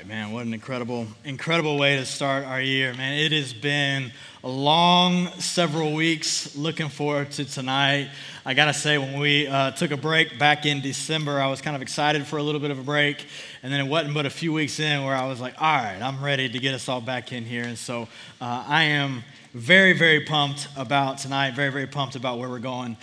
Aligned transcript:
right, 0.00 0.08
man. 0.08 0.32
What 0.32 0.46
an 0.46 0.54
incredible, 0.54 1.06
incredible 1.26 1.76
way 1.78 1.96
to 1.96 2.06
start 2.06 2.46
our 2.46 2.62
year, 2.62 2.94
man. 2.94 3.18
It 3.18 3.32
has 3.32 3.52
been 3.52 4.10
a 4.42 4.48
long 4.48 5.26
several 5.40 5.92
weeks. 5.92 6.56
Looking 6.56 6.88
forward 6.88 7.32
to 7.32 7.44
tonight. 7.44 8.08
I 8.46 8.54
gotta 8.54 8.72
say, 8.72 8.96
when 8.96 9.20
we 9.20 9.46
uh, 9.46 9.72
took 9.72 9.90
a 9.90 9.98
break 9.98 10.38
back 10.38 10.64
in 10.64 10.80
December, 10.80 11.38
I 11.38 11.48
was 11.48 11.60
kind 11.60 11.76
of 11.76 11.82
excited 11.82 12.26
for 12.26 12.38
a 12.38 12.42
little 12.42 12.62
bit 12.62 12.70
of 12.70 12.78
a 12.78 12.82
break, 12.82 13.26
and 13.62 13.70
then 13.70 13.78
it 13.78 13.90
wasn't 13.90 14.14
but 14.14 14.24
a 14.24 14.30
few 14.30 14.54
weeks 14.54 14.80
in 14.80 15.04
where 15.04 15.14
I 15.14 15.26
was 15.26 15.38
like, 15.38 15.60
all 15.60 15.76
right, 15.76 16.00
I'm 16.00 16.24
ready 16.24 16.48
to 16.48 16.58
get 16.58 16.72
us 16.72 16.88
all 16.88 17.02
back 17.02 17.34
in 17.34 17.44
here. 17.44 17.64
And 17.64 17.76
so 17.76 18.08
uh, 18.40 18.64
I 18.66 18.84
am 18.84 19.22
very, 19.52 19.92
very 19.92 20.20
pumped 20.20 20.66
about 20.78 21.18
tonight. 21.18 21.52
Very, 21.52 21.70
very 21.70 21.86
pumped 21.86 22.16
about 22.16 22.38
where 22.38 22.48
we're 22.48 22.58
going 22.58 22.96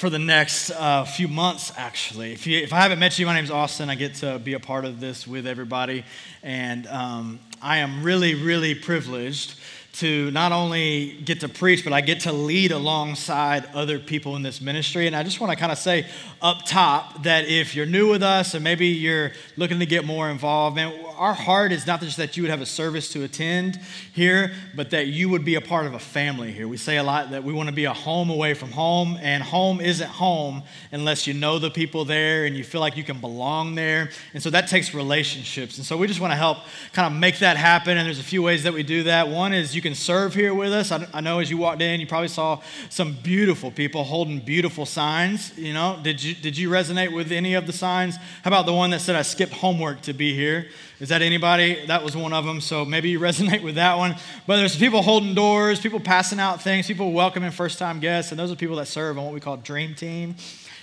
for 0.00 0.08
the 0.08 0.18
next 0.18 0.70
uh, 0.70 1.04
few 1.04 1.28
months, 1.28 1.74
actually. 1.76 2.32
If, 2.32 2.46
you, 2.46 2.58
if, 2.58 2.72
I 2.72 2.80
haven't 2.80 3.00
met 3.00 3.18
you, 3.18 3.26
my 3.26 3.34
name 3.34 3.44
is 3.44 3.50
Austin. 3.50 3.90
I 3.90 3.96
get 3.96 4.14
to 4.14 4.38
be 4.38 4.54
a 4.54 4.58
part 4.58 4.86
of 4.86 4.98
this 4.98 5.26
with 5.26 5.46
everybody. 5.46 6.04
And 6.42 6.86
um, 6.86 7.38
I 7.60 7.80
am 7.80 8.02
really, 8.02 8.34
really 8.34 8.74
privileged 8.74 9.60
to 9.92 10.30
not 10.30 10.52
only 10.52 11.18
get 11.26 11.40
to 11.40 11.50
preach, 11.50 11.84
but 11.84 11.92
I 11.92 12.00
get 12.00 12.20
to 12.20 12.32
lead 12.32 12.72
alongside 12.72 13.66
other 13.74 13.98
people 13.98 14.36
in 14.36 14.42
this 14.42 14.62
ministry. 14.62 15.06
And 15.06 15.14
I 15.14 15.22
just 15.22 15.38
want 15.38 15.52
to 15.52 15.56
kind 15.58 15.70
of 15.70 15.76
say 15.76 16.06
up 16.40 16.64
top 16.64 17.24
that 17.24 17.48
if 17.48 17.74
you're 17.74 17.84
new 17.84 18.08
with 18.08 18.22
us 18.22 18.54
and 18.54 18.64
maybe 18.64 18.86
you're 18.86 19.32
looking 19.58 19.80
to 19.80 19.86
get 19.86 20.06
more 20.06 20.30
involved, 20.30 20.76
man, 20.76 20.94
our 21.20 21.34
heart 21.34 21.70
is 21.70 21.86
not 21.86 22.00
just 22.00 22.16
that 22.16 22.38
you 22.38 22.42
would 22.42 22.50
have 22.50 22.62
a 22.62 22.66
service 22.66 23.12
to 23.12 23.22
attend 23.24 23.78
here, 24.14 24.52
but 24.74 24.88
that 24.88 25.08
you 25.08 25.28
would 25.28 25.44
be 25.44 25.54
a 25.54 25.60
part 25.60 25.84
of 25.84 25.92
a 25.92 25.98
family 25.98 26.50
here. 26.50 26.66
We 26.66 26.78
say 26.78 26.96
a 26.96 27.02
lot 27.02 27.32
that 27.32 27.44
we 27.44 27.52
want 27.52 27.68
to 27.68 27.74
be 27.74 27.84
a 27.84 27.92
home 27.92 28.30
away 28.30 28.54
from 28.54 28.72
home, 28.72 29.18
and 29.20 29.42
home 29.42 29.82
isn't 29.82 30.08
home 30.08 30.62
unless 30.92 31.26
you 31.26 31.34
know 31.34 31.58
the 31.58 31.70
people 31.70 32.06
there 32.06 32.46
and 32.46 32.56
you 32.56 32.64
feel 32.64 32.80
like 32.80 32.96
you 32.96 33.04
can 33.04 33.20
belong 33.20 33.74
there. 33.74 34.08
And 34.32 34.42
so 34.42 34.48
that 34.48 34.68
takes 34.68 34.94
relationships. 34.94 35.76
And 35.76 35.84
so 35.84 35.98
we 35.98 36.06
just 36.06 36.20
want 36.20 36.32
to 36.32 36.38
help 36.38 36.56
kind 36.94 37.12
of 37.12 37.20
make 37.20 37.38
that 37.40 37.58
happen. 37.58 37.98
And 37.98 38.06
there's 38.06 38.18
a 38.18 38.22
few 38.22 38.42
ways 38.42 38.62
that 38.62 38.72
we 38.72 38.82
do 38.82 39.02
that. 39.02 39.28
One 39.28 39.52
is 39.52 39.76
you 39.76 39.82
can 39.82 39.94
serve 39.94 40.32
here 40.32 40.54
with 40.54 40.72
us. 40.72 40.90
I, 40.90 41.20
know 41.20 41.40
as 41.40 41.50
you 41.50 41.58
walked 41.58 41.82
in, 41.82 42.00
you 42.00 42.06
probably 42.06 42.28
saw 42.28 42.62
some 42.88 43.12
beautiful 43.22 43.70
people 43.70 44.04
holding 44.04 44.38
beautiful 44.38 44.86
signs. 44.86 45.56
You 45.58 45.74
know, 45.74 46.00
did 46.02 46.22
you 46.22 46.34
did 46.34 46.56
you 46.56 46.70
resonate 46.70 47.12
with 47.12 47.30
any 47.30 47.52
of 47.52 47.66
the 47.66 47.74
signs? 47.74 48.16
How 48.16 48.48
about 48.48 48.64
the 48.64 48.72
one 48.72 48.88
that 48.90 49.02
said 49.02 49.16
I 49.16 49.22
skipped 49.22 49.52
homework 49.52 50.00
to 50.02 50.14
be 50.14 50.34
here? 50.34 50.68
Is 51.00 51.08
that 51.08 51.22
anybody? 51.22 51.86
That 51.86 52.04
was 52.04 52.14
one 52.14 52.34
of 52.34 52.44
them. 52.44 52.60
So 52.60 52.84
maybe 52.84 53.08
you 53.08 53.18
resonate 53.20 53.62
with 53.62 53.76
that 53.76 53.96
one. 53.96 54.16
But 54.46 54.58
there's 54.58 54.76
people 54.76 55.00
holding 55.00 55.34
doors, 55.34 55.80
people 55.80 55.98
passing 55.98 56.38
out 56.38 56.60
things, 56.60 56.86
people 56.86 57.12
welcoming 57.12 57.50
first 57.50 57.78
time 57.78 58.00
guests, 58.00 58.32
and 58.32 58.38
those 58.38 58.52
are 58.52 58.56
people 58.56 58.76
that 58.76 58.86
serve 58.86 59.16
on 59.16 59.24
what 59.24 59.32
we 59.32 59.40
call 59.40 59.56
Dream 59.56 59.94
Team. 59.94 60.36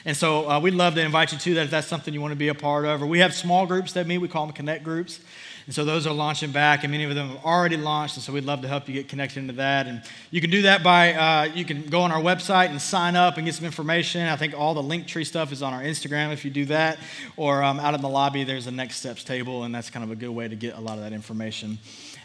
And 0.05 0.17
so 0.17 0.49
uh, 0.49 0.59
we'd 0.59 0.73
love 0.73 0.95
to 0.95 1.01
invite 1.01 1.33
you 1.33 1.37
to 1.37 1.53
that 1.55 1.65
if 1.65 1.69
that's 1.69 1.87
something 1.87 2.13
you 2.13 2.21
want 2.21 2.31
to 2.31 2.37
be 2.37 2.47
a 2.47 2.55
part 2.55 2.85
of. 2.85 3.03
Or 3.03 3.05
we 3.05 3.19
have 3.19 3.33
small 3.33 3.67
groups 3.67 3.93
that 3.93 4.07
meet, 4.07 4.17
we 4.17 4.27
call 4.27 4.47
them 4.47 4.55
connect 4.55 4.83
groups. 4.83 5.19
And 5.67 5.75
so 5.75 5.83
those 5.83 6.07
are 6.07 6.13
launching 6.13 6.51
back, 6.51 6.85
and 6.85 6.91
many 6.91 7.03
of 7.03 7.13
them 7.13 7.27
have 7.27 7.43
already 7.43 7.75
launched. 7.75 8.15
And 8.15 8.23
so 8.23 8.31
we'd 8.31 8.45
love 8.45 8.61
to 8.61 8.69
help 8.69 8.87
you 8.87 8.93
get 8.93 9.09
connected 9.09 9.39
into 9.39 9.53
that. 9.55 9.85
And 9.85 10.01
you 10.31 10.39
can 10.39 10.49
do 10.49 10.61
that 10.61 10.81
by 10.81 11.13
uh, 11.13 11.43
you 11.53 11.65
can 11.65 11.83
go 11.83 12.01
on 12.01 12.11
our 12.13 12.21
website 12.21 12.69
and 12.69 12.81
sign 12.81 13.17
up 13.17 13.35
and 13.35 13.45
get 13.45 13.53
some 13.53 13.65
information. 13.65 14.25
I 14.27 14.37
think 14.37 14.57
all 14.57 14.73
the 14.73 14.81
Linktree 14.81 15.25
stuff 15.25 15.51
is 15.51 15.61
on 15.61 15.73
our 15.73 15.81
Instagram 15.81 16.31
if 16.31 16.45
you 16.45 16.51
do 16.51 16.63
that, 16.65 16.99
or 17.35 17.63
um, 17.63 17.81
out 17.81 17.93
in 17.93 18.01
the 18.01 18.07
lobby 18.07 18.45
there's 18.45 18.65
a 18.65 18.71
next 18.71 18.95
steps 18.95 19.25
table, 19.25 19.65
and 19.65 19.75
that's 19.75 19.89
kind 19.89 20.05
of 20.05 20.11
a 20.11 20.15
good 20.15 20.29
way 20.29 20.47
to 20.47 20.55
get 20.55 20.77
a 20.77 20.79
lot 20.79 20.97
of 20.97 21.03
that 21.03 21.11
information 21.11 21.77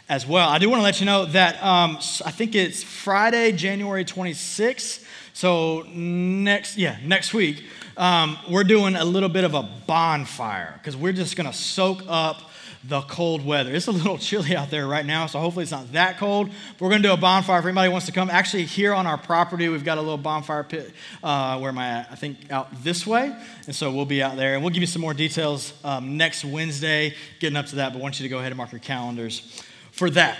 as 0.07 0.25
well. 0.25 0.47
I 0.47 0.57
do 0.57 0.69
want 0.69 0.79
to 0.79 0.83
let 0.83 1.01
you 1.01 1.05
know 1.05 1.25
that 1.25 1.61
um, 1.61 1.97
I 2.25 2.31
think 2.31 2.55
it's 2.55 2.81
Friday, 2.81 3.51
January 3.51 4.05
26th. 4.05 5.03
So 5.33 5.85
next, 5.93 6.77
yeah, 6.77 6.97
next 7.03 7.33
week, 7.33 7.65
um, 7.97 8.37
we're 8.49 8.63
doing 8.63 8.95
a 8.95 9.03
little 9.03 9.27
bit 9.27 9.43
of 9.43 9.53
a 9.53 9.63
bonfire 9.85 10.75
because 10.77 10.95
we're 10.95 11.13
just 11.13 11.35
going 11.35 11.47
to 11.47 11.57
soak 11.57 12.03
up 12.07 12.51
the 12.85 13.01
cold 13.01 13.45
weather. 13.45 13.73
It's 13.73 13.87
a 13.87 13.91
little 13.91 14.17
chilly 14.19 14.55
out 14.55 14.69
there 14.69 14.87
right 14.87 15.05
now, 15.05 15.25
so 15.25 15.39
hopefully 15.39 15.63
it's 15.63 15.71
not 15.71 15.91
that 15.93 16.17
cold. 16.17 16.47
But 16.47 16.81
we're 16.81 16.89
going 16.89 17.01
to 17.01 17.07
do 17.07 17.13
a 17.13 17.17
bonfire 17.17 17.59
if 17.59 17.65
anybody 17.65 17.89
wants 17.89 18.05
to 18.07 18.11
come. 18.11 18.29
Actually, 18.29 18.65
here 18.65 18.93
on 18.93 19.07
our 19.07 19.17
property, 19.17 19.69
we've 19.69 19.85
got 19.85 19.97
a 19.97 20.01
little 20.01 20.17
bonfire 20.17 20.63
pit 20.63 20.91
uh, 21.23 21.59
where 21.59 21.69
am 21.69 21.77
I 21.77 21.87
at? 21.87 22.11
I 22.11 22.15
think 22.15 22.51
out 22.51 22.83
this 22.83 23.07
way. 23.07 23.35
And 23.65 23.75
so 23.75 23.91
we'll 23.91 24.05
be 24.05 24.21
out 24.21 24.35
there. 24.35 24.55
And 24.55 24.63
we'll 24.63 24.73
give 24.73 24.81
you 24.81 24.87
some 24.87 25.01
more 25.01 25.13
details 25.13 25.73
um, 25.83 26.17
next 26.17 26.43
Wednesday, 26.43 27.15
getting 27.39 27.57
up 27.57 27.67
to 27.67 27.77
that. 27.77 27.93
But 27.93 27.99
I 27.99 28.01
want 28.01 28.19
you 28.19 28.23
to 28.23 28.29
go 28.29 28.39
ahead 28.39 28.51
and 28.51 28.57
mark 28.57 28.71
your 28.71 28.79
calendars 28.79 29.63
for 29.91 30.09
that. 30.11 30.37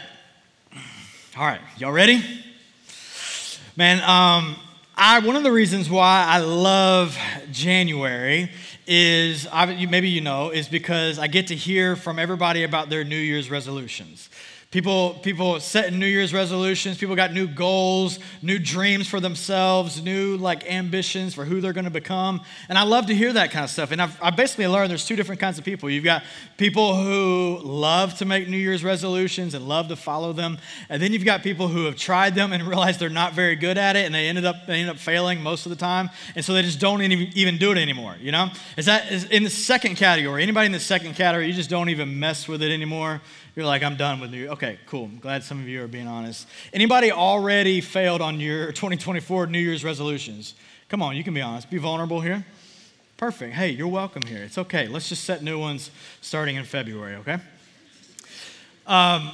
All 1.38 1.46
right, 1.46 1.62
y'all 1.78 1.92
ready? 1.92 2.22
Man, 3.75 3.98
um, 4.02 4.56
I, 4.96 5.20
one 5.20 5.36
of 5.36 5.42
the 5.42 5.52
reasons 5.52 5.90
why 5.90 6.25
I 6.28 6.38
love 6.40 7.18
January 7.52 8.52
is 8.88 9.48
maybe 9.90 10.10
you 10.10 10.22
know 10.22 10.50
is 10.50 10.68
because 10.68 11.20
I 11.20 11.28
get 11.28 11.48
to 11.48 11.56
hear 11.56 11.96
from 11.96 12.20
everybody 12.20 12.64
about 12.64 12.90
their 12.90 13.04
New 13.04 13.18
Year's 13.18 13.50
resolutions. 13.50 14.30
People, 14.74 15.14
people 15.22 15.60
setting 15.60 16.00
New 16.00 16.08
Year's 16.08 16.34
resolutions. 16.34 16.98
People 16.98 17.16
got 17.16 17.32
new 17.32 17.46
goals, 17.46 18.18
new 18.42 18.58
dreams 18.58 19.08
for 19.08 19.20
themselves, 19.20 20.02
new 20.02 20.36
like 20.36 20.68
ambitions 20.68 21.36
for 21.36 21.46
who 21.46 21.62
they're 21.62 21.74
going 21.74 21.86
to 21.86 21.92
become. 21.92 22.42
And 22.70 22.76
I 22.76 22.82
love 22.82 23.06
to 23.06 23.14
hear 23.14 23.32
that 23.34 23.52
kind 23.52 23.64
of 23.64 23.70
stuff. 23.70 23.92
And 23.92 24.02
I've, 24.02 24.20
I've 24.20 24.36
basically 24.36 24.66
learned 24.66 24.90
there's 24.90 25.06
two 25.06 25.16
different 25.16 25.40
kinds 25.40 25.60
of 25.60 25.64
people. 25.64 25.92
You've 25.92 26.04
got 26.04 26.24
people 26.58 26.96
who 26.96 27.60
love 27.62 28.18
to 28.18 28.26
make 28.26 28.50
New 28.50 28.58
Year's 28.58 28.84
resolutions 28.84 29.54
and 29.54 29.68
love 29.68 29.90
to 29.90 29.96
follow 29.96 30.34
them. 30.34 30.58
And 30.90 31.00
then 31.00 31.14
you've 31.14 31.24
got 31.24 31.44
people 31.44 31.68
who 31.68 31.86
have 31.86 31.96
tried 31.96 32.34
them 32.34 32.52
and 32.52 32.64
realized 32.68 33.00
they're 33.00 33.12
not 33.12 33.34
very 33.34 33.56
good 33.56 33.78
at 33.78 33.96
it 33.96 34.08
and 34.08 34.16
they 34.16 34.28
ended 34.28 34.44
up, 34.44 34.66
they 34.66 34.80
end 34.80 34.90
up 34.90 34.98
failing 34.98 35.44
most 35.44 35.68
of 35.68 35.70
the 35.70 35.76
time. 35.76 36.10
And 36.36 36.44
so 36.44 36.52
they 36.52 36.64
just 36.64 36.80
don't 36.80 37.04
even, 37.04 37.30
even 37.36 37.60
do 37.60 37.72
it 37.72 37.78
anymore, 37.78 38.16
you 38.20 38.32
know? 38.32 38.50
Is 38.76 38.88
that 38.88 39.12
is 39.12 39.26
in 39.26 39.44
the 39.44 39.52
second 39.52 39.98
category? 39.98 40.42
Anybody 40.42 40.66
in 40.66 40.72
the 40.72 40.80
second 40.80 41.14
category, 41.14 41.46
you 41.46 41.54
just 41.54 41.70
don't 41.70 41.90
even 41.90 42.20
mess 42.20 42.48
with 42.48 42.64
it 42.64 42.72
anymore? 42.72 43.22
You're 43.56 43.68
like, 43.68 43.84
I'm 43.84 43.97
done 43.97 44.19
with 44.19 44.31
New 44.31 44.47
Okay, 44.47 44.80
cool. 44.88 45.06
I'm 45.06 45.19
glad 45.19 45.44
some 45.44 45.59
of 45.59 45.68
you 45.68 45.84
are 45.84 45.88
being 45.88 46.08
honest. 46.08 46.47
Anybody 46.74 47.12
already 47.12 47.81
failed 47.81 48.19
on 48.19 48.40
your 48.40 48.68
2024 48.72 49.46
New 49.46 49.59
Year's 49.59 49.84
resolutions? 49.84 50.56
Come 50.90 51.03
on, 51.03 51.16
you 51.16 51.24
can 51.24 51.36
be 51.36 51.41
honest. 51.41 51.69
Be 51.69 51.78
vulnerable 51.78 52.19
here. 52.19 52.44
Perfect. 53.16 53.53
Hey, 53.53 53.69
you're 53.69 53.88
welcome 53.88 54.24
here. 54.24 54.42
It's 54.44 54.58
okay. 54.58 54.88
Let's 54.88 55.08
just 55.08 55.24
set 55.24 55.44
new 55.44 55.59
ones 55.59 55.92
starting 56.22 56.56
in 56.56 56.66
February, 56.66 57.16
okay? 57.18 57.34
Um, 58.88 59.31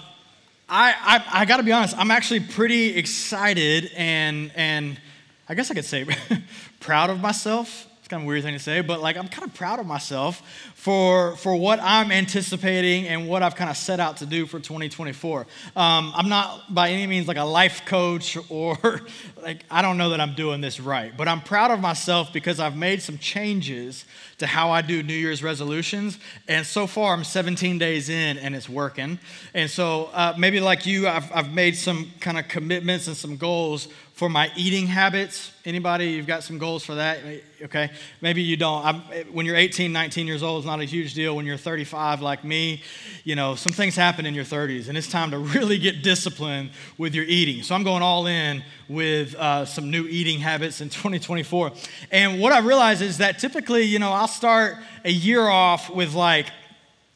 I, 0.68 0.94
I, 1.02 1.24
I 1.32 1.46
got 1.46 1.58
to 1.58 1.64
be 1.64 1.72
honest, 1.72 1.98
I'm 1.98 2.12
actually 2.12 2.42
pretty 2.42 2.98
excited 2.98 3.90
and, 3.96 4.52
and 4.54 5.00
I 5.48 5.56
guess 5.56 5.72
I 5.72 5.76
could 5.76 5.86
say 5.86 6.06
proud 6.82 7.10
of 7.10 7.22
myself 7.22 7.89
kind 8.10 8.24
of 8.24 8.28
weird 8.28 8.42
thing 8.42 8.54
to 8.54 8.60
say, 8.60 8.82
but 8.82 9.02
like 9.02 9.18
I'm 9.18 9.28
kind 9.28 9.48
of 9.48 9.54
proud 9.54 9.80
of 9.80 9.86
myself 9.86 10.42
for, 10.74 11.36
for 11.36 11.56
what 11.56 11.80
I'm 11.80 12.12
anticipating 12.12 13.08
and 13.08 13.28
what 13.28 13.44
I've 13.44 13.56
kind 13.56 13.70
of 13.70 13.78
set 13.78 14.00
out 14.00 14.18
to 14.18 14.26
do 14.26 14.48
for 14.48 14.60
2024. 14.60 15.42
Um, 15.76 16.12
I'm 16.16 16.28
not 16.28 16.74
by 16.74 16.90
any 16.90 17.06
means 17.06 17.28
like 17.28 17.38
a 17.38 17.44
life 17.44 17.84
coach 17.86 18.36
or 18.50 19.02
like 19.44 19.64
I 19.70 19.84
don't 19.84 20.00
know 20.00 20.10
that 20.10 20.20
I'm 20.20 20.34
doing 20.34 20.60
this 20.60 20.80
right, 20.80 21.16
but 21.16 21.28
I'm 21.28 21.42
proud 21.42 21.70
of 21.70 21.82
myself 21.82 22.34
because 22.34 22.60
I've 22.60 22.76
made 22.76 23.04
some 23.04 23.20
changes 23.20 24.06
to 24.40 24.48
how 24.48 24.72
I 24.72 24.82
do 24.82 25.04
New 25.04 25.14
Year's 25.14 25.44
resolutions. 25.44 26.18
And 26.48 26.66
so 26.66 26.88
far, 26.88 27.14
I'm 27.14 27.24
17 27.24 27.78
days 27.78 28.10
in 28.10 28.40
and 28.40 28.56
it's 28.56 28.68
working. 28.68 29.20
And 29.54 29.70
so 29.70 30.10
uh, 30.14 30.34
maybe 30.36 30.60
like 30.60 30.88
you, 30.88 31.08
I've, 31.08 31.32
I've 31.32 31.54
made 31.54 31.76
some 31.76 32.12
kind 32.20 32.40
of 32.40 32.48
commitments 32.48 33.06
and 33.06 33.16
some 33.16 33.38
goals 33.38 33.88
for 34.20 34.28
my 34.28 34.52
eating 34.58 34.86
habits. 34.86 35.54
Anybody, 35.64 36.08
you've 36.08 36.28
got 36.28 36.44
some 36.44 36.58
goals 36.58 36.84
for 36.84 36.96
that? 36.96 37.20
Okay. 37.62 37.90
Maybe 38.20 38.42
you 38.42 38.58
don't. 38.58 38.86
I'm, 38.86 38.96
when 39.32 39.46
you're 39.46 39.56
18, 39.56 39.94
19 39.94 40.28
years 40.28 40.44
old, 40.44 40.58
it's 40.60 40.68
not 40.68 40.82
a 40.82 40.84
huge 40.84 41.14
deal. 41.14 41.38
When 41.38 41.46
you're 41.46 41.56
35, 41.56 42.22
like 42.22 42.44
me, 42.44 42.84
you 43.24 43.38
know, 43.38 43.56
some 43.56 43.72
things 43.72 43.96
happen 43.96 44.26
in 44.26 44.34
your 44.34 44.44
30s, 44.44 44.90
and 44.90 44.98
it's 44.98 45.08
time 45.08 45.32
to 45.32 45.38
really 45.56 45.78
get 45.78 46.04
disciplined 46.04 46.72
with 46.98 47.16
your 47.16 47.24
eating. 47.24 47.64
So 47.64 47.74
I'm 47.74 47.84
going 47.84 48.04
all 48.04 48.28
in 48.28 48.62
with 48.90 49.36
uh, 49.36 49.64
some 49.64 49.90
new 49.90 50.06
eating 50.06 50.40
habits 50.40 50.82
in 50.82 50.90
2024. 50.90 51.72
And 52.12 52.42
what 52.42 52.52
I 52.52 52.60
realize 52.60 53.02
is 53.02 53.20
that 53.20 53.40
typically, 53.40 53.84
you 53.84 54.00
know, 54.00 54.12
I'll 54.12 54.28
start 54.28 54.76
a 55.06 55.12
year 55.12 55.48
off 55.48 55.90
with 55.90 56.14
like, 56.14 56.48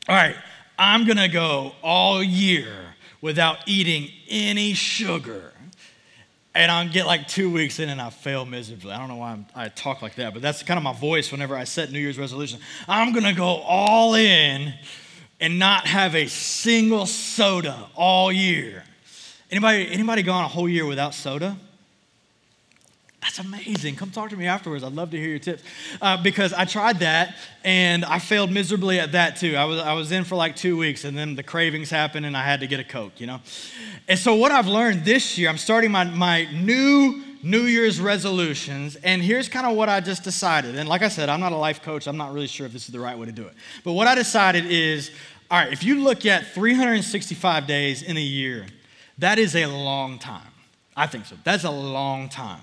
all 0.07 0.15
right, 0.15 0.37
I'm 0.79 1.05
to 1.05 1.27
go 1.27 1.73
all 1.83 2.23
year 2.23 2.73
without 3.19 3.57
eating 3.67 4.09
any 4.29 4.73
sugar 4.73 5.52
and 6.55 6.71
I'll 6.71 6.87
get 6.87 7.05
like 7.05 7.27
two 7.27 7.51
weeks 7.51 7.79
in 7.79 7.89
and 7.89 7.99
I 7.99 8.09
fail 8.09 8.45
miserably. 8.45 8.91
I 8.91 8.99
don't 8.99 9.07
know 9.07 9.15
why 9.15 9.31
I'm, 9.31 9.45
i 9.55 9.69
talk 9.69 10.01
like 10.01 10.15
that, 10.15 10.33
but 10.33 10.41
that's 10.41 10.61
kind 10.63 10.77
of 10.77 10.83
my 10.83 10.93
voice 10.93 11.31
whenever 11.31 11.55
I 11.55 11.63
set 11.63 11.91
New 11.91 11.99
Year's 11.99 12.19
resolution. 12.19 12.59
I'm 12.87 13.11
going 13.11 13.25
to 13.25 13.33
go 13.33 13.45
all 13.45 14.13
in 14.15 14.73
and 15.39 15.57
not 15.57 15.87
have 15.87 16.15
a 16.15 16.27
single 16.27 17.05
soda 17.05 17.87
all 17.95 18.31
year. 18.31 18.83
Anybody, 19.49 19.91
anybody 19.91 20.23
gone 20.23 20.45
a 20.45 20.47
whole 20.47 20.69
year 20.69 20.85
without 20.85 21.13
soda? 21.13 21.57
That's 23.33 23.47
amazing. 23.47 23.95
Come 23.95 24.11
talk 24.11 24.29
to 24.29 24.37
me 24.37 24.45
afterwards. 24.45 24.83
I'd 24.83 24.93
love 24.93 25.09
to 25.09 25.17
hear 25.17 25.29
your 25.29 25.39
tips. 25.39 25.63
Uh, 25.99 26.21
because 26.21 26.53
I 26.53 26.65
tried 26.65 26.99
that 26.99 27.35
and 27.63 28.05
I 28.05 28.19
failed 28.19 28.51
miserably 28.51 28.99
at 28.99 29.13
that 29.13 29.37
too. 29.37 29.55
I 29.55 29.65
was, 29.65 29.79
I 29.79 29.93
was 29.93 30.11
in 30.11 30.23
for 30.23 30.35
like 30.35 30.55
two 30.55 30.77
weeks 30.77 31.03
and 31.03 31.17
then 31.17 31.33
the 31.33 31.41
cravings 31.41 31.89
happened 31.89 32.27
and 32.27 32.37
I 32.37 32.43
had 32.43 32.59
to 32.59 32.67
get 32.67 32.79
a 32.79 32.83
Coke, 32.83 33.19
you 33.19 33.25
know? 33.25 33.41
And 34.07 34.19
so, 34.19 34.35
what 34.35 34.51
I've 34.51 34.67
learned 34.67 35.03
this 35.03 35.35
year, 35.35 35.49
I'm 35.49 35.57
starting 35.57 35.89
my, 35.91 36.03
my 36.03 36.47
new 36.51 37.23
New 37.41 37.63
Year's 37.63 37.99
resolutions, 37.99 38.97
and 38.97 39.21
here's 39.21 39.49
kind 39.49 39.65
of 39.65 39.75
what 39.75 39.89
I 39.89 39.99
just 39.99 40.23
decided. 40.23 40.77
And 40.77 40.87
like 40.87 41.01
I 41.01 41.09
said, 41.09 41.27
I'm 41.27 41.39
not 41.39 41.51
a 41.51 41.57
life 41.57 41.81
coach, 41.81 42.07
I'm 42.07 42.17
not 42.17 42.33
really 42.33 42.47
sure 42.47 42.67
if 42.67 42.71
this 42.71 42.85
is 42.85 42.93
the 42.93 42.99
right 42.99 43.17
way 43.17 43.25
to 43.25 43.31
do 43.31 43.47
it. 43.47 43.53
But 43.83 43.93
what 43.93 44.07
I 44.07 44.13
decided 44.13 44.67
is 44.67 45.09
All 45.49 45.57
right, 45.57 45.73
if 45.73 45.83
you 45.83 46.03
look 46.03 46.27
at 46.27 46.53
365 46.53 47.65
days 47.65 48.03
in 48.03 48.15
a 48.15 48.21
year, 48.21 48.67
that 49.17 49.39
is 49.39 49.55
a 49.55 49.65
long 49.65 50.19
time. 50.19 50.51
I 50.95 51.07
think 51.07 51.25
so. 51.25 51.35
That's 51.43 51.63
a 51.63 51.71
long 51.71 52.29
time. 52.29 52.61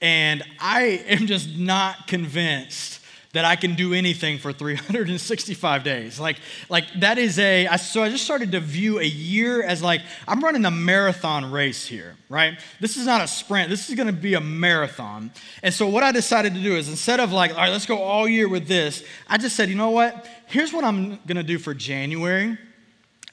And 0.00 0.42
I 0.60 1.02
am 1.08 1.26
just 1.26 1.56
not 1.56 2.06
convinced 2.06 2.98
that 3.32 3.44
I 3.44 3.56
can 3.56 3.74
do 3.74 3.92
anything 3.92 4.38
for 4.38 4.52
365 4.52 5.84
days. 5.84 6.18
Like, 6.18 6.38
like 6.70 6.86
that 7.00 7.18
is 7.18 7.38
a, 7.38 7.66
I, 7.66 7.76
so 7.76 8.02
I 8.02 8.08
just 8.08 8.24
started 8.24 8.52
to 8.52 8.60
view 8.60 8.98
a 8.98 9.04
year 9.04 9.62
as 9.62 9.82
like, 9.82 10.00
I'm 10.26 10.40
running 10.40 10.64
a 10.64 10.70
marathon 10.70 11.50
race 11.50 11.86
here, 11.86 12.16
right? 12.30 12.58
This 12.80 12.96
is 12.96 13.04
not 13.04 13.20
a 13.20 13.28
sprint. 13.28 13.68
This 13.68 13.90
is 13.90 13.96
going 13.96 14.06
to 14.06 14.14
be 14.14 14.34
a 14.34 14.40
marathon. 14.40 15.30
And 15.62 15.74
so 15.74 15.86
what 15.86 16.02
I 16.02 16.10
decided 16.10 16.54
to 16.54 16.62
do 16.62 16.74
is 16.76 16.88
instead 16.88 17.20
of 17.20 17.30
like, 17.32 17.50
all 17.50 17.58
right, 17.58 17.70
let's 17.70 17.86
go 17.86 17.98
all 17.98 18.26
year 18.26 18.48
with 18.48 18.66
this, 18.66 19.04
I 19.28 19.36
just 19.36 19.56
said, 19.56 19.68
you 19.68 19.74
know 19.74 19.90
what? 19.90 20.26
Here's 20.46 20.72
what 20.72 20.84
I'm 20.84 21.16
going 21.26 21.36
to 21.36 21.42
do 21.42 21.58
for 21.58 21.74
January. 21.74 22.56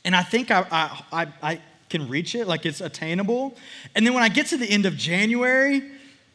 And 0.04 0.16
I 0.16 0.24
think 0.24 0.52
I, 0.52 0.66
I, 0.70 1.04
I, 1.12 1.28
I 1.42 1.62
can 1.90 2.10
reach 2.10 2.36
it, 2.36 2.48
like 2.48 2.66
it's 2.66 2.82
attainable. 2.82 3.56
And 3.96 4.06
then 4.06 4.14
when 4.14 4.24
I 4.24 4.30
get 4.30 4.48
to 4.48 4.58
the 4.58 4.70
end 4.70 4.86
of 4.86 4.98
January, 4.98 5.84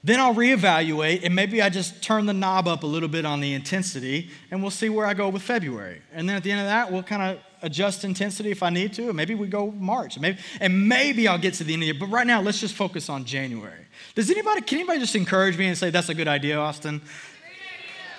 then 0.03 0.19
I'll 0.19 0.35
reevaluate 0.35 1.25
and 1.25 1.35
maybe 1.35 1.61
I 1.61 1.69
just 1.69 2.03
turn 2.03 2.25
the 2.25 2.33
knob 2.33 2.67
up 2.67 2.85
a 2.85 2.87
little 2.87 3.09
bit 3.09 3.27
on 3.27 3.41
the 3.41 3.53
intensity 3.53 4.31
and 4.51 4.63
we'll 4.63 4.71
see 4.71 4.89
where 4.89 5.07
I 5.07 5.13
go 5.13 5.29
with 5.29 5.43
February. 5.43 6.01
And 6.13 6.29
then 6.29 6.37
at 6.37 6.43
the 6.43 6.51
end 6.51 6.61
of 6.61 6.67
that, 6.67 6.91
we'll 6.91 7.03
kind 7.03 7.23
of 7.23 7.39
adjust 7.63 8.05
intensity 8.05 8.51
if 8.51 8.63
I 8.63 8.71
need 8.71 8.95
to. 8.95 9.09
And 9.09 9.15
maybe 9.15 9.35
we 9.35 9.47
go 9.47 9.71
March. 9.71 10.19
Maybe, 10.19 10.39
and 10.59 10.89
maybe 10.89 11.29
I'll 11.29 11.39
get 11.39 11.55
to 11.55 11.65
the 11.65 11.75
end 11.75 11.83
of 11.83 11.89
the 11.89 11.93
year. 11.93 12.01
But 12.01 12.11
right 12.11 12.27
now, 12.27 12.41
let's 12.41 12.61
just 12.61 12.75
focus 12.75 13.11
on 13.11 13.27
January. 13.27 13.87
Does 14.15 14.31
anybody, 14.31 14.63
can 14.63 14.79
anybody 14.79 15.01
just 15.01 15.17
encourage 15.17 15.59
me 15.59 15.67
and 15.67 15.77
say, 15.77 15.91
that's 15.91 16.09
a 16.09 16.15
good 16.15 16.29
idea, 16.29 16.59
Austin? 16.59 17.03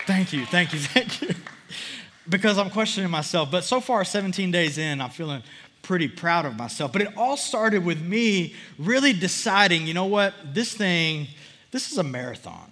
Thank 0.06 0.34
you, 0.34 0.46
thank 0.46 0.74
you, 0.74 0.80
thank 0.80 1.22
you. 1.22 1.34
because 2.30 2.60
I'm 2.60 2.70
questioning 2.70 3.10
myself. 3.10 3.50
But 3.50 3.64
so 3.64 3.82
far, 3.82 4.04
17 4.04 4.52
days 4.52 4.78
in, 4.78 5.02
I'm 5.02 5.10
feeling 5.10 5.42
pretty 5.82 6.08
proud 6.08 6.46
of 6.46 6.56
myself. 6.56 6.94
But 6.94 7.02
it 7.02 7.18
all 7.18 7.38
started 7.38 7.84
with 7.84 8.00
me 8.00 8.54
really 8.78 9.14
deciding, 9.14 9.88
you 9.88 9.96
know 9.96 10.06
what, 10.06 10.34
this 10.54 10.74
thing 10.74 11.28
this 11.72 11.92
is 11.92 11.98
a 11.98 12.04
marathon. 12.04 12.72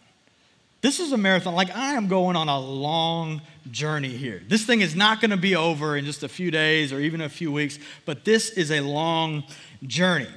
This 0.82 1.00
is 1.00 1.12
a 1.12 1.18
marathon. 1.18 1.56
Like, 1.56 1.76
I 1.76 1.94
am 1.96 2.08
going 2.08 2.36
on 2.36 2.48
a 2.48 2.60
long 2.60 3.42
journey 3.70 4.10
here. 4.10 4.42
This 4.48 4.66
thing 4.66 4.80
is 4.82 4.96
not 4.96 5.20
going 5.20 5.32
to 5.32 5.38
be 5.38 5.56
over 5.56 5.98
in 5.98 6.06
just 6.06 6.24
a 6.24 6.30
few 6.30 6.52
days 6.52 6.94
or 6.94 7.02
even 7.02 7.20
a 7.20 7.28
few 7.28 7.52
weeks, 7.52 7.80
but 8.06 8.24
this 8.24 8.52
is 8.52 8.72
a 8.72 8.80
long 8.80 9.44
journey. 9.84 10.28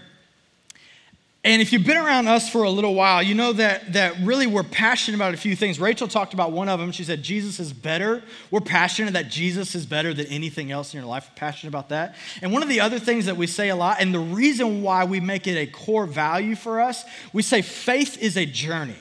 And 1.44 1.60
if 1.60 1.72
you've 1.72 1.84
been 1.84 1.96
around 1.96 2.28
us 2.28 2.48
for 2.48 2.62
a 2.62 2.70
little 2.70 2.94
while, 2.94 3.20
you 3.20 3.34
know 3.34 3.52
that, 3.54 3.94
that 3.94 4.14
really 4.20 4.46
we're 4.46 4.62
passionate 4.62 5.16
about 5.16 5.34
a 5.34 5.36
few 5.36 5.56
things. 5.56 5.80
Rachel 5.80 6.06
talked 6.06 6.34
about 6.34 6.52
one 6.52 6.68
of 6.68 6.78
them. 6.78 6.92
She 6.92 7.02
said, 7.02 7.20
Jesus 7.24 7.58
is 7.58 7.72
better. 7.72 8.22
We're 8.52 8.60
passionate 8.60 9.14
that 9.14 9.28
Jesus 9.28 9.74
is 9.74 9.84
better 9.84 10.14
than 10.14 10.26
anything 10.26 10.70
else 10.70 10.94
in 10.94 11.00
your 11.00 11.08
life. 11.08 11.28
We're 11.28 11.40
passionate 11.40 11.70
about 11.70 11.88
that. 11.88 12.14
And 12.42 12.52
one 12.52 12.62
of 12.62 12.68
the 12.68 12.78
other 12.78 13.00
things 13.00 13.26
that 13.26 13.36
we 13.36 13.48
say 13.48 13.70
a 13.70 13.76
lot, 13.76 13.96
and 13.98 14.14
the 14.14 14.20
reason 14.20 14.82
why 14.82 15.04
we 15.04 15.18
make 15.18 15.48
it 15.48 15.56
a 15.56 15.66
core 15.66 16.06
value 16.06 16.54
for 16.54 16.80
us, 16.80 17.04
we 17.32 17.42
say 17.42 17.60
faith 17.60 18.22
is 18.22 18.36
a 18.36 18.46
journey. 18.46 18.94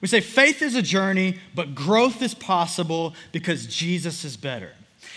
We 0.00 0.08
say 0.08 0.20
faith 0.20 0.62
is 0.62 0.74
a 0.74 0.82
journey, 0.82 1.38
but 1.54 1.74
growth 1.74 2.22
is 2.22 2.32
possible 2.34 3.14
because 3.30 3.66
Jesus 3.66 4.24
is 4.24 4.38
better. 4.38 4.72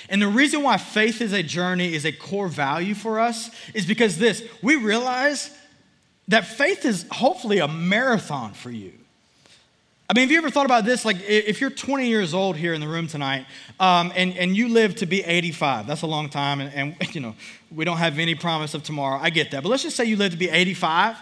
And 0.09 0.21
the 0.21 0.27
reason 0.27 0.63
why 0.63 0.77
faith 0.77 1.21
is 1.21 1.31
a 1.31 1.43
journey 1.43 1.93
is 1.93 2.05
a 2.05 2.11
core 2.11 2.49
value 2.49 2.93
for 2.93 3.21
us 3.21 3.51
is 3.73 3.85
because 3.85 4.17
this 4.17 4.43
we 4.61 4.75
realize 4.75 5.51
that 6.27 6.45
faith 6.45 6.85
is 6.85 7.05
hopefully 7.11 7.59
a 7.59 7.67
marathon 7.67 8.53
for 8.53 8.71
you. 8.71 8.93
I 10.09 10.13
mean, 10.13 10.23
have 10.23 10.31
you 10.31 10.37
ever 10.37 10.49
thought 10.49 10.65
about 10.65 10.85
this? 10.85 11.03
Like, 11.03 11.17
if 11.27 11.59
you're 11.59 11.69
20 11.69 12.07
years 12.07 12.33
old 12.33 12.55
here 12.55 12.73
in 12.73 12.79
the 12.79 12.87
room 12.87 13.07
tonight, 13.07 13.45
um, 13.77 14.13
and, 14.15 14.37
and 14.37 14.55
you 14.55 14.69
live 14.69 14.95
to 14.95 15.05
be 15.05 15.21
85, 15.21 15.85
that's 15.85 16.01
a 16.01 16.07
long 16.07 16.29
time, 16.29 16.61
and, 16.61 16.73
and, 16.73 16.95
you 17.15 17.19
know, 17.19 17.35
we 17.75 17.83
don't 17.83 17.97
have 17.97 18.17
any 18.17 18.33
promise 18.33 18.73
of 18.73 18.83
tomorrow. 18.83 19.19
I 19.21 19.29
get 19.29 19.51
that. 19.51 19.63
But 19.63 19.69
let's 19.69 19.83
just 19.83 19.97
say 19.97 20.05
you 20.05 20.15
live 20.15 20.31
to 20.31 20.37
be 20.37 20.49
85, 20.49 21.17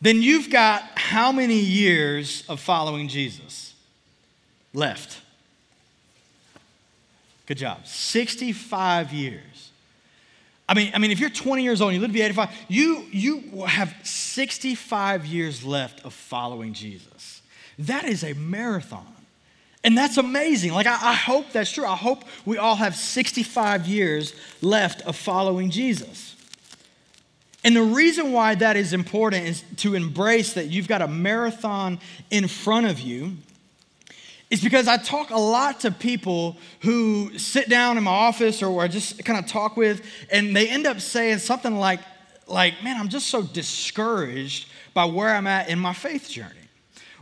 then 0.00 0.22
you've 0.22 0.48
got 0.48 0.82
how 0.94 1.32
many 1.32 1.58
years 1.58 2.44
of 2.48 2.60
following 2.60 3.08
Jesus 3.08 3.74
left? 4.72 5.20
Good 7.46 7.58
job. 7.58 7.84
65 7.84 9.12
years. 9.12 9.42
I 10.70 10.74
mean, 10.74 10.92
I 10.94 10.98
mean, 10.98 11.10
if 11.10 11.18
you're 11.18 11.30
20 11.30 11.64
years 11.64 11.80
old 11.80 11.88
and 11.88 11.96
you 11.96 12.00
live 12.00 12.10
to 12.10 12.14
be 12.14 12.22
85, 12.22 12.54
you, 12.68 13.04
you 13.10 13.64
have 13.66 13.92
65 14.04 15.26
years 15.26 15.64
left 15.64 16.04
of 16.04 16.14
following 16.14 16.74
Jesus. 16.74 17.42
That 17.80 18.04
is 18.04 18.22
a 18.22 18.34
marathon. 18.34 19.04
And 19.82 19.98
that's 19.98 20.16
amazing. 20.16 20.72
Like, 20.72 20.86
I, 20.86 20.92
I, 20.92 21.14
hope 21.14 21.50
that's 21.50 21.72
true. 21.72 21.84
I 21.84 21.96
hope 21.96 22.22
we 22.44 22.56
all 22.56 22.76
have 22.76 22.94
65 22.94 23.88
years 23.88 24.32
left 24.62 25.02
of 25.02 25.16
following 25.16 25.70
Jesus. 25.70 26.36
And 27.64 27.74
the 27.74 27.82
reason 27.82 28.30
why 28.30 28.54
that 28.54 28.76
is 28.76 28.92
important 28.92 29.46
is 29.46 29.64
to 29.78 29.96
embrace 29.96 30.52
that 30.52 30.68
you've 30.68 30.86
got 30.86 31.02
a 31.02 31.08
marathon 31.08 31.98
in 32.30 32.46
front 32.46 32.86
of 32.86 33.00
you 33.00 33.38
is 34.50 34.60
because 34.60 34.88
I 34.88 34.96
talk 34.96 35.30
a 35.30 35.38
lot 35.38 35.80
to 35.80 35.92
people 35.92 36.56
who 36.80 37.38
sit 37.38 37.68
down 37.68 37.96
in 37.96 38.04
my 38.04 38.10
office 38.10 38.62
or 38.62 38.82
I 38.82 38.88
just 38.88 39.24
kind 39.24 39.38
of 39.38 39.46
talk 39.46 39.76
with, 39.76 40.04
and 40.30 40.54
they 40.54 40.68
end 40.68 40.86
up 40.86 41.00
saying 41.00 41.38
something 41.38 41.76
like, 41.76 42.00
like, 42.48 42.82
man, 42.82 42.98
I'm 42.98 43.08
just 43.08 43.28
so 43.28 43.42
discouraged 43.42 44.68
by 44.92 45.04
where 45.04 45.28
I'm 45.28 45.46
at 45.46 45.68
in 45.68 45.78
my 45.78 45.92
faith 45.92 46.28
journey. 46.28 46.54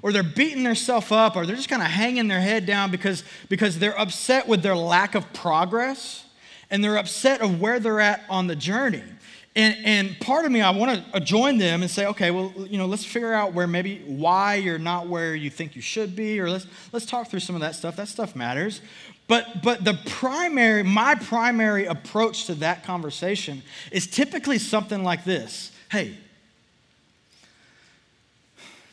Or 0.01 0.11
they're 0.13 0.23
beating 0.23 0.63
themselves 0.63 1.13
up, 1.13 1.37
or 1.37 1.45
they're 1.45 1.57
just 1.57 1.69
kind 1.69 1.83
of 1.83 1.89
hanging 1.89 2.29
their 2.29 2.41
head 2.41 2.65
down 2.65 2.91
because, 2.91 3.25
because 3.49 3.79
they're 3.79 3.99
upset 3.99 4.49
with 4.49 4.63
their 4.63 4.77
lack 4.77 5.15
of 5.15 5.31
progress 5.35 6.25
and 6.71 6.83
they're 6.83 6.97
upset 6.97 7.43
of 7.43 7.61
where 7.61 7.79
they're 7.81 8.01
at 8.01 8.25
on 8.31 8.47
the 8.47 8.57
journey. 8.57 9.03
And, 9.59 9.77
and 9.85 10.21
part 10.21 10.45
of 10.45 10.53
me, 10.53 10.61
I 10.61 10.71
want 10.71 11.13
to 11.13 11.19
join 11.19 11.59
them 11.59 11.83
and 11.83 11.91
say, 11.91 12.07
okay, 12.07 12.31
well, 12.31 12.53
you 12.57 12.79
know, 12.79 12.87
let's 12.87 13.05
figure 13.05 13.35
out 13.35 13.55
where 13.55 13.67
maybe 13.67 14.05
why 14.07 14.55
you're 14.55 14.79
not 14.79 15.09
where 15.09 15.35
you 15.35 15.51
think 15.51 15.75
you 15.75 15.83
should 15.83 16.15
be, 16.15 16.39
or 16.39 16.49
let's, 16.49 16.69
let's 16.93 17.05
talk 17.05 17.29
through 17.29 17.41
some 17.41 17.57
of 17.57 17.61
that 17.63 17.75
stuff. 17.75 17.97
That 17.97 18.07
stuff 18.07 18.37
matters. 18.37 18.81
But, 19.27 19.65
but 19.65 19.85
the 19.85 19.99
primary, 20.07 20.85
my 20.85 21.17
primary 21.17 21.87
approach 21.87 22.45
to 22.47 22.55
that 22.55 22.85
conversation 22.85 23.65
is 23.91 24.07
typically 24.07 24.59
something 24.59 25.03
like 25.03 25.25
this 25.25 25.73
Hey, 25.91 26.17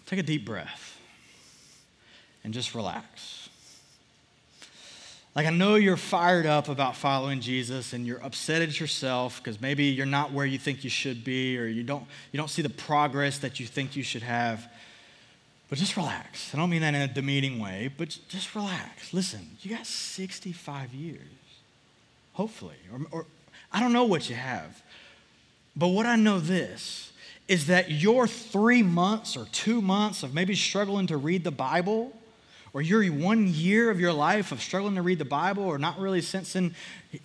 take 0.07 0.17
a 0.17 0.23
deep 0.23 0.45
breath 0.45 0.99
and 2.43 2.55
just 2.55 2.73
relax. 2.73 3.44
Like, 5.35 5.47
I 5.47 5.49
know 5.49 5.75
you're 5.75 5.97
fired 5.97 6.45
up 6.45 6.69
about 6.69 6.95
following 6.95 7.41
Jesus 7.41 7.91
and 7.91 8.07
you're 8.07 8.23
upset 8.23 8.61
at 8.61 8.79
yourself 8.79 9.43
because 9.43 9.59
maybe 9.59 9.83
you're 9.83 10.05
not 10.05 10.31
where 10.31 10.45
you 10.45 10.57
think 10.57 10.85
you 10.85 10.89
should 10.89 11.25
be 11.25 11.57
or 11.59 11.65
you 11.65 11.83
don't, 11.83 12.05
you 12.31 12.37
don't 12.37 12.49
see 12.49 12.61
the 12.61 12.69
progress 12.69 13.39
that 13.39 13.59
you 13.59 13.65
think 13.65 13.97
you 13.97 14.03
should 14.03 14.21
have. 14.23 14.65
But 15.69 15.77
just 15.77 15.97
relax. 15.97 16.53
I 16.53 16.57
don't 16.57 16.69
mean 16.69 16.81
that 16.81 16.95
in 16.95 17.01
a 17.01 17.07
demeaning 17.07 17.59
way, 17.59 17.91
but 17.97 18.17
just 18.29 18.55
relax. 18.55 19.13
Listen, 19.13 19.41
you 19.59 19.75
got 19.75 19.85
65 19.85 20.93
years, 20.93 21.19
hopefully. 22.33 22.77
Or, 22.93 23.01
or 23.11 23.25
I 23.73 23.81
don't 23.81 23.91
know 23.91 24.05
what 24.05 24.29
you 24.29 24.35
have. 24.35 24.81
But 25.75 25.89
what 25.89 26.05
I 26.05 26.15
know 26.15 26.39
this 26.39 27.11
is 27.49 27.67
that 27.67 27.91
your 27.91 28.25
three 28.25 28.83
months 28.83 29.35
or 29.35 29.45
two 29.51 29.81
months 29.81 30.23
of 30.23 30.33
maybe 30.33 30.55
struggling 30.55 31.07
to 31.07 31.17
read 31.17 31.43
the 31.43 31.51
Bible 31.51 32.13
or 32.75 32.81
your 32.81 33.05
one 33.05 33.47
year 33.47 33.89
of 33.89 34.01
your 34.01 34.11
life 34.11 34.51
of 34.51 34.61
struggling 34.61 34.95
to 34.95 35.01
read 35.01 35.17
the 35.17 35.23
Bible 35.23 35.63
or 35.63 35.77
not 35.77 35.97
really 35.97 36.19
sensing 36.19 36.75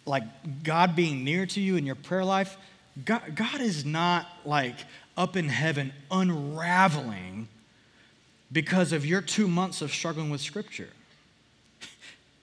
like 0.07 0.23
God 0.63 0.95
being 0.95 1.25
near 1.25 1.45
to 1.45 1.61
you 1.61 1.75
in 1.75 1.85
your 1.85 1.97
prayer 1.97 2.25
life, 2.25 2.57
God, 3.05 3.35
God 3.35 3.61
is 3.61 3.85
not 3.85 4.29
like 4.45 4.77
up 5.17 5.37
in 5.37 5.49
heaven 5.49 5.93
unraveling 6.09 7.49
because 8.53 8.93
of 8.93 9.05
your 9.05 9.21
two 9.21 9.49
months 9.49 9.83
of 9.83 9.91
struggling 9.91 10.31
with 10.31 10.41
Scripture. 10.41 10.91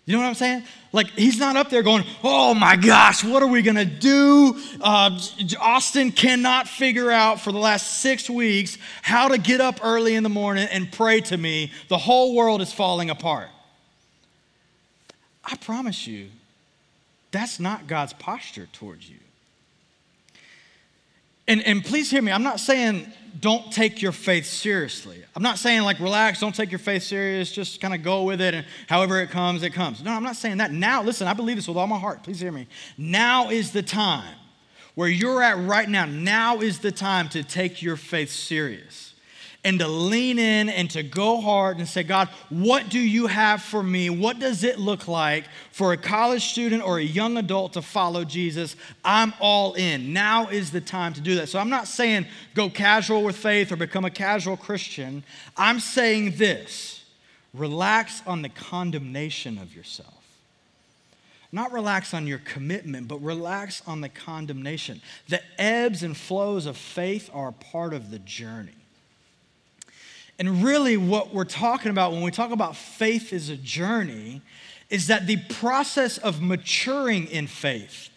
You 0.07 0.13
know 0.13 0.19
what 0.19 0.29
I'm 0.29 0.35
saying? 0.35 0.63
Like, 0.93 1.09
he's 1.09 1.37
not 1.37 1.57
up 1.57 1.69
there 1.69 1.83
going, 1.83 2.05
oh 2.23 2.53
my 2.53 2.77
gosh, 2.77 3.25
what 3.25 3.43
are 3.43 3.47
we 3.47 3.61
gonna 3.61 3.83
do? 3.83 4.57
Uh, 4.79 5.19
Austin 5.59 6.13
cannot 6.13 6.69
figure 6.69 7.11
out 7.11 7.41
for 7.41 7.51
the 7.51 7.57
last 7.57 7.99
six 7.99 8.29
weeks 8.29 8.77
how 9.01 9.27
to 9.27 9.37
get 9.37 9.59
up 9.59 9.81
early 9.83 10.15
in 10.15 10.23
the 10.23 10.29
morning 10.29 10.65
and 10.71 10.89
pray 10.89 11.19
to 11.19 11.37
me. 11.37 11.73
The 11.89 11.97
whole 11.97 12.35
world 12.35 12.61
is 12.61 12.71
falling 12.71 13.09
apart. 13.09 13.49
I 15.43 15.57
promise 15.57 16.07
you, 16.07 16.29
that's 17.31 17.59
not 17.59 17.87
God's 17.87 18.13
posture 18.13 18.69
towards 18.71 19.09
you. 19.09 19.17
And, 21.47 21.63
and 21.63 21.83
please 21.83 22.11
hear 22.11 22.21
me, 22.21 22.31
I'm 22.31 22.43
not 22.43 22.59
saying 22.59 23.11
don't 23.39 23.71
take 23.71 24.01
your 24.01 24.11
faith 24.11 24.45
seriously. 24.45 25.23
I'm 25.35 25.43
not 25.43 25.59
saying 25.59 25.83
like 25.83 25.99
relax, 25.99 26.39
don't 26.39 26.55
take 26.55 26.71
your 26.71 26.79
faith 26.79 27.03
serious, 27.03 27.51
just 27.51 27.79
kind 27.79 27.93
of 27.93 28.03
go 28.03 28.23
with 28.23 28.41
it 28.41 28.53
and 28.53 28.65
however 28.87 29.21
it 29.21 29.29
comes, 29.29 29.63
it 29.63 29.71
comes. 29.71 30.03
No, 30.03 30.11
I'm 30.11 30.23
not 30.23 30.35
saying 30.35 30.57
that. 30.57 30.71
Now, 30.71 31.03
listen, 31.03 31.27
I 31.27 31.33
believe 31.33 31.55
this 31.55 31.67
with 31.67 31.77
all 31.77 31.87
my 31.87 31.99
heart. 31.99 32.23
Please 32.23 32.39
hear 32.39 32.51
me. 32.51 32.67
Now 32.97 33.49
is 33.49 33.71
the 33.71 33.83
time 33.83 34.35
where 34.95 35.07
you're 35.07 35.43
at 35.43 35.57
right 35.59 35.87
now. 35.87 36.05
Now 36.05 36.59
is 36.59 36.79
the 36.79 36.91
time 36.91 37.29
to 37.29 37.43
take 37.43 37.81
your 37.81 37.97
faith 37.97 38.31
serious. 38.31 39.06
And 39.67 39.79
to 39.79 39.88
lean 39.88 40.39
in 40.39 40.69
and 40.69 40.89
to 40.89 41.03
go 41.03 41.41
hard 41.41 41.77
and 41.77 41.86
say, 41.86 42.01
God, 42.01 42.29
what 42.47 42.88
do 42.88 43.00
you 43.00 43.27
have 43.27 43.62
for 43.62 43.83
me? 43.83 44.09
What 44.09 44.39
does 44.39 44.63
it 44.63 44.79
look 44.79 45.09
like 45.09 45.43
for 45.74 45.91
a 45.91 45.97
college 45.97 46.45
student 46.45 46.81
or 46.83 47.00
a 47.00 47.03
young 47.03 47.36
adult 47.36 47.74
to 47.74 47.81
follow 47.81 48.24
Jesus? 48.24 48.77
I'm 49.03 49.33
all 49.41 49.74
in. 49.74 50.13
Now 50.13 50.47
is 50.47 50.71
the 50.71 50.79
time 50.79 51.12
to 51.15 51.21
do 51.21 51.36
that. 51.36 51.50
So 51.50 51.59
I'm 51.59 51.69
not 51.69 51.89
saying 51.89 52.27
go 52.53 52.69
casual 52.69 53.24
with 53.24 53.36
faith 53.36 53.69
or 53.74 53.75
become 53.75 54.05
a 54.05 54.09
casual 54.09 54.55
Christian. 54.55 55.25
I'm 55.57 55.81
saying 55.81 56.38
this 56.38 57.03
relax 57.53 58.21
on 58.25 58.43
the 58.43 58.50
condemnation 58.50 59.57
of 59.57 59.75
yourself. 59.75 60.13
Not 61.51 61.74
relax 61.74 62.13
on 62.13 62.25
your 62.25 62.39
commitment, 62.39 63.09
but 63.09 63.21
relax 63.21 63.81
on 63.86 64.00
the 64.00 64.07
condemnation. 64.07 65.01
The 65.27 65.41
ebbs 65.59 66.03
and 66.03 66.15
flows 66.15 66.65
of 66.65 66.77
faith 66.77 67.29
are 67.33 67.51
part 67.51 67.93
of 67.93 68.12
the 68.12 68.19
journey. 68.19 68.76
And 70.39 70.63
really, 70.63 70.98
what 70.98 71.34
we're 71.34 71.46
talking 71.46 71.89
about 71.89 72.12
when 72.12 72.22
we 72.22 72.32
talk 72.32 72.51
about 72.51 72.75
faith 72.75 73.34
is 73.34 73.50
a 73.50 73.58
journey 73.58 74.41
is 74.89 75.08
that 75.08 75.27
the 75.27 75.38
process 75.50 76.17
of 76.17 76.41
maturing 76.41 77.27
in 77.27 77.48
faith 77.48 78.10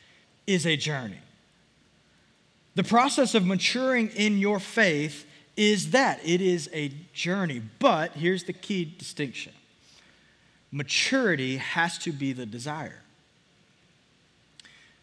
is 0.46 0.66
a 0.66 0.76
journey. 0.76 1.20
The 2.74 2.84
process 2.84 3.34
of 3.34 3.44
maturing 3.44 4.10
in 4.10 4.38
your 4.38 4.60
faith 4.60 5.26
is 5.56 5.90
that 5.90 6.20
it 6.24 6.40
is 6.40 6.70
a 6.72 6.92
journey. 7.12 7.62
But 7.78 8.12
here's 8.12 8.44
the 8.44 8.52
key 8.52 8.84
distinction 8.84 9.52
maturity 10.72 11.56
has 11.56 11.98
to 11.98 12.12
be 12.12 12.32
the 12.32 12.46
desire. 12.46 13.02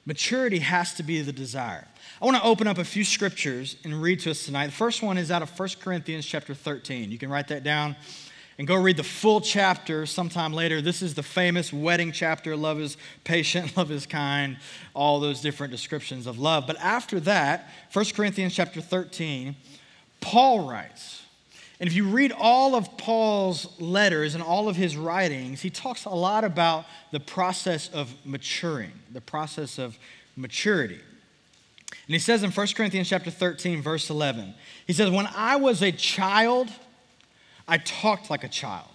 Maturity 0.08 0.60
has 0.60 0.94
to 0.94 1.04
be 1.04 1.22
the 1.22 1.34
desire. 1.34 1.86
I 2.22 2.26
want 2.26 2.38
to 2.38 2.44
open 2.44 2.66
up 2.66 2.78
a 2.78 2.86
few 2.86 3.04
scriptures 3.04 3.76
and 3.84 4.02
read 4.02 4.22
to 4.22 4.32
us 4.32 4.46
tonight. 4.46 4.68
The 4.68 4.72
first 4.72 5.04
one 5.04 5.18
is 5.18 5.32
out 5.32 5.42
of 5.42 5.60
1 5.60 5.70
Corinthians 5.82 6.26
chapter 6.26 6.54
13. 6.54 7.12
You 7.12 7.18
can 7.18 7.30
write 7.30 7.50
that 7.50 7.62
down 7.62 7.98
and 8.58 8.66
go 8.66 8.76
read 8.76 8.96
the 8.96 9.04
full 9.04 9.42
chapter 9.42 10.06
sometime 10.06 10.54
later. 10.54 10.82
This 10.82 11.02
is 11.02 11.14
the 11.14 11.24
famous 11.24 11.74
wedding 11.74 12.14
chapter 12.14 12.56
love 12.56 12.80
is 12.80 12.96
patient, 13.26 13.76
love 13.78 13.92
is 13.92 14.06
kind, 14.06 14.56
all 14.94 15.20
those 15.20 15.42
different 15.42 15.72
descriptions 15.72 16.26
of 16.26 16.40
love. 16.40 16.66
But 16.68 16.78
after 16.80 17.20
that, 17.20 17.70
1 17.92 18.06
Corinthians 18.16 18.56
chapter 18.56 18.80
13, 18.80 19.58
Paul 20.22 20.70
writes, 20.70 21.24
and 21.79 21.88
if 21.88 21.93
you 21.96 22.05
read 22.05 22.31
all 22.31 22.75
of 22.75 22.98
Paul's 22.98 23.79
letters 23.79 24.34
and 24.34 24.43
all 24.43 24.67
of 24.67 24.75
his 24.75 24.98
writings, 24.98 25.62
he 25.62 25.69
talks 25.69 26.05
a 26.05 26.10
lot 26.10 26.43
about 26.43 26.86
the 27.12 27.19
process 27.19 27.89
of 27.89 28.13
maturing, 28.25 28.91
the 29.12 29.22
process 29.22 29.77
of 29.77 29.98
maturity. 30.36 31.00
And 31.91 32.13
he 32.13 32.19
says 32.19 32.41
in 32.41 32.51
1 32.51 32.67
Corinthians 32.75 33.10
chapter 33.10 33.29
13 33.29 33.81
verse 33.81 34.10
11, 34.10 34.55
he 34.88 34.93
says, 34.93 35.10
"When 35.12 35.27
I 35.27 35.57
was 35.57 35.84
a 35.84 35.91
child, 35.91 36.69
I 37.67 37.77
talked 37.77 38.29
like 38.29 38.43
a 38.43 38.50
child. 38.50 38.89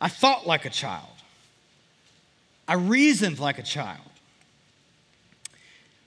I 0.00 0.08
thought 0.08 0.46
like 0.46 0.64
a 0.64 0.70
child. 0.70 1.08
I 2.68 2.74
reasoned 2.74 3.38
like 3.38 3.58
a 3.58 3.62
child. 3.62 4.00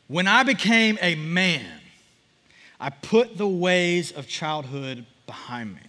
When 0.07 0.27
I 0.27 0.43
became 0.43 0.97
a 1.01 1.15
man, 1.15 1.81
I 2.79 2.89
put 2.89 3.37
the 3.37 3.47
ways 3.47 4.11
of 4.11 4.27
childhood 4.27 5.05
behind 5.29 5.75
me. 5.75 5.81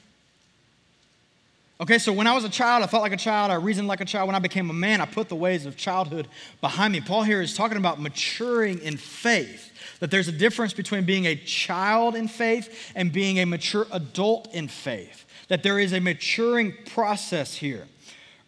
Okay, 1.80 1.97
so 1.97 2.12
when 2.12 2.26
I 2.26 2.35
was 2.35 2.44
a 2.44 2.50
child, 2.50 2.85
I 2.85 2.87
felt 2.87 3.02
like 3.02 3.14
a 3.14 3.16
child, 3.16 3.50
I 3.50 3.54
reasoned 3.54 3.88
like 3.88 4.02
a 4.02 4.04
child. 4.04 4.26
When 4.26 4.37
I 4.37 4.38
became 4.38 4.68
a 4.68 4.75
man, 4.75 5.00
I 5.00 5.06
put 5.06 5.30
the 5.30 5.35
ways 5.35 5.64
of 5.64 5.78
childhood 5.78 6.28
behind 6.61 6.92
me. 6.92 7.00
Paul 7.00 7.23
here 7.23 7.40
is 7.40 7.56
talking 7.56 7.78
about 7.78 7.99
maturing 7.99 8.80
in 8.80 8.99
faith, 8.99 9.73
that 10.00 10.11
there's 10.11 10.28
a 10.28 10.32
difference 10.32 10.75
between 10.75 11.06
being 11.06 11.26
a 11.26 11.37
child 11.37 12.16
in 12.16 12.28
faith 12.28 12.92
and 12.94 13.11
being 13.11 13.38
a 13.38 13.47
mature 13.47 13.87
adult 13.92 14.52
in 14.52 14.68
faith, 14.68 15.25
that 15.49 15.62
there 15.62 15.78
is 15.78 15.94
a 15.94 16.00
maturing 16.00 16.75
process 16.92 17.54
here. 17.54 17.88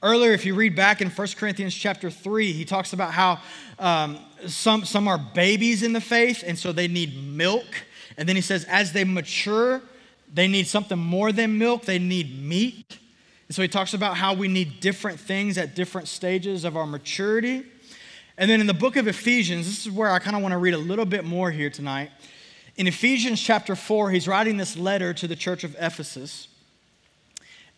Earlier, 0.03 0.33
if 0.33 0.45
you 0.45 0.55
read 0.55 0.77
back 0.77 1.01
in 1.01 1.09
1 1.09 1.29
Corinthians 1.39 1.75
chapter 1.75 2.11
3, 2.11 2.53
he 2.53 2.67
talks 2.67 2.93
about 2.93 3.13
how 3.13 3.41
um, 3.79 4.19
some, 4.47 4.85
some 4.85 5.09
are 5.09 5.17
babies 5.17 5.83
in 5.83 5.95
the 5.95 6.03
faith, 6.03 6.45
and 6.47 6.59
so 6.59 6.71
they 6.71 6.87
need 6.87 7.17
milk. 7.17 7.65
And 8.19 8.29
then 8.29 8.37
he 8.37 8.43
says, 8.43 8.67
as 8.67 8.93
they 8.93 9.05
mature, 9.05 9.81
they 10.33 10.49
need 10.49 10.67
something 10.67 10.99
more 10.99 11.31
than 11.31 11.59
milk, 11.59 11.85
they 11.85 11.99
need 11.99 12.43
meat. 12.43 12.99
And 13.49 13.55
so 13.55 13.61
he 13.61 13.69
talks 13.69 13.93
about 13.93 14.17
how 14.17 14.33
we 14.33 14.49
need 14.49 14.81
different 14.81 15.21
things 15.21 15.59
at 15.59 15.75
different 15.75 16.09
stages 16.09 16.65
of 16.65 16.77
our 16.77 16.87
maturity. 16.87 17.65
And 18.39 18.51
then 18.51 18.61
in 18.61 18.67
the 18.67 18.75
book 18.75 18.97
of 18.97 19.07
Ephesians, 19.07 19.67
this 19.67 19.87
is 19.87 19.93
where 19.93 20.11
I 20.11 20.19
kind 20.19 20.35
of 20.35 20.43
want 20.43 20.53
to 20.53 20.59
read 20.59 20.75
a 20.75 20.79
little 20.79 21.05
bit 21.05 21.25
more 21.25 21.51
here 21.51 21.69
tonight. 21.69 22.11
In 22.77 22.87
Ephesians 22.87 23.43
chapter 23.43 23.77
4, 23.77 24.11
he's 24.11 24.27
writing 24.27 24.57
this 24.57 24.77
letter 24.77 25.13
to 25.13 25.29
the 25.29 25.37
church 25.37 25.65
of 25.65 25.77
Ephesus. 25.79 26.49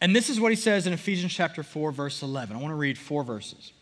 And 0.01 0.15
this 0.15 0.31
is 0.31 0.39
what 0.39 0.53
he 0.53 0.57
says 0.57 0.87
in 0.87 0.93
Ephesians 0.93 1.35
chapter 1.35 1.65
4, 1.65 1.91
verse 1.91 2.23
11. 2.23 2.57
I 2.57 2.61
want 2.61 2.71
to 2.71 2.77
read 2.77 2.97
four 2.97 3.25
verses. 3.25 3.73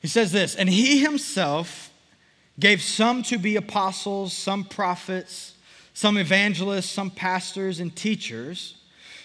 He 0.00 0.08
says 0.08 0.32
this, 0.32 0.56
and 0.56 0.68
he 0.68 1.00
himself 1.00 1.92
gave 2.58 2.82
some 2.82 3.22
to 3.24 3.38
be 3.38 3.54
apostles, 3.54 4.32
some 4.32 4.64
prophets 4.64 5.54
some 6.00 6.16
evangelists, 6.16 6.88
some 6.88 7.10
pastors, 7.10 7.78
and 7.78 7.94
teachers 7.94 8.74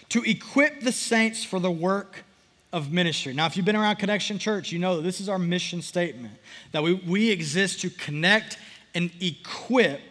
to 0.09 0.21
equip 0.23 0.81
the 0.81 0.91
saints 0.91 1.41
for 1.41 1.57
the 1.57 1.71
work 1.71 2.25
of 2.73 2.91
ministry. 2.91 3.31
Now, 3.31 3.45
if 3.45 3.55
you've 3.55 3.65
been 3.65 3.77
around 3.77 3.95
Connection 3.95 4.37
Church, 4.37 4.73
you 4.73 4.79
know 4.79 4.99
this 4.99 5.21
is 5.21 5.29
our 5.29 5.39
mission 5.39 5.81
statement 5.81 6.33
that 6.73 6.83
we, 6.83 6.95
we 6.95 7.31
exist 7.31 7.79
to 7.79 7.89
connect 7.89 8.57
and 8.93 9.09
equip 9.21 10.01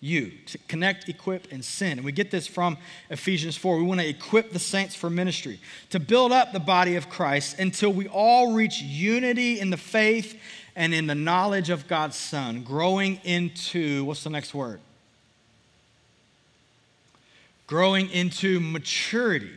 you, 0.00 0.32
to 0.48 0.58
connect, 0.68 1.08
equip, 1.08 1.50
and 1.50 1.64
send. 1.64 1.92
And 1.92 2.04
we 2.04 2.12
get 2.12 2.30
this 2.30 2.46
from 2.46 2.76
Ephesians 3.08 3.56
4. 3.56 3.78
We 3.78 3.82
want 3.82 4.00
to 4.00 4.06
equip 4.06 4.52
the 4.52 4.58
saints 4.58 4.94
for 4.94 5.08
ministry, 5.08 5.60
to 5.88 5.98
build 5.98 6.30
up 6.30 6.52
the 6.52 6.60
body 6.60 6.96
of 6.96 7.08
Christ 7.08 7.58
until 7.58 7.90
we 7.90 8.06
all 8.06 8.52
reach 8.52 8.82
unity 8.82 9.58
in 9.58 9.70
the 9.70 9.78
faith 9.78 10.38
and 10.76 10.92
in 10.92 11.06
the 11.06 11.14
knowledge 11.14 11.70
of 11.70 11.88
God's 11.88 12.16
Son, 12.16 12.64
growing 12.64 13.18
into, 13.24 14.04
what's 14.04 14.24
the 14.24 14.30
next 14.30 14.52
word? 14.52 14.80
Growing 17.70 18.10
into 18.10 18.58
maturity 18.58 19.52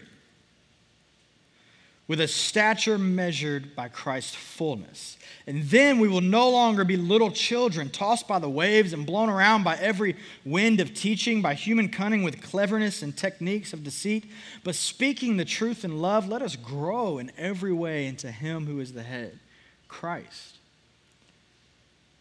with 2.08 2.22
a 2.22 2.28
stature 2.28 3.00
measured 3.00 3.76
by 3.76 3.88
Christ's 3.88 4.36
fullness. 4.36 5.18
And 5.48 5.64
then 5.64 5.98
we 5.98 6.08
will 6.08 6.22
no 6.22 6.52
longer 6.52 6.84
be 6.84 6.96
little 6.96 7.32
children 7.32 7.90
tossed 7.90 8.28
by 8.28 8.38
the 8.38 8.48
waves 8.48 8.94
and 8.94 9.04
blown 9.04 9.30
around 9.30 9.64
by 9.64 9.78
every 9.78 10.16
wind 10.46 10.80
of 10.80 10.94
teaching, 10.94 11.42
by 11.42 11.56
human 11.56 11.90
cunning 11.90 12.22
with 12.22 12.40
cleverness 12.40 13.02
and 13.02 13.18
techniques 13.18 13.74
of 13.74 13.84
deceit. 13.84 14.26
But 14.64 14.76
speaking 14.76 15.38
the 15.38 15.44
truth 15.44 15.84
in 15.84 16.00
love, 16.00 16.28
let 16.28 16.44
us 16.44 16.56
grow 16.56 17.18
in 17.18 17.32
every 17.36 17.74
way 17.74 18.06
into 18.06 18.30
Him 18.30 18.68
who 18.68 18.80
is 18.80 18.94
the 18.94 19.02
head, 19.02 19.40
Christ. 19.88 20.58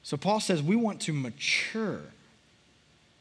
So 0.02 0.16
Paul 0.16 0.40
says 0.40 0.62
we 0.62 0.74
want 0.74 1.02
to 1.02 1.12
mature 1.12 2.00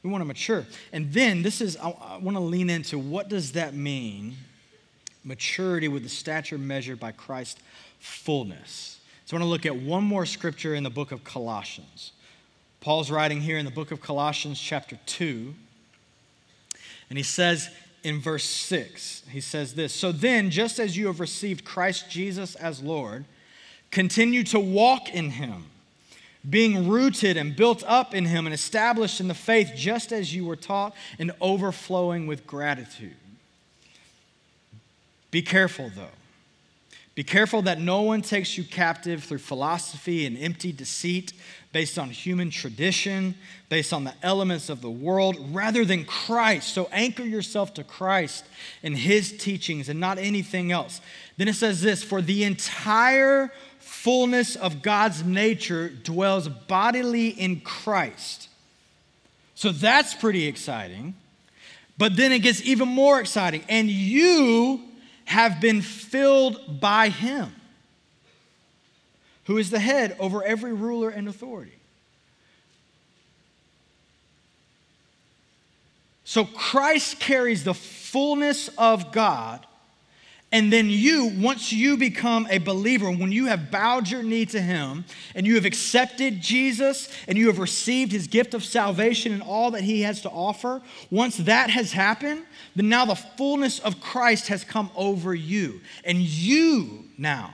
we 0.04 0.10
want 0.10 0.22
to 0.22 0.26
mature. 0.26 0.66
And 0.92 1.14
then 1.14 1.44
this 1.44 1.62
is, 1.62 1.78
I, 1.78 1.90
I 1.90 2.18
want 2.18 2.36
to 2.36 2.42
lean 2.42 2.70
into 2.70 2.98
what 2.98 3.30
does 3.30 3.52
that 3.54 3.74
mean? 3.74 4.36
Maturity 5.24 5.88
with 5.88 6.04
the 6.04 6.10
stature 6.10 6.58
measured 6.58 7.00
by 7.00 7.12
Christ's 7.12 7.62
fullness. 8.00 9.00
So 9.26 9.38
I 9.38 9.40
want 9.40 9.48
to 9.48 9.50
look 9.50 9.66
at 9.66 9.76
one 9.76 10.04
more 10.04 10.26
scripture 10.26 10.74
in 10.74 10.84
the 10.84 10.90
book 10.90 11.12
of 11.12 11.24
Colossians. 11.24 12.12
Paul's 12.80 13.12
writing 13.12 13.42
here 13.42 13.58
in 13.58 13.66
the 13.66 13.72
book 13.72 13.92
of 13.92 14.02
Colossians, 14.02 14.60
chapter 14.60 14.98
2. 15.06 15.54
And 17.10 17.18
he 17.18 17.24
says 17.24 17.70
in 18.04 18.20
verse 18.20 18.44
6, 18.44 19.24
he 19.30 19.40
says 19.40 19.76
this 19.76 19.94
So 19.94 20.12
then, 20.12 20.50
just 20.50 20.80
as 20.80 20.98
you 20.98 21.08
have 21.08 21.20
received 21.20 21.64
Christ 21.64 22.10
Jesus 22.10 22.56
as 22.56 22.82
Lord, 22.82 23.26
continue 23.92 24.44
to 24.46 24.60
walk 24.60 25.14
in 25.14 25.30
him 25.32 25.66
being 26.50 26.88
rooted 26.88 27.38
and 27.38 27.56
built 27.56 27.84
up 27.86 28.16
in 28.16 28.26
Him 28.26 28.46
and 28.46 28.54
established 28.54 29.20
in 29.20 29.28
the 29.28 29.34
faith 29.34 29.74
just 29.76 30.12
as 30.12 30.34
you 30.34 30.46
were 30.46 30.56
taught 30.56 30.94
and 31.20 31.32
overflowing 31.40 32.28
with 32.28 32.48
gratitude. 32.48 33.16
Be 35.30 35.42
careful, 35.42 35.92
though. 35.96 36.08
Be 37.14 37.24
careful 37.24 37.62
that 37.64 37.80
no 37.80 38.02
one 38.02 38.22
takes 38.22 38.58
you 38.58 38.64
captive 38.64 39.24
through 39.24 39.40
philosophy 39.40 40.26
and 40.26 40.38
empty 40.38 40.72
deceit 40.72 41.34
based 41.74 42.00
on 42.00 42.10
human 42.10 42.50
tradition, 42.50 43.36
based 43.70 43.92
on 43.94 44.06
the 44.06 44.14
elements 44.24 44.70
of 44.70 44.82
the 44.82 44.90
world, 44.90 45.38
rather 45.54 45.84
than 45.84 46.06
Christ. 46.06 46.74
So 46.74 46.90
anchor 46.92 47.24
yourself 47.24 47.74
to 47.76 47.84
Christ 47.84 48.46
and 48.82 48.98
His 48.98 49.38
teachings 49.38 49.90
and 49.90 50.00
not 50.00 50.18
anything 50.18 50.72
else. 50.72 51.02
Then 51.38 51.48
it 51.48 51.56
says 51.56 51.82
this 51.82 52.02
For 52.02 52.22
the 52.22 52.46
entire 52.46 53.52
fullness 53.92 54.56
of 54.56 54.82
God's 54.82 55.24
nature 55.24 55.90
dwells 55.90 56.48
bodily 56.48 57.28
in 57.28 57.60
Christ. 57.60 58.48
So 59.54 59.72
that's 59.72 60.16
pretty 60.16 60.48
exciting. 60.48 61.14
But 61.98 62.16
then 62.16 62.32
it 62.32 62.40
gets 62.40 62.62
even 62.64 62.88
more 62.88 63.20
exciting. 63.20 63.64
And 63.68 63.90
you 63.90 64.82
have 65.26 65.60
been 65.60 65.82
filled 65.82 66.80
by 66.80 67.10
him, 67.10 67.54
who 69.44 69.58
is 69.58 69.70
the 69.70 69.80
head 69.80 70.16
over 70.20 70.42
every 70.42 70.74
ruler 70.74 71.10
and 71.10 71.28
authority. 71.28 71.78
So 76.24 76.46
Christ 76.46 77.20
carries 77.20 77.66
the 77.66 77.74
fullness 77.74 78.70
of 78.78 79.12
God. 79.12 79.68
And 80.54 80.72
then 80.72 80.90
you, 80.90 81.28
once 81.38 81.72
you 81.72 81.96
become 81.96 82.46
a 82.50 82.58
believer, 82.58 83.10
when 83.10 83.32
you 83.32 83.46
have 83.46 83.72
bowed 83.72 84.10
your 84.10 84.22
knee 84.22 84.46
to 84.48 84.62
Him 84.62 85.06
and 85.34 85.48
you 85.48 85.56
have 85.56 85.64
accepted 85.64 86.42
Jesus 86.42 87.08
and 87.26 87.38
you 87.38 87.48
have 87.48 87.58
received 87.58 88.12
His 88.12 88.28
gift 88.28 88.54
of 88.54 88.64
salvation 88.64 89.32
and 89.32 89.42
all 89.42 89.72
that 89.72 89.84
He 89.84 90.02
has 90.02 90.22
to 90.22 90.30
offer, 90.30 90.82
once 91.10 91.38
that 91.38 91.70
has 91.70 91.94
happened, 91.94 92.44
then 92.76 92.90
now 92.90 93.06
the 93.06 93.16
fullness 93.16 93.80
of 93.80 94.02
Christ 94.02 94.50
has 94.50 94.66
come 94.66 94.90
over 94.96 95.34
you. 95.34 95.80
And 96.04 96.18
you 96.18 97.06
now, 97.18 97.54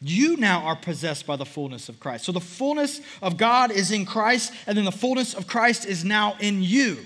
you 0.00 0.38
now 0.38 0.62
are 0.62 0.76
possessed 0.76 1.26
by 1.26 1.36
the 1.36 1.44
fullness 1.44 1.90
of 1.90 2.00
Christ. 2.00 2.24
So 2.24 2.32
the 2.32 2.40
fullness 2.40 3.02
of 3.20 3.36
God 3.36 3.72
is 3.72 3.90
in 3.90 4.06
Christ, 4.06 4.54
and 4.66 4.78
then 4.78 4.86
the 4.86 4.92
fullness 4.92 5.34
of 5.34 5.46
Christ 5.46 5.84
is 5.84 6.02
now 6.02 6.34
in 6.40 6.62
you. 6.62 6.98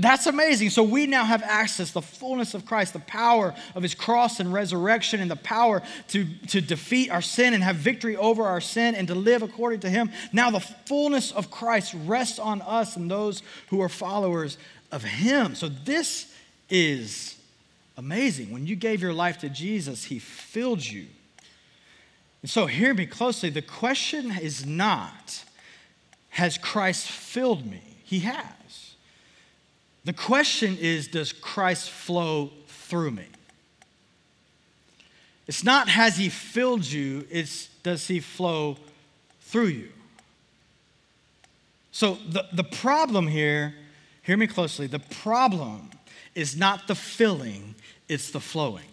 That's 0.00 0.26
amazing. 0.26 0.70
So 0.70 0.82
we 0.82 1.06
now 1.06 1.24
have 1.24 1.42
access, 1.42 1.90
the 1.90 2.00
fullness 2.00 2.54
of 2.54 2.64
Christ, 2.64 2.94
the 2.94 3.00
power 3.00 3.54
of 3.74 3.82
his 3.82 3.94
cross 3.94 4.40
and 4.40 4.52
resurrection, 4.52 5.20
and 5.20 5.30
the 5.30 5.36
power 5.36 5.82
to, 6.08 6.26
to 6.48 6.60
defeat 6.60 7.10
our 7.10 7.20
sin 7.20 7.52
and 7.52 7.62
have 7.62 7.76
victory 7.76 8.16
over 8.16 8.44
our 8.44 8.60
sin 8.60 8.94
and 8.94 9.06
to 9.08 9.14
live 9.14 9.42
according 9.42 9.80
to 9.80 9.90
him. 9.90 10.10
Now 10.32 10.50
the 10.50 10.60
fullness 10.60 11.32
of 11.32 11.50
Christ 11.50 11.94
rests 12.06 12.38
on 12.38 12.62
us 12.62 12.96
and 12.96 13.10
those 13.10 13.42
who 13.68 13.82
are 13.82 13.88
followers 13.88 14.56
of 14.90 15.04
him. 15.04 15.54
So 15.54 15.68
this 15.68 16.32
is 16.70 17.36
amazing. 17.96 18.50
When 18.52 18.66
you 18.66 18.76
gave 18.76 19.02
your 19.02 19.12
life 19.12 19.38
to 19.38 19.50
Jesus, 19.50 20.04
he 20.04 20.18
filled 20.18 20.84
you. 20.84 21.06
And 22.42 22.50
so 22.50 22.66
hear 22.66 22.94
me 22.94 23.04
closely. 23.04 23.50
The 23.50 23.60
question 23.60 24.32
is 24.40 24.64
not, 24.64 25.44
has 26.30 26.56
Christ 26.56 27.06
filled 27.06 27.66
me? 27.66 27.82
He 28.02 28.20
has. 28.20 28.46
The 30.04 30.12
question 30.12 30.76
is 30.80 31.08
Does 31.08 31.32
Christ 31.32 31.90
flow 31.90 32.50
through 32.66 33.12
me? 33.12 33.26
It's 35.46 35.64
not 35.64 35.88
has 35.88 36.16
he 36.16 36.28
filled 36.28 36.84
you, 36.84 37.26
it's 37.30 37.66
does 37.82 38.06
he 38.06 38.20
flow 38.20 38.76
through 39.40 39.66
you? 39.66 39.88
So 41.92 42.18
the, 42.28 42.46
the 42.52 42.64
problem 42.64 43.26
here, 43.26 43.74
hear 44.22 44.36
me 44.36 44.46
closely, 44.46 44.86
the 44.86 45.00
problem 45.00 45.90
is 46.34 46.56
not 46.56 46.86
the 46.86 46.94
filling, 46.94 47.74
it's 48.08 48.30
the 48.30 48.40
flowing. 48.40 48.84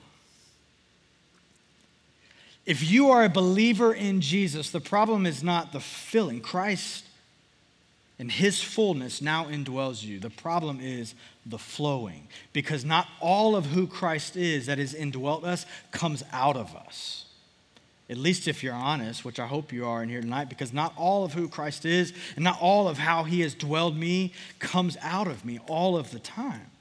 If 2.65 2.89
you 2.89 3.11
are 3.11 3.23
a 3.23 3.29
believer 3.29 3.93
in 3.93 4.19
Jesus, 4.19 4.71
the 4.71 4.81
problem 4.81 5.25
is 5.25 5.41
not 5.41 5.71
the 5.71 5.79
filling. 5.79 6.41
Christ 6.41 7.05
and 8.19 8.31
his 8.31 8.61
fullness 8.61 9.21
now 9.21 9.45
indwells 9.45 10.03
you. 10.03 10.19
The 10.19 10.29
problem 10.29 10.79
is 10.81 11.13
the 11.45 11.59
flowing, 11.59 12.27
because 12.51 12.83
not 12.83 13.07
all 13.19 13.55
of 13.55 13.67
who 13.67 13.85
Christ 13.85 14.35
is 14.35 14.65
that 14.65 14.79
is 14.79 14.93
indwelt 14.93 15.43
us 15.43 15.65
comes 15.91 16.23
out 16.31 16.57
of 16.57 16.75
us. 16.75 17.25
At 18.09 18.17
least 18.17 18.47
if 18.47 18.63
you're 18.63 18.73
honest, 18.73 19.25
which 19.25 19.39
I 19.39 19.47
hope 19.47 19.73
you 19.73 19.85
are 19.85 20.01
in 20.01 20.09
here 20.09 20.21
tonight, 20.21 20.49
because 20.49 20.73
not 20.73 20.93
all 20.95 21.25
of 21.25 21.33
who 21.33 21.47
Christ 21.49 21.85
is 21.85 22.13
and 22.35 22.43
not 22.43 22.59
all 22.61 22.87
of 22.87 22.97
how 22.97 23.23
he 23.23 23.41
has 23.41 23.53
dwelled 23.53 23.97
me 23.97 24.33
comes 24.59 24.97
out 25.01 25.27
of 25.27 25.43
me 25.43 25.59
all 25.67 25.97
of 25.97 26.11
the 26.11 26.19
time. 26.19 26.71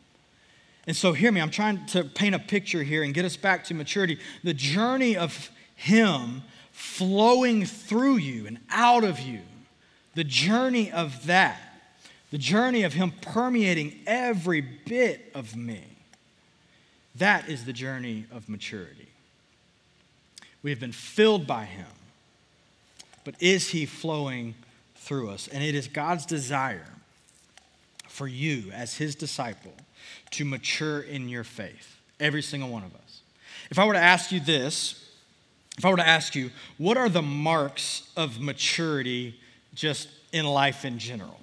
And 0.86 0.96
so, 0.96 1.12
hear 1.12 1.32
me, 1.32 1.40
I'm 1.40 1.50
trying 1.50 1.84
to 1.86 2.04
paint 2.04 2.36
a 2.36 2.38
picture 2.38 2.84
here 2.84 3.02
and 3.02 3.12
get 3.12 3.24
us 3.24 3.36
back 3.36 3.64
to 3.64 3.74
maturity. 3.74 4.20
The 4.44 4.54
journey 4.54 5.16
of 5.16 5.50
him 5.74 6.44
flowing 6.70 7.66
through 7.66 8.18
you 8.18 8.46
and 8.46 8.58
out 8.70 9.02
of 9.02 9.18
you 9.18 9.40
the 10.16 10.24
journey 10.24 10.90
of 10.90 11.26
that, 11.26 11.60
the 12.30 12.38
journey 12.38 12.82
of 12.82 12.94
Him 12.94 13.12
permeating 13.20 14.00
every 14.06 14.62
bit 14.62 15.30
of 15.34 15.54
me, 15.54 15.84
that 17.14 17.48
is 17.48 17.66
the 17.66 17.72
journey 17.72 18.24
of 18.32 18.48
maturity. 18.48 19.08
We 20.62 20.70
have 20.70 20.80
been 20.80 20.92
filled 20.92 21.46
by 21.46 21.66
Him, 21.66 21.86
but 23.24 23.34
is 23.40 23.68
He 23.68 23.84
flowing 23.84 24.54
through 24.96 25.30
us? 25.30 25.48
And 25.48 25.62
it 25.62 25.74
is 25.74 25.86
God's 25.86 26.24
desire 26.24 26.88
for 28.08 28.26
you, 28.26 28.70
as 28.72 28.96
His 28.96 29.14
disciple, 29.14 29.74
to 30.30 30.46
mature 30.46 31.00
in 31.00 31.28
your 31.28 31.44
faith, 31.44 31.98
every 32.18 32.42
single 32.42 32.70
one 32.70 32.84
of 32.84 32.94
us. 32.94 33.20
If 33.70 33.78
I 33.78 33.84
were 33.84 33.92
to 33.92 33.98
ask 33.98 34.32
you 34.32 34.40
this, 34.40 35.10
if 35.76 35.84
I 35.84 35.90
were 35.90 35.98
to 35.98 36.08
ask 36.08 36.34
you, 36.34 36.50
what 36.78 36.96
are 36.96 37.10
the 37.10 37.20
marks 37.20 38.10
of 38.16 38.40
maturity 38.40 39.38
just 39.76 40.08
in 40.32 40.44
life 40.44 40.84
in 40.84 40.98
general. 40.98 41.38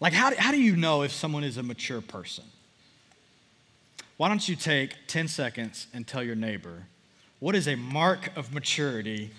Like, 0.00 0.12
how, 0.12 0.34
how 0.36 0.50
do 0.50 0.60
you 0.60 0.76
know 0.76 1.02
if 1.02 1.12
someone 1.12 1.44
is 1.44 1.56
a 1.56 1.62
mature 1.62 2.02
person? 2.02 2.44
Why 4.18 4.28
don't 4.28 4.46
you 4.46 4.56
take 4.56 4.94
10 5.06 5.28
seconds 5.28 5.86
and 5.94 6.06
tell 6.06 6.22
your 6.22 6.34
neighbor, 6.34 6.84
what 7.38 7.54
is 7.54 7.68
a 7.68 7.76
mark 7.76 8.36
of 8.36 8.52
maturity 8.52 9.30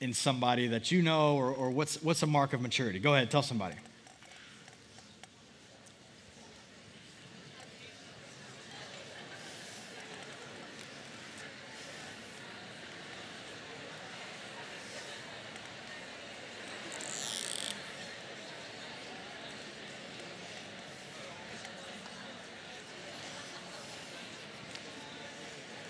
in 0.00 0.12
somebody 0.12 0.68
that 0.68 0.92
you 0.92 1.02
know, 1.02 1.36
or, 1.36 1.50
or 1.50 1.70
what's, 1.70 2.00
what's 2.02 2.22
a 2.22 2.26
mark 2.26 2.52
of 2.52 2.60
maturity? 2.60 2.98
Go 3.00 3.14
ahead, 3.14 3.30
tell 3.30 3.42
somebody. 3.42 3.74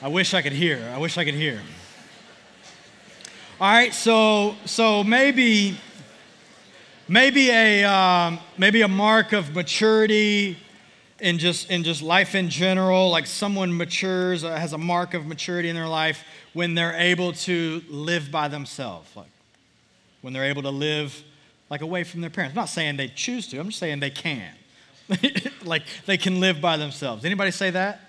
I 0.09 0.11
wish 0.11 0.33
I 0.33 0.41
could 0.41 0.55
hear. 0.55 0.91
I 0.95 0.97
wish 0.97 1.19
I 1.19 1.25
could 1.27 1.35
hear. 1.35 1.61
All 3.61 3.71
right, 3.71 3.93
so 3.93 4.57
so 4.65 5.05
maybe 5.05 5.77
maybe 7.07 7.51
a 7.51 7.85
um, 7.85 8.39
maybe 8.57 8.81
a 8.81 8.89
mark 8.89 9.35
of 9.35 9.55
maturity 9.55 10.57
in 11.21 11.37
just 11.37 11.71
in 11.71 11.85
just 11.85 12.01
life 12.01 12.35
in 12.35 12.49
general. 12.49 13.11
Like 13.11 13.27
someone 13.27 13.77
matures 13.77 14.45
uh, 14.45 14.57
has 14.57 14.73
a 14.73 14.79
mark 14.79 15.13
of 15.13 15.27
maturity 15.27 15.69
in 15.69 15.77
their 15.77 15.87
life 15.87 16.25
when 16.55 16.75
they're 16.75 16.97
able 16.97 17.35
to 17.45 17.83
live 17.91 18.31
by 18.31 18.49
themselves, 18.49 19.15
like 19.15 19.31
when 20.23 20.33
they're 20.33 20.47
able 20.47 20.63
to 20.63 20.71
live 20.71 21.23
like 21.69 21.83
away 21.83 22.03
from 22.03 22.23
their 22.23 22.31
parents. 22.31 22.53
I'm 22.53 22.63
not 22.63 22.71
saying 22.71 22.97
they 22.97 23.09
choose 23.09 23.47
to. 23.49 23.59
I'm 23.59 23.67
just 23.67 23.79
saying 23.79 24.01
they 24.01 24.09
can. 24.09 24.55
like 25.65 25.83
they 26.07 26.17
can 26.17 26.41
live 26.41 26.63
by 26.63 26.79
themselves. 26.79 27.27
Anybody 27.27 27.51
say 27.51 27.69
that? 27.73 28.08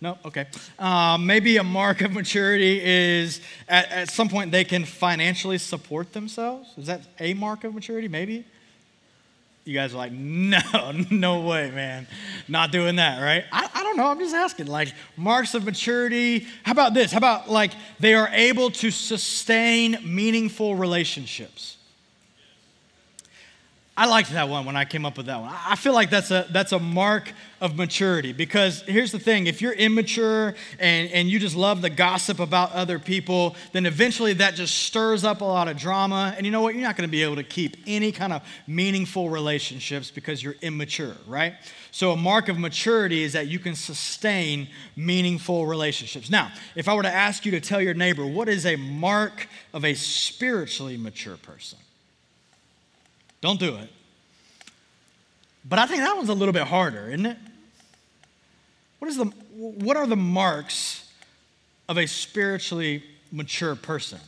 No? 0.00 0.16
Okay. 0.24 0.46
Um, 0.78 1.26
maybe 1.26 1.56
a 1.56 1.64
mark 1.64 2.02
of 2.02 2.12
maturity 2.12 2.80
is 2.82 3.40
at, 3.68 3.90
at 3.90 4.10
some 4.10 4.28
point 4.28 4.52
they 4.52 4.64
can 4.64 4.84
financially 4.84 5.58
support 5.58 6.12
themselves. 6.12 6.72
Is 6.76 6.86
that 6.86 7.02
a 7.18 7.34
mark 7.34 7.64
of 7.64 7.74
maturity? 7.74 8.06
Maybe? 8.06 8.44
You 9.64 9.74
guys 9.74 9.92
are 9.94 9.98
like, 9.98 10.12
no, 10.12 10.60
no 11.10 11.40
way, 11.40 11.70
man. 11.72 12.06
Not 12.46 12.70
doing 12.70 12.96
that, 12.96 13.20
right? 13.20 13.44
I, 13.50 13.68
I 13.74 13.82
don't 13.82 13.96
know. 13.96 14.06
I'm 14.06 14.18
just 14.20 14.34
asking. 14.34 14.66
Like, 14.66 14.94
marks 15.16 15.54
of 15.54 15.64
maturity. 15.64 16.46
How 16.62 16.72
about 16.72 16.94
this? 16.94 17.10
How 17.10 17.18
about 17.18 17.50
like 17.50 17.72
they 17.98 18.14
are 18.14 18.28
able 18.32 18.70
to 18.70 18.90
sustain 18.92 19.98
meaningful 20.04 20.76
relationships? 20.76 21.77
I 23.98 24.06
liked 24.06 24.30
that 24.30 24.48
one 24.48 24.64
when 24.64 24.76
I 24.76 24.84
came 24.84 25.04
up 25.04 25.16
with 25.16 25.26
that 25.26 25.40
one. 25.40 25.52
I 25.52 25.74
feel 25.74 25.92
like 25.92 26.08
that's 26.08 26.30
a, 26.30 26.46
that's 26.50 26.70
a 26.70 26.78
mark 26.78 27.32
of 27.60 27.74
maturity 27.74 28.32
because 28.32 28.82
here's 28.82 29.10
the 29.10 29.18
thing 29.18 29.48
if 29.48 29.60
you're 29.60 29.72
immature 29.72 30.54
and, 30.78 31.10
and 31.10 31.28
you 31.28 31.40
just 31.40 31.56
love 31.56 31.82
the 31.82 31.90
gossip 31.90 32.38
about 32.38 32.70
other 32.70 33.00
people, 33.00 33.56
then 33.72 33.86
eventually 33.86 34.34
that 34.34 34.54
just 34.54 34.84
stirs 34.84 35.24
up 35.24 35.40
a 35.40 35.44
lot 35.44 35.66
of 35.66 35.76
drama. 35.76 36.32
And 36.36 36.46
you 36.46 36.52
know 36.52 36.60
what? 36.60 36.74
You're 36.74 36.84
not 36.84 36.96
going 36.96 37.08
to 37.08 37.10
be 37.10 37.24
able 37.24 37.34
to 37.34 37.42
keep 37.42 37.76
any 37.88 38.12
kind 38.12 38.32
of 38.32 38.42
meaningful 38.68 39.30
relationships 39.30 40.12
because 40.12 40.44
you're 40.44 40.54
immature, 40.62 41.16
right? 41.26 41.54
So, 41.90 42.12
a 42.12 42.16
mark 42.16 42.48
of 42.48 42.56
maturity 42.56 43.24
is 43.24 43.32
that 43.32 43.48
you 43.48 43.58
can 43.58 43.74
sustain 43.74 44.68
meaningful 44.94 45.66
relationships. 45.66 46.30
Now, 46.30 46.52
if 46.76 46.86
I 46.86 46.94
were 46.94 47.02
to 47.02 47.12
ask 47.12 47.44
you 47.44 47.50
to 47.50 47.60
tell 47.60 47.80
your 47.80 47.94
neighbor, 47.94 48.24
what 48.24 48.48
is 48.48 48.64
a 48.64 48.76
mark 48.76 49.48
of 49.74 49.84
a 49.84 49.94
spiritually 49.94 50.96
mature 50.96 51.36
person? 51.36 51.80
Don't 53.40 53.60
do 53.60 53.76
it. 53.76 53.90
But 55.68 55.78
I 55.78 55.86
think 55.86 56.00
that 56.00 56.16
one's 56.16 56.28
a 56.28 56.34
little 56.34 56.52
bit 56.52 56.66
harder, 56.66 57.08
isn't 57.08 57.26
it? 57.26 57.36
What, 58.98 59.08
is 59.08 59.16
the, 59.16 59.26
what 59.54 59.96
are 59.96 60.06
the 60.06 60.16
marks 60.16 61.10
of 61.88 61.98
a 61.98 62.06
spiritually 62.06 63.04
mature 63.30 63.76
person? 63.76 64.18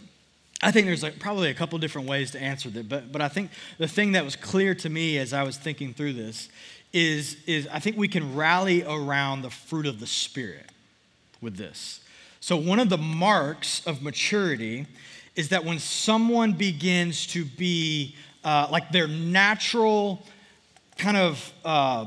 I 0.63 0.71
think 0.71 0.87
there's 0.87 1.03
like 1.03 1.19
probably 1.19 1.51
a 1.51 1.55
couple 1.55 1.79
different 1.79 2.07
ways 2.07 2.33
to 2.33 2.43
answer 2.43 2.69
that, 2.71 2.89
but, 2.89 3.11
but 3.11 3.23
I 3.23 3.29
think 3.29 3.51
the 3.79 3.89
thing 3.89 4.13
that 4.13 4.25
was 4.25 4.37
clear 4.37 4.75
to 4.77 4.91
me 4.91 5.17
as 5.17 5.33
I 5.33 5.43
was 5.43 5.57
thinking 5.57 5.95
through 5.95 6.13
this 6.13 6.51
is, 6.93 7.39
is 7.47 7.67
I 7.73 7.79
think 7.79 7.97
we 7.97 8.09
can 8.09 8.35
rally 8.35 8.85
around 8.85 9.43
the 9.43 9.51
fruit 9.51 9.87
of 9.87 10.01
the 10.01 10.07
Spirit 10.07 10.71
with 11.41 11.57
this. 11.57 12.01
So, 12.41 12.57
one 12.57 12.79
of 12.79 12.89
the 12.89 12.99
marks 12.99 13.87
of 13.87 14.03
maturity 14.03 14.87
is 15.37 15.51
that 15.51 15.65
when 15.65 15.79
someone 15.79 16.53
begins 16.53 17.27
to 17.29 17.45
be 17.45 18.17
uh, 18.45 18.69
like 18.71 18.91
their 18.91 19.09
natural 19.09 20.25
kind 20.97 21.17
of 21.17 21.53
uh, 21.65 22.07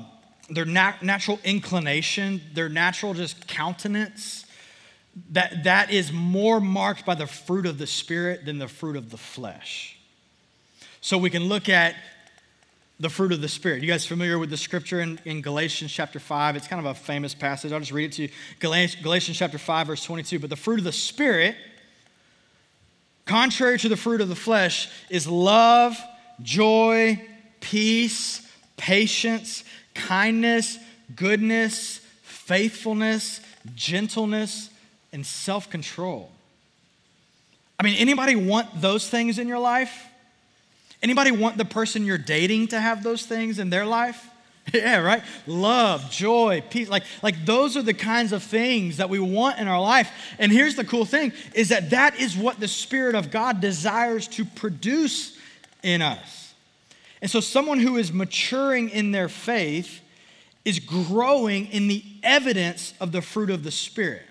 their 0.50 0.66
nat- 0.66 1.02
natural 1.02 1.40
inclination, 1.44 2.42
their 2.54 2.70
natural 2.70 3.14
just 3.14 3.48
countenance, 3.48 4.46
that, 5.32 5.64
that 5.64 5.92
is 5.92 6.12
more 6.12 6.60
marked 6.60 7.06
by 7.06 7.16
the 7.16 7.28
fruit 7.28 7.66
of 7.66 7.78
the 7.78 7.88
Spirit 7.88 8.46
than 8.46 8.58
the 8.58 8.68
fruit 8.68 8.96
of 8.96 9.10
the 9.10 9.18
flesh. 9.18 9.98
So 11.02 11.18
we 11.18 11.30
can 11.30 11.44
look 11.46 11.70
at 11.70 11.96
the 13.00 13.10
fruit 13.10 13.32
of 13.32 13.42
the 13.42 13.48
Spirit. 13.48 13.82
You 13.82 13.88
guys 13.88 14.06
familiar 14.06 14.40
with 14.40 14.50
the 14.50 14.58
scripture 14.58 15.02
in, 15.02 15.20
in 15.26 15.42
Galatians 15.42 15.92
chapter 15.92 16.20
5? 16.20 16.56
It's 16.56 16.68
kind 16.68 16.80
of 16.80 16.86
a 16.86 16.98
famous 16.98 17.34
passage. 17.34 17.72
I'll 17.72 17.80
just 17.80 17.92
read 17.92 18.06
it 18.06 18.14
to 18.14 18.22
you. 18.24 18.30
Galatians, 18.60 19.04
Galatians 19.04 19.38
chapter 19.38 19.58
5, 19.58 19.88
verse 19.88 20.04
22. 20.04 20.40
But 20.40 20.50
the 20.50 20.56
fruit 20.56 20.80
of 20.80 20.86
the 20.86 20.92
Spirit, 20.92 21.56
contrary 23.26 23.78
to 23.80 23.90
the 23.90 23.98
fruit 23.98 24.22
of 24.22 24.30
the 24.30 24.36
flesh, 24.36 24.90
is 25.10 25.28
love, 25.28 25.98
joy, 26.42 27.22
peace, 27.60 28.48
patience, 28.78 29.64
kindness, 29.94 30.78
goodness, 31.16 32.00
faithfulness, 32.22 33.42
gentleness, 33.76 34.70
and 35.12 35.26
self-control. 35.26 36.30
I 37.80 37.84
mean, 37.84 37.96
anybody 37.96 38.36
want 38.36 38.82
those 38.82 39.10
things 39.10 39.40
in 39.40 39.48
your 39.48 39.60
life? 39.60 40.06
Anybody 41.02 41.32
want 41.32 41.58
the 41.58 41.66
person 41.66 42.06
you're 42.06 42.18
dating 42.18 42.70
to 42.70 42.80
have 42.80 43.04
those 43.04 43.26
things 43.26 43.60
in 43.60 43.70
their 43.70 43.86
life? 43.86 44.30
Yeah, 44.74 45.00
right? 45.00 45.22
Love, 45.46 46.10
joy, 46.10 46.64
peace. 46.70 46.88
Like, 46.88 47.04
like 47.22 47.46
those 47.46 47.76
are 47.76 47.82
the 47.82 47.94
kinds 47.94 48.32
of 48.32 48.42
things 48.42 48.96
that 48.96 49.10
we 49.10 49.20
want 49.20 49.60
in 49.60 49.68
our 49.68 49.82
life. 49.82 50.10
And 50.40 50.54
here's 50.54 50.76
the 50.76 50.86
cool 50.86 51.04
thing 51.04 51.34
is 51.54 51.68
that 51.70 51.90
that 51.90 52.18
is 52.18 52.38
what 52.38 52.62
the 52.62 52.70
Spirit 52.70 53.14
of 53.14 53.30
God 53.30 53.60
desires 53.60 54.26
to 54.30 54.46
produce 54.46 55.38
in 55.84 56.02
us. 56.02 56.54
And 57.22 57.30
so 57.30 57.40
someone 57.40 57.80
who 57.80 57.98
is 57.98 58.12
maturing 58.12 58.90
in 58.90 59.12
their 59.12 59.30
faith 59.30 60.02
is 60.66 60.80
growing 60.80 61.68
in 61.68 61.88
the 61.88 62.04
evidence 62.24 62.94
of 63.00 63.12
the 63.12 63.22
fruit 63.22 63.50
of 63.50 63.64
the 63.64 63.72
Spirit. 63.72 64.24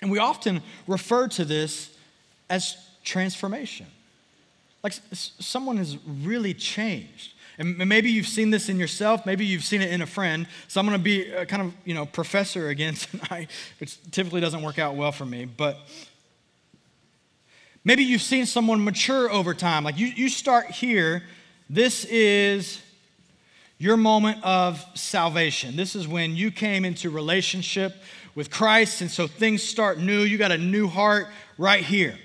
And 0.00 0.10
we 0.10 0.18
often 0.18 0.62
refer 0.86 1.28
to 1.28 1.44
this 1.44 1.96
as 2.48 2.76
transformation. 3.04 3.86
Like 4.82 4.94
someone 5.12 5.76
has 5.78 5.96
really 6.06 6.54
changed. 6.54 7.32
And 7.58 7.76
maybe 7.76 8.10
you've 8.10 8.28
seen 8.28 8.50
this 8.50 8.68
in 8.68 8.78
yourself, 8.78 9.26
maybe 9.26 9.44
you've 9.44 9.64
seen 9.64 9.82
it 9.82 9.90
in 9.90 10.00
a 10.00 10.06
friend. 10.06 10.46
So 10.68 10.78
I'm 10.80 10.86
going 10.86 10.96
to 10.96 11.02
be 11.02 11.28
a 11.30 11.44
kind 11.44 11.62
of, 11.62 11.74
you 11.84 11.92
know, 11.92 12.06
professor 12.06 12.68
again 12.68 12.94
tonight, 12.94 13.50
which 13.80 13.98
typically 14.12 14.40
doesn't 14.40 14.62
work 14.62 14.78
out 14.78 14.94
well 14.94 15.10
for 15.10 15.26
me, 15.26 15.44
but 15.44 15.78
maybe 17.84 18.02
you've 18.04 18.22
seen 18.22 18.46
someone 18.46 18.84
mature 18.84 19.30
over 19.30 19.54
time. 19.54 19.84
Like 19.84 19.98
you, 19.98 20.06
you 20.06 20.28
start 20.28 20.70
here, 20.70 21.22
this 21.70 22.04
is 22.06 22.82
your 23.78 23.96
moment 23.96 24.42
of 24.42 24.84
salvation. 24.94 25.76
This 25.76 25.94
is 25.94 26.08
when 26.08 26.36
you 26.36 26.50
came 26.50 26.84
into 26.84 27.10
relationship 27.10 27.94
with 28.34 28.50
Christ, 28.50 29.00
and 29.00 29.10
so 29.10 29.26
things 29.26 29.62
start 29.62 29.98
new. 29.98 30.20
You 30.20 30.38
got 30.38 30.52
a 30.52 30.58
new 30.58 30.88
heart 30.88 31.28
right 31.56 31.84
here. 31.84 32.18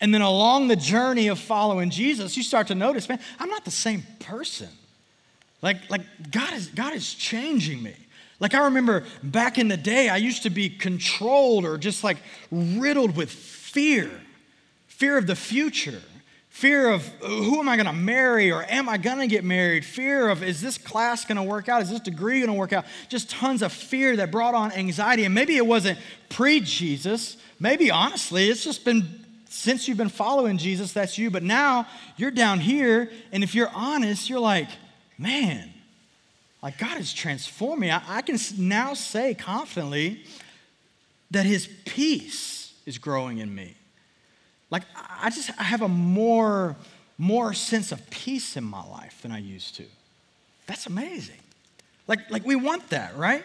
And 0.00 0.12
then 0.12 0.20
along 0.20 0.68
the 0.68 0.76
journey 0.76 1.28
of 1.28 1.38
following 1.38 1.90
Jesus, 1.90 2.36
you 2.36 2.42
start 2.42 2.66
to 2.68 2.74
notice, 2.74 3.08
man, 3.08 3.18
I'm 3.38 3.48
not 3.48 3.64
the 3.64 3.70
same 3.70 4.02
person. 4.20 4.68
Like, 5.62 5.88
like 5.90 6.02
God 6.30 6.52
is 6.52 6.68
God 6.68 6.92
is 6.92 7.14
changing 7.14 7.82
me. 7.82 7.94
Like 8.38 8.54
I 8.54 8.66
remember 8.66 9.04
back 9.22 9.58
in 9.58 9.68
the 9.68 9.76
day, 9.76 10.08
I 10.08 10.18
used 10.18 10.42
to 10.42 10.50
be 10.50 10.68
controlled 10.68 11.64
or 11.64 11.78
just 11.78 12.04
like 12.04 12.18
riddled 12.50 13.16
with 13.16 13.30
fear, 13.30 14.10
fear 14.96 15.18
of 15.18 15.26
the 15.26 15.36
future, 15.36 16.00
fear 16.48 16.88
of 16.88 17.06
who 17.20 17.60
am 17.60 17.68
I 17.68 17.76
going 17.76 17.86
to 17.86 17.92
marry 17.92 18.50
or 18.50 18.64
am 18.64 18.88
I 18.88 18.96
going 18.96 19.18
to 19.18 19.26
get 19.26 19.44
married, 19.44 19.84
fear 19.84 20.30
of 20.30 20.42
is 20.42 20.62
this 20.62 20.78
class 20.78 21.26
going 21.26 21.36
to 21.36 21.42
work 21.42 21.68
out, 21.68 21.82
is 21.82 21.90
this 21.90 22.00
degree 22.00 22.40
going 22.40 22.50
to 22.50 22.58
work 22.58 22.72
out, 22.72 22.86
just 23.10 23.28
tons 23.28 23.60
of 23.60 23.74
fear 23.74 24.16
that 24.16 24.30
brought 24.30 24.54
on 24.54 24.72
anxiety. 24.72 25.24
And 25.24 25.34
maybe 25.34 25.56
it 25.56 25.66
wasn't 25.66 25.98
pre 26.30 26.60
Jesus, 26.60 27.36
maybe 27.60 27.90
honestly, 27.90 28.48
it's 28.48 28.64
just 28.64 28.86
been 28.86 29.06
since 29.50 29.86
you've 29.86 29.98
been 29.98 30.08
following 30.08 30.56
Jesus, 30.56 30.94
that's 30.94 31.18
you. 31.18 31.30
But 31.30 31.42
now 31.42 31.86
you're 32.16 32.30
down 32.30 32.60
here, 32.60 33.10
and 33.32 33.44
if 33.44 33.54
you're 33.54 33.70
honest, 33.74 34.30
you're 34.30 34.40
like, 34.40 34.68
man, 35.18 35.72
like 36.62 36.78
God 36.78 36.96
has 36.96 37.12
transformed 37.12 37.82
me. 37.82 37.90
I, 37.90 38.02
I 38.08 38.22
can 38.22 38.38
now 38.56 38.94
say 38.94 39.34
confidently 39.34 40.24
that 41.32 41.44
His 41.44 41.68
peace 41.84 42.72
is 42.86 42.96
growing 42.96 43.38
in 43.38 43.54
me. 43.54 43.76
Like 44.70 44.82
I 45.20 45.30
just 45.30 45.50
I 45.58 45.64
have 45.64 45.82
a 45.82 45.88
more 45.88 46.76
more 47.18 47.54
sense 47.54 47.92
of 47.92 48.10
peace 48.10 48.56
in 48.56 48.64
my 48.64 48.84
life 48.84 49.22
than 49.22 49.32
I 49.32 49.38
used 49.38 49.76
to. 49.76 49.84
That's 50.66 50.86
amazing. 50.86 51.40
Like 52.08 52.30
like 52.30 52.44
we 52.44 52.56
want 52.56 52.90
that, 52.90 53.16
right? 53.16 53.44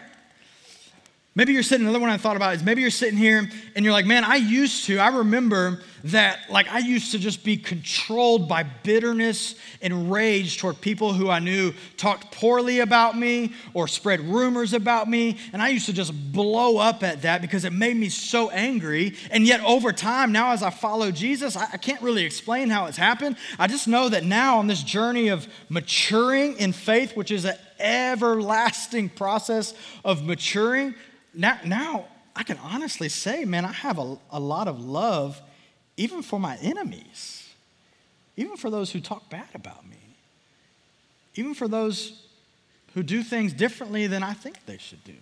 Maybe 1.34 1.54
you're 1.54 1.62
sitting, 1.62 1.86
another 1.86 1.98
one 1.98 2.10
I 2.10 2.18
thought 2.18 2.36
about 2.36 2.54
is 2.54 2.62
maybe 2.62 2.82
you're 2.82 2.90
sitting 2.90 3.16
here 3.16 3.48
and 3.74 3.84
you're 3.84 3.94
like, 3.94 4.04
man, 4.04 4.22
I 4.22 4.36
used 4.36 4.84
to, 4.84 4.98
I 4.98 5.08
remember 5.08 5.80
that, 6.04 6.50
like, 6.50 6.68
I 6.70 6.80
used 6.80 7.12
to 7.12 7.18
just 7.18 7.42
be 7.42 7.56
controlled 7.56 8.50
by 8.50 8.64
bitterness 8.64 9.54
and 9.80 10.12
rage 10.12 10.58
toward 10.58 10.82
people 10.82 11.14
who 11.14 11.30
I 11.30 11.38
knew 11.38 11.72
talked 11.96 12.32
poorly 12.32 12.80
about 12.80 13.16
me 13.16 13.54
or 13.72 13.88
spread 13.88 14.20
rumors 14.20 14.74
about 14.74 15.08
me. 15.08 15.38
And 15.54 15.62
I 15.62 15.68
used 15.68 15.86
to 15.86 15.94
just 15.94 16.12
blow 16.32 16.76
up 16.76 17.02
at 17.02 17.22
that 17.22 17.40
because 17.40 17.64
it 17.64 17.72
made 17.72 17.96
me 17.96 18.10
so 18.10 18.50
angry. 18.50 19.16
And 19.30 19.46
yet, 19.46 19.64
over 19.64 19.90
time, 19.90 20.32
now 20.32 20.50
as 20.50 20.62
I 20.62 20.68
follow 20.68 21.10
Jesus, 21.10 21.56
I, 21.56 21.66
I 21.72 21.76
can't 21.78 22.02
really 22.02 22.26
explain 22.26 22.68
how 22.68 22.84
it's 22.86 22.98
happened. 22.98 23.38
I 23.58 23.68
just 23.68 23.88
know 23.88 24.10
that 24.10 24.24
now 24.24 24.58
on 24.58 24.66
this 24.66 24.82
journey 24.82 25.28
of 25.28 25.46
maturing 25.70 26.58
in 26.58 26.74
faith, 26.74 27.16
which 27.16 27.30
is 27.30 27.46
an 27.46 27.56
everlasting 27.78 29.08
process 29.08 29.72
of 30.04 30.22
maturing, 30.24 30.94
now, 31.34 31.58
now 31.64 32.06
I 32.34 32.42
can 32.42 32.58
honestly 32.58 33.08
say, 33.08 33.44
man, 33.44 33.64
I 33.64 33.72
have 33.72 33.98
a, 33.98 34.16
a 34.30 34.40
lot 34.40 34.68
of 34.68 34.80
love 34.80 35.40
even 35.96 36.22
for 36.22 36.40
my 36.40 36.56
enemies, 36.58 37.48
even 38.36 38.56
for 38.56 38.70
those 38.70 38.90
who 38.90 39.00
talk 39.00 39.28
bad 39.28 39.48
about 39.54 39.86
me, 39.88 40.16
even 41.34 41.54
for 41.54 41.68
those 41.68 42.22
who 42.94 43.02
do 43.02 43.22
things 43.22 43.52
differently 43.52 44.06
than 44.06 44.22
I 44.22 44.32
think 44.32 44.64
they 44.66 44.78
should 44.78 45.02
do. 45.04 45.14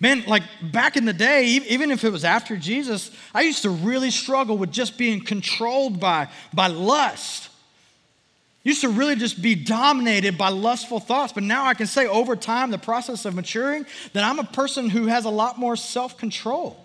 Man, 0.00 0.24
like 0.26 0.42
back 0.72 0.96
in 0.96 1.04
the 1.04 1.12
day, 1.12 1.46
even 1.46 1.90
if 1.90 2.04
it 2.04 2.10
was 2.10 2.24
after 2.24 2.56
Jesus, 2.56 3.10
I 3.34 3.42
used 3.42 3.62
to 3.62 3.70
really 3.70 4.10
struggle 4.10 4.58
with 4.58 4.72
just 4.72 4.98
being 4.98 5.24
controlled 5.24 6.00
by, 6.00 6.28
by 6.52 6.66
lust 6.66 7.48
used 8.64 8.80
to 8.80 8.88
really 8.88 9.14
just 9.14 9.40
be 9.40 9.54
dominated 9.54 10.36
by 10.36 10.48
lustful 10.48 10.98
thoughts, 10.98 11.32
but 11.32 11.42
now 11.42 11.66
I 11.66 11.74
can 11.74 11.86
say 11.86 12.06
over 12.06 12.34
time, 12.34 12.70
the 12.70 12.78
process 12.78 13.24
of 13.26 13.34
maturing, 13.34 13.86
that 14.14 14.24
I'm 14.24 14.38
a 14.38 14.44
person 14.44 14.88
who 14.88 15.06
has 15.06 15.26
a 15.26 15.30
lot 15.30 15.58
more 15.58 15.76
self 15.76 16.16
control. 16.16 16.80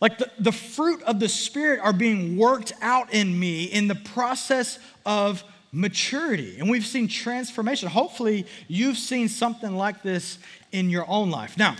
Like 0.00 0.18
the, 0.18 0.30
the 0.38 0.52
fruit 0.52 1.02
of 1.04 1.18
the 1.18 1.28
Spirit 1.28 1.80
are 1.80 1.92
being 1.92 2.36
worked 2.36 2.72
out 2.82 3.14
in 3.14 3.38
me 3.38 3.64
in 3.64 3.88
the 3.88 3.94
process 3.94 4.78
of 5.06 5.44
maturity. 5.70 6.58
And 6.58 6.68
we've 6.68 6.84
seen 6.84 7.08
transformation. 7.08 7.88
Hopefully, 7.88 8.46
you've 8.68 8.98
seen 8.98 9.28
something 9.28 9.74
like 9.76 10.02
this 10.02 10.38
in 10.72 10.90
your 10.90 11.08
own 11.08 11.30
life. 11.30 11.56
Now, 11.56 11.76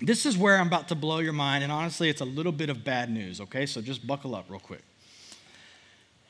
this 0.00 0.24
is 0.24 0.36
where 0.36 0.56
I'm 0.56 0.66
about 0.66 0.88
to 0.88 0.94
blow 0.94 1.18
your 1.18 1.34
mind, 1.34 1.62
and 1.62 1.70
honestly, 1.70 2.08
it's 2.08 2.22
a 2.22 2.24
little 2.24 2.52
bit 2.52 2.70
of 2.70 2.82
bad 2.82 3.10
news, 3.10 3.40
okay? 3.42 3.66
So 3.66 3.82
just 3.82 4.06
buckle 4.06 4.34
up 4.34 4.46
real 4.48 4.58
quick. 4.58 4.82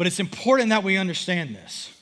But 0.00 0.06
it's 0.06 0.18
important 0.18 0.70
that 0.70 0.82
we 0.82 0.96
understand 0.96 1.54
this 1.54 1.94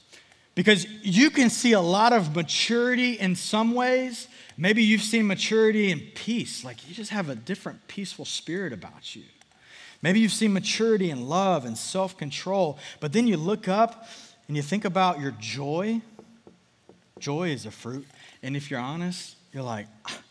because 0.54 0.86
you 1.02 1.30
can 1.30 1.50
see 1.50 1.72
a 1.72 1.80
lot 1.80 2.12
of 2.12 2.36
maturity 2.36 3.18
in 3.18 3.34
some 3.34 3.74
ways. 3.74 4.28
Maybe 4.56 4.84
you've 4.84 5.02
seen 5.02 5.26
maturity 5.26 5.90
in 5.90 5.98
peace, 6.14 6.64
like 6.64 6.88
you 6.88 6.94
just 6.94 7.10
have 7.10 7.28
a 7.28 7.34
different 7.34 7.88
peaceful 7.88 8.24
spirit 8.24 8.72
about 8.72 9.16
you. 9.16 9.24
Maybe 10.00 10.20
you've 10.20 10.30
seen 10.30 10.52
maturity 10.52 11.10
in 11.10 11.28
love 11.28 11.64
and 11.64 11.76
self 11.76 12.16
control, 12.16 12.78
but 13.00 13.12
then 13.12 13.26
you 13.26 13.36
look 13.36 13.66
up 13.66 14.08
and 14.46 14.56
you 14.56 14.62
think 14.62 14.84
about 14.84 15.18
your 15.18 15.32
joy. 15.32 16.00
Joy 17.18 17.48
is 17.48 17.66
a 17.66 17.72
fruit. 17.72 18.06
And 18.44 18.56
if 18.56 18.70
you're 18.70 18.78
honest, 18.78 19.34
you're 19.52 19.64
like, 19.64 19.88
ah, 20.06 20.22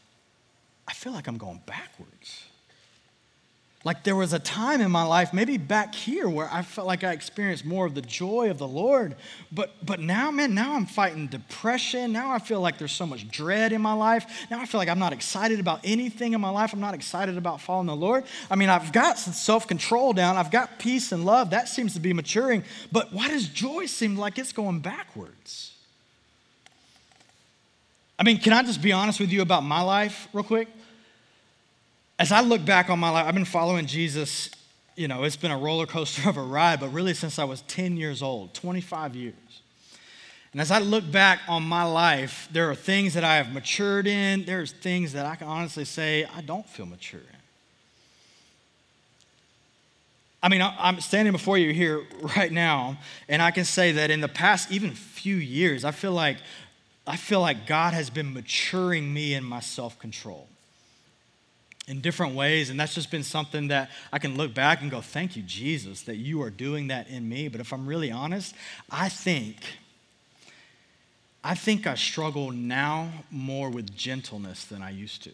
I 0.88 0.94
feel 0.94 1.12
like 1.12 1.28
I'm 1.28 1.38
going 1.38 1.60
backwards. 1.66 2.47
Like 3.88 4.04
there 4.04 4.18
was 4.18 4.34
a 4.34 4.40
time 4.40 4.82
in 4.82 4.92
my 4.92 5.04
life, 5.04 5.34
maybe 5.34 5.58
back 5.58 5.96
here, 5.96 6.28
where 6.28 6.50
I 6.52 6.62
felt 6.62 6.88
like 6.88 7.06
I 7.06 7.14
experienced 7.14 7.64
more 7.64 7.86
of 7.86 7.96
the 7.96 8.02
joy 8.02 8.50
of 8.50 8.58
the 8.58 8.68
Lord. 8.68 9.16
But, 9.50 9.72
but 9.82 10.02
now, 10.02 10.30
man, 10.30 10.54
now 10.54 10.76
I'm 10.76 10.86
fighting 10.86 11.28
depression. 11.28 12.12
Now 12.12 12.34
I 12.34 12.40
feel 12.40 12.60
like 12.60 12.80
there's 12.80 12.92
so 12.92 13.06
much 13.06 13.30
dread 13.30 13.72
in 13.72 13.82
my 13.82 13.94
life. 13.94 14.46
Now 14.52 14.60
I 14.60 14.66
feel 14.66 14.80
like 14.80 14.90
I'm 14.90 15.00
not 15.00 15.14
excited 15.14 15.62
about 15.62 15.80
anything 15.86 16.34
in 16.34 16.42
my 16.42 16.50
life. 16.50 16.74
I'm 16.74 16.82
not 16.82 16.96
excited 16.96 17.38
about 17.38 17.62
following 17.62 17.88
the 17.88 17.96
Lord. 17.96 18.26
I 18.52 18.58
mean, 18.58 18.68
I've 18.68 18.92
got 18.92 19.18
some 19.20 19.32
self 19.32 19.70
control 19.70 20.12
down, 20.12 20.36
I've 20.36 20.52
got 20.52 20.80
peace 20.80 21.14
and 21.14 21.26
love. 21.26 21.52
That 21.52 21.70
seems 21.70 21.94
to 21.94 22.02
be 22.02 22.12
maturing. 22.12 22.66
But 22.92 23.14
why 23.14 23.30
does 23.30 23.48
joy 23.48 23.86
seem 23.86 24.18
like 24.18 24.38
it's 24.38 24.52
going 24.52 24.82
backwards? 24.82 25.72
I 28.20 28.24
mean, 28.24 28.38
can 28.40 28.52
I 28.52 28.64
just 28.64 28.82
be 28.82 28.92
honest 28.92 29.22
with 29.22 29.32
you 29.32 29.42
about 29.42 29.64
my 29.64 29.80
life, 29.80 30.28
real 30.34 30.44
quick? 30.44 30.68
As 32.20 32.32
I 32.32 32.42
look 32.42 32.64
back 32.66 32.90
on 32.90 33.00
my 33.00 33.10
life, 33.10 33.26
I've 33.26 33.34
been 33.34 33.46
following 33.46 33.86
Jesus 33.86 34.50
you 34.98 35.08
know, 35.08 35.24
it's 35.24 35.38
been 35.38 35.52
a 35.52 35.58
roller 35.58 35.86
coaster 35.86 36.28
of 36.28 36.36
a 36.36 36.42
ride, 36.42 36.80
but 36.80 36.90
really 36.90 37.14
since 37.14 37.40
I 37.40 37.46
was 37.46 37.62
10 37.62 37.96
years 37.96 38.22
old, 38.22 38.54
25 38.56 39.16
years. 39.16 39.36
And 40.52 40.60
as 40.60 40.72
I 40.72 40.80
look 40.80 41.10
back 41.10 41.42
on 41.48 41.62
my 41.62 41.84
life, 41.84 42.50
there 42.52 42.70
are 42.70 42.76
things 42.76 43.14
that 43.14 43.24
I 43.24 43.36
have 43.36 43.54
matured 43.54 44.08
in. 44.08 44.44
There's 44.46 44.72
things 44.72 45.14
that 45.14 45.26
I 45.26 45.36
can 45.36 45.48
honestly 45.48 45.86
say 45.86 46.26
I 46.36 46.42
don't 46.42 46.68
feel 46.68 46.88
mature 46.88 47.20
in. 47.20 47.26
I 50.42 50.50
mean, 50.50 50.62
I'm 50.62 51.00
standing 51.00 51.32
before 51.32 51.58
you 51.58 51.74
here 51.74 52.04
right 52.38 52.52
now, 52.52 52.98
and 53.30 53.42
I 53.42 53.52
can 53.52 53.66
say 53.66 53.92
that 53.94 54.10
in 54.10 54.22
the 54.22 54.28
past, 54.28 54.72
even 54.72 54.92
few 54.92 55.36
years, 55.36 55.86
I 55.86 55.92
feel 55.92 56.12
like 56.12 56.38
I 57.06 57.16
feel 57.16 57.40
like 57.40 57.68
God 57.68 57.94
has 57.94 58.10
been 58.10 58.34
maturing 58.34 59.14
me 59.14 59.34
in 59.34 59.44
my 59.44 59.62
self-control 59.62 60.48
in 61.88 62.02
different 62.02 62.36
ways. 62.36 62.70
And 62.70 62.80
that's 62.80 62.94
just 62.94 63.10
been 63.10 63.24
something 63.24 63.70
that 63.70 63.90
I 64.12 64.20
can 64.20 64.36
look 64.36 64.54
back 64.54 64.82
and 64.82 64.92
go, 64.92 65.02
thank 65.02 65.36
you, 65.36 65.44
Jesus, 65.44 66.02
that 66.04 66.18
you 66.18 66.42
are 66.42 66.50
doing 66.50 66.88
that 66.88 67.08
in 67.08 67.28
me. 67.28 67.48
But 67.48 67.62
if 67.62 67.72
I'm 67.72 67.88
really 67.88 68.12
honest, 68.12 68.54
I 68.92 69.10
think, 69.10 69.58
I 71.44 71.56
think 71.56 71.88
I 71.88 71.96
struggle 71.96 72.52
now 72.52 73.10
more 73.32 73.70
with 73.70 73.96
gentleness 73.96 74.66
than 74.66 74.82
I 74.82 74.90
used 74.90 75.24
to. 75.24 75.32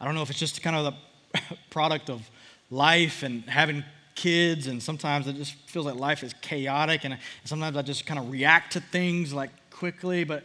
I 0.00 0.04
don't 0.04 0.14
know 0.14 0.22
if 0.22 0.30
it's 0.30 0.38
just 0.38 0.62
kind 0.62 0.74
of 0.74 0.94
the 0.94 1.40
product 1.70 2.08
of 2.08 2.28
life 2.70 3.22
and 3.22 3.44
having 3.44 3.84
kids, 4.14 4.66
and 4.66 4.82
sometimes 4.82 5.28
it 5.28 5.36
just 5.36 5.54
feels 5.66 5.86
like 5.86 5.96
life 5.96 6.24
is 6.24 6.34
chaotic, 6.40 7.04
and 7.04 7.18
sometimes 7.44 7.76
I 7.76 7.82
just 7.82 8.06
kind 8.06 8.18
of 8.18 8.30
react 8.30 8.72
to 8.72 8.80
things 8.80 9.32
like 9.32 9.50
quickly. 9.70 10.24
But 10.24 10.44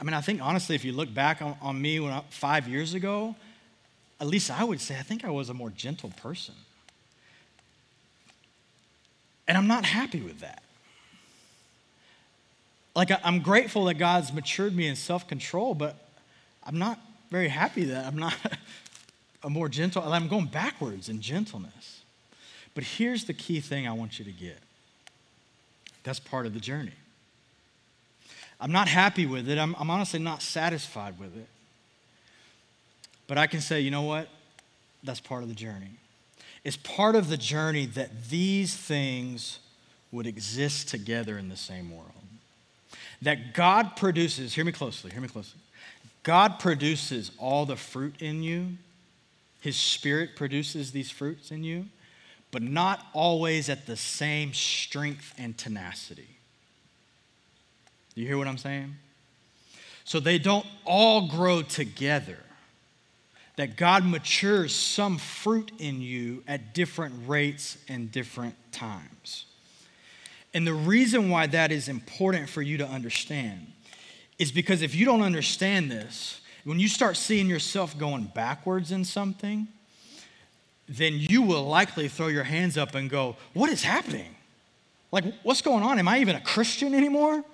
I 0.00 0.04
mean, 0.04 0.14
I 0.14 0.20
think 0.20 0.40
honestly, 0.40 0.76
if 0.76 0.84
you 0.84 0.92
look 0.92 1.12
back 1.12 1.42
on, 1.42 1.56
on 1.60 1.80
me 1.80 2.00
when 2.00 2.12
I, 2.12 2.22
five 2.30 2.68
years 2.68 2.94
ago, 2.94 3.34
at 4.20 4.26
least 4.26 4.50
I 4.50 4.64
would 4.64 4.80
say 4.80 4.98
I 4.98 5.02
think 5.02 5.24
I 5.24 5.30
was 5.30 5.48
a 5.48 5.54
more 5.54 5.70
gentle 5.70 6.10
person. 6.16 6.54
And 9.48 9.56
I'm 9.56 9.66
not 9.66 9.84
happy 9.84 10.20
with 10.20 10.40
that. 10.40 10.62
Like, 12.94 13.10
I'm 13.22 13.40
grateful 13.40 13.84
that 13.84 13.94
God's 13.94 14.32
matured 14.32 14.74
me 14.74 14.86
in 14.88 14.96
self 14.96 15.28
control, 15.28 15.74
but 15.74 15.96
I'm 16.64 16.78
not 16.78 16.98
very 17.30 17.48
happy 17.48 17.84
that 17.84 18.06
I'm 18.06 18.16
not 18.16 18.34
a 19.44 19.50
more 19.50 19.68
gentle, 19.68 20.02
I'm 20.02 20.28
going 20.28 20.46
backwards 20.46 21.08
in 21.08 21.20
gentleness. 21.20 22.02
But 22.74 22.84
here's 22.84 23.24
the 23.24 23.34
key 23.34 23.60
thing 23.60 23.86
I 23.86 23.92
want 23.92 24.18
you 24.18 24.24
to 24.24 24.32
get 24.32 24.58
that's 26.02 26.20
part 26.20 26.46
of 26.46 26.54
the 26.54 26.60
journey. 26.60 26.92
I'm 28.60 28.70
not 28.70 28.86
happy 28.88 29.26
with 29.26 29.48
it. 29.48 29.58
I'm, 29.58 29.74
I'm 29.78 29.90
honestly 29.90 30.20
not 30.20 30.40
satisfied 30.40 31.18
with 31.18 31.36
it. 31.36 31.48
But 33.26 33.38
I 33.38 33.46
can 33.46 33.60
say, 33.60 33.80
you 33.80 33.90
know 33.90 34.02
what? 34.02 34.28
That's 35.02 35.20
part 35.20 35.42
of 35.42 35.48
the 35.48 35.54
journey. 35.54 35.90
It's 36.64 36.76
part 36.76 37.14
of 37.14 37.28
the 37.28 37.36
journey 37.36 37.86
that 37.86 38.28
these 38.28 38.74
things 38.76 39.60
would 40.10 40.26
exist 40.26 40.88
together 40.88 41.38
in 41.38 41.48
the 41.48 41.56
same 41.56 41.90
world. 41.90 42.10
That 43.22 43.54
God 43.54 43.96
produces, 43.96 44.54
hear 44.54 44.64
me 44.64 44.72
closely, 44.72 45.10
hear 45.10 45.20
me 45.20 45.28
closely. 45.28 45.60
God 46.22 46.58
produces 46.58 47.30
all 47.38 47.66
the 47.66 47.76
fruit 47.76 48.16
in 48.20 48.42
you, 48.42 48.78
His 49.60 49.76
Spirit 49.76 50.30
produces 50.34 50.90
these 50.90 51.10
fruits 51.10 51.50
in 51.50 51.62
you, 51.62 51.86
but 52.50 52.62
not 52.62 53.06
always 53.12 53.68
at 53.68 53.86
the 53.86 53.96
same 53.96 54.52
strength 54.52 55.34
and 55.38 55.56
tenacity. 55.56 56.28
Do 58.14 58.22
you 58.22 58.26
hear 58.26 58.38
what 58.38 58.48
I'm 58.48 58.58
saying? 58.58 58.96
So 60.04 60.20
they 60.20 60.38
don't 60.38 60.66
all 60.84 61.28
grow 61.28 61.62
together 61.62 62.38
that 63.56 63.76
God 63.76 64.04
matures 64.04 64.74
some 64.74 65.18
fruit 65.18 65.72
in 65.78 66.00
you 66.00 66.44
at 66.46 66.74
different 66.74 67.14
rates 67.26 67.78
and 67.88 68.12
different 68.12 68.54
times. 68.70 69.46
And 70.52 70.66
the 70.66 70.74
reason 70.74 71.30
why 71.30 71.46
that 71.48 71.72
is 71.72 71.88
important 71.88 72.48
for 72.48 72.62
you 72.62 72.78
to 72.78 72.86
understand 72.86 73.66
is 74.38 74.52
because 74.52 74.82
if 74.82 74.94
you 74.94 75.04
don't 75.04 75.22
understand 75.22 75.90
this, 75.90 76.40
when 76.64 76.78
you 76.78 76.88
start 76.88 77.16
seeing 77.16 77.46
yourself 77.46 77.96
going 77.96 78.24
backwards 78.34 78.92
in 78.92 79.04
something, 79.04 79.68
then 80.88 81.14
you 81.14 81.42
will 81.42 81.64
likely 81.64 82.08
throw 82.08 82.28
your 82.28 82.44
hands 82.44 82.76
up 82.76 82.94
and 82.94 83.08
go, 83.08 83.36
What 83.54 83.70
is 83.70 83.82
happening? 83.82 84.34
Like, 85.12 85.24
what's 85.42 85.62
going 85.62 85.82
on? 85.82 85.98
Am 85.98 86.08
I 86.08 86.18
even 86.18 86.36
a 86.36 86.40
Christian 86.40 86.94
anymore? 86.94 87.44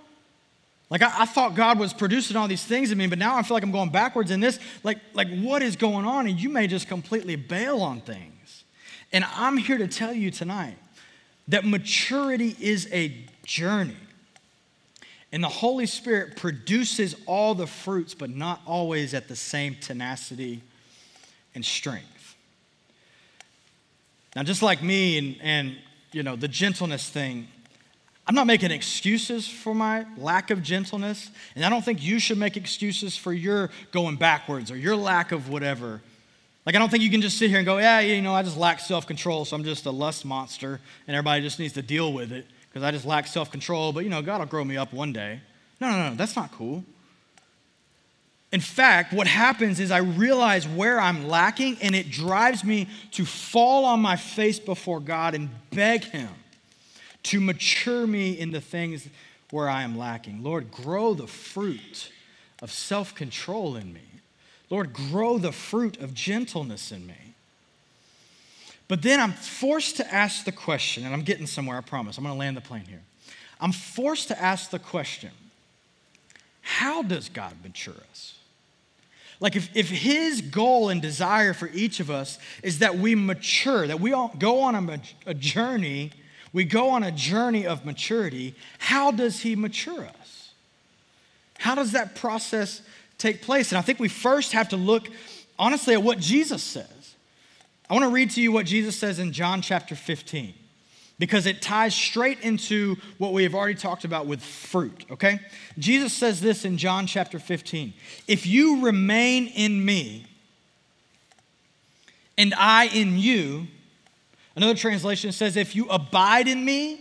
Like 0.92 1.00
I, 1.00 1.22
I, 1.22 1.24
thought 1.24 1.54
God 1.54 1.78
was 1.78 1.94
producing 1.94 2.36
all 2.36 2.46
these 2.46 2.62
things 2.62 2.90
in 2.90 2.98
me, 2.98 3.06
but 3.06 3.18
now 3.18 3.36
I 3.36 3.42
feel 3.42 3.54
like 3.54 3.62
I'm 3.62 3.72
going 3.72 3.88
backwards 3.88 4.30
in 4.30 4.40
this. 4.40 4.58
Like, 4.82 4.98
like 5.14 5.26
what 5.40 5.62
is 5.62 5.74
going 5.74 6.04
on? 6.04 6.26
And 6.26 6.38
you 6.38 6.50
may 6.50 6.66
just 6.66 6.86
completely 6.86 7.34
bail 7.34 7.80
on 7.80 8.02
things. 8.02 8.64
And 9.10 9.24
I'm 9.34 9.56
here 9.56 9.78
to 9.78 9.88
tell 9.88 10.12
you 10.12 10.30
tonight 10.30 10.76
that 11.48 11.64
maturity 11.64 12.54
is 12.60 12.90
a 12.92 13.16
journey. 13.46 13.96
And 15.32 15.42
the 15.42 15.48
Holy 15.48 15.86
Spirit 15.86 16.36
produces 16.36 17.16
all 17.24 17.54
the 17.54 17.66
fruits, 17.66 18.12
but 18.12 18.28
not 18.28 18.60
always 18.66 19.14
at 19.14 19.28
the 19.28 19.36
same 19.36 19.76
tenacity 19.80 20.60
and 21.54 21.64
strength. 21.64 22.36
Now, 24.36 24.42
just 24.42 24.60
like 24.60 24.82
me 24.82 25.16
and, 25.16 25.36
and 25.40 25.76
you 26.12 26.22
know, 26.22 26.36
the 26.36 26.48
gentleness 26.48 27.08
thing, 27.08 27.48
I'm 28.26 28.34
not 28.36 28.46
making 28.46 28.70
excuses 28.70 29.48
for 29.48 29.74
my 29.74 30.06
lack 30.16 30.50
of 30.50 30.62
gentleness, 30.62 31.30
and 31.56 31.64
I 31.64 31.68
don't 31.68 31.84
think 31.84 32.02
you 32.02 32.20
should 32.20 32.38
make 32.38 32.56
excuses 32.56 33.16
for 33.16 33.32
your 33.32 33.70
going 33.90 34.16
backwards 34.16 34.70
or 34.70 34.76
your 34.76 34.94
lack 34.94 35.32
of 35.32 35.48
whatever. 35.48 36.00
Like, 36.64 36.76
I 36.76 36.78
don't 36.78 36.88
think 36.88 37.02
you 37.02 37.10
can 37.10 37.20
just 37.20 37.36
sit 37.38 37.50
here 37.50 37.58
and 37.58 37.66
go, 37.66 37.78
yeah, 37.78 37.98
you 37.98 38.22
know, 38.22 38.32
I 38.32 38.44
just 38.44 38.56
lack 38.56 38.78
self 38.78 39.06
control, 39.08 39.44
so 39.44 39.56
I'm 39.56 39.64
just 39.64 39.86
a 39.86 39.90
lust 39.90 40.24
monster, 40.24 40.80
and 41.08 41.16
everybody 41.16 41.42
just 41.42 41.58
needs 41.58 41.74
to 41.74 41.82
deal 41.82 42.12
with 42.12 42.30
it 42.30 42.46
because 42.68 42.84
I 42.84 42.92
just 42.92 43.04
lack 43.04 43.26
self 43.26 43.50
control, 43.50 43.92
but, 43.92 44.04
you 44.04 44.10
know, 44.10 44.22
God 44.22 44.38
will 44.38 44.46
grow 44.46 44.64
me 44.64 44.76
up 44.76 44.92
one 44.92 45.12
day. 45.12 45.40
No, 45.80 45.90
no, 45.90 46.10
no, 46.10 46.14
that's 46.14 46.36
not 46.36 46.52
cool. 46.52 46.84
In 48.52 48.60
fact, 48.60 49.12
what 49.12 49.26
happens 49.26 49.80
is 49.80 49.90
I 49.90 49.98
realize 49.98 50.68
where 50.68 51.00
I'm 51.00 51.26
lacking, 51.26 51.78
and 51.82 51.96
it 51.96 52.10
drives 52.10 52.62
me 52.62 52.86
to 53.12 53.24
fall 53.24 53.84
on 53.84 54.00
my 54.00 54.14
face 54.14 54.60
before 54.60 55.00
God 55.00 55.34
and 55.34 55.50
beg 55.70 56.04
Him 56.04 56.28
to 57.24 57.40
mature 57.40 58.06
me 58.06 58.32
in 58.32 58.50
the 58.50 58.60
things 58.60 59.08
where 59.50 59.68
I 59.68 59.82
am 59.82 59.96
lacking. 59.96 60.42
Lord, 60.42 60.70
grow 60.70 61.14
the 61.14 61.26
fruit 61.26 62.10
of 62.60 62.72
self 62.72 63.14
control 63.14 63.76
in 63.76 63.92
me. 63.92 64.00
Lord, 64.70 64.92
grow 64.92 65.38
the 65.38 65.52
fruit 65.52 65.98
of 65.98 66.14
gentleness 66.14 66.90
in 66.90 67.06
me. 67.06 67.34
But 68.88 69.02
then 69.02 69.20
I'm 69.20 69.32
forced 69.32 69.98
to 69.98 70.14
ask 70.14 70.44
the 70.44 70.52
question, 70.52 71.04
and 71.04 71.14
I'm 71.14 71.22
getting 71.22 71.46
somewhere, 71.46 71.76
I 71.76 71.80
promise. 71.80 72.18
I'm 72.18 72.24
going 72.24 72.34
to 72.34 72.38
land 72.38 72.56
the 72.56 72.62
plane 72.62 72.84
here. 72.86 73.02
I'm 73.60 73.72
forced 73.72 74.28
to 74.28 74.40
ask 74.40 74.70
the 74.70 74.78
question 74.78 75.30
how 76.62 77.02
does 77.02 77.28
God 77.28 77.54
mature 77.62 77.94
us? 78.10 78.34
Like, 79.40 79.56
if, 79.56 79.68
if 79.74 79.90
His 79.90 80.40
goal 80.40 80.88
and 80.88 81.02
desire 81.02 81.52
for 81.52 81.68
each 81.74 81.98
of 81.98 82.10
us 82.10 82.38
is 82.62 82.78
that 82.78 82.96
we 82.96 83.14
mature, 83.14 83.86
that 83.86 84.00
we 84.00 84.12
all 84.12 84.32
go 84.38 84.60
on 84.60 84.74
a, 84.88 85.00
a 85.26 85.34
journey 85.34 86.12
we 86.52 86.64
go 86.64 86.90
on 86.90 87.02
a 87.02 87.10
journey 87.10 87.66
of 87.66 87.84
maturity. 87.84 88.54
How 88.78 89.10
does 89.10 89.40
He 89.40 89.56
mature 89.56 90.04
us? 90.04 90.50
How 91.58 91.74
does 91.74 91.92
that 91.92 92.16
process 92.16 92.82
take 93.18 93.42
place? 93.42 93.70
And 93.70 93.78
I 93.78 93.82
think 93.82 93.98
we 93.98 94.08
first 94.08 94.52
have 94.52 94.68
to 94.70 94.76
look 94.76 95.08
honestly 95.58 95.94
at 95.94 96.02
what 96.02 96.18
Jesus 96.18 96.62
says. 96.62 97.14
I 97.88 97.94
want 97.94 98.04
to 98.04 98.10
read 98.10 98.30
to 98.30 98.42
you 98.42 98.52
what 98.52 98.66
Jesus 98.66 98.98
says 98.98 99.18
in 99.18 99.32
John 99.32 99.62
chapter 99.62 99.94
15 99.94 100.54
because 101.18 101.46
it 101.46 101.62
ties 101.62 101.94
straight 101.94 102.40
into 102.40 102.96
what 103.18 103.32
we 103.32 103.44
have 103.44 103.54
already 103.54 103.76
talked 103.76 104.04
about 104.04 104.26
with 104.26 104.42
fruit, 104.42 105.04
okay? 105.08 105.38
Jesus 105.78 106.12
says 106.12 106.40
this 106.40 106.64
in 106.64 106.78
John 106.78 107.06
chapter 107.06 107.38
15 107.38 107.92
If 108.26 108.46
you 108.46 108.84
remain 108.84 109.46
in 109.46 109.84
me 109.84 110.26
and 112.36 112.52
I 112.54 112.86
in 112.86 113.18
you, 113.18 113.68
Another 114.54 114.74
translation 114.74 115.32
says, 115.32 115.56
If 115.56 115.74
you 115.74 115.88
abide 115.88 116.48
in 116.48 116.64
me 116.64 117.00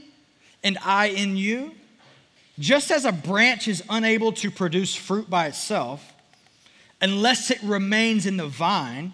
and 0.63 0.77
I 0.83 1.07
in 1.07 1.37
you, 1.37 1.71
just 2.59 2.91
as 2.91 3.05
a 3.05 3.11
branch 3.11 3.67
is 3.67 3.83
unable 3.89 4.31
to 4.33 4.51
produce 4.51 4.95
fruit 4.95 5.29
by 5.29 5.47
itself 5.47 6.13
unless 7.01 7.49
it 7.49 7.61
remains 7.63 8.25
in 8.25 8.37
the 8.37 8.47
vine, 8.47 9.13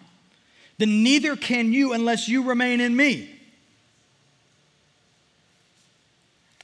then 0.78 1.04
neither 1.04 1.36
can 1.36 1.72
you 1.72 1.94
unless 1.94 2.28
you 2.28 2.44
remain 2.44 2.82
in 2.82 2.96
me. 2.96 3.34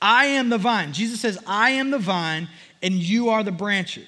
I 0.02 0.26
am 0.26 0.50
the 0.50 0.58
vine. 0.58 0.92
Jesus 0.92 1.22
says, 1.22 1.40
I 1.48 1.72
am 1.72 1.90
the 1.90 1.98
vine, 1.98 2.50
and 2.82 2.96
you 2.96 3.30
are 3.30 3.42
the 3.42 3.54
branches. 3.54 4.08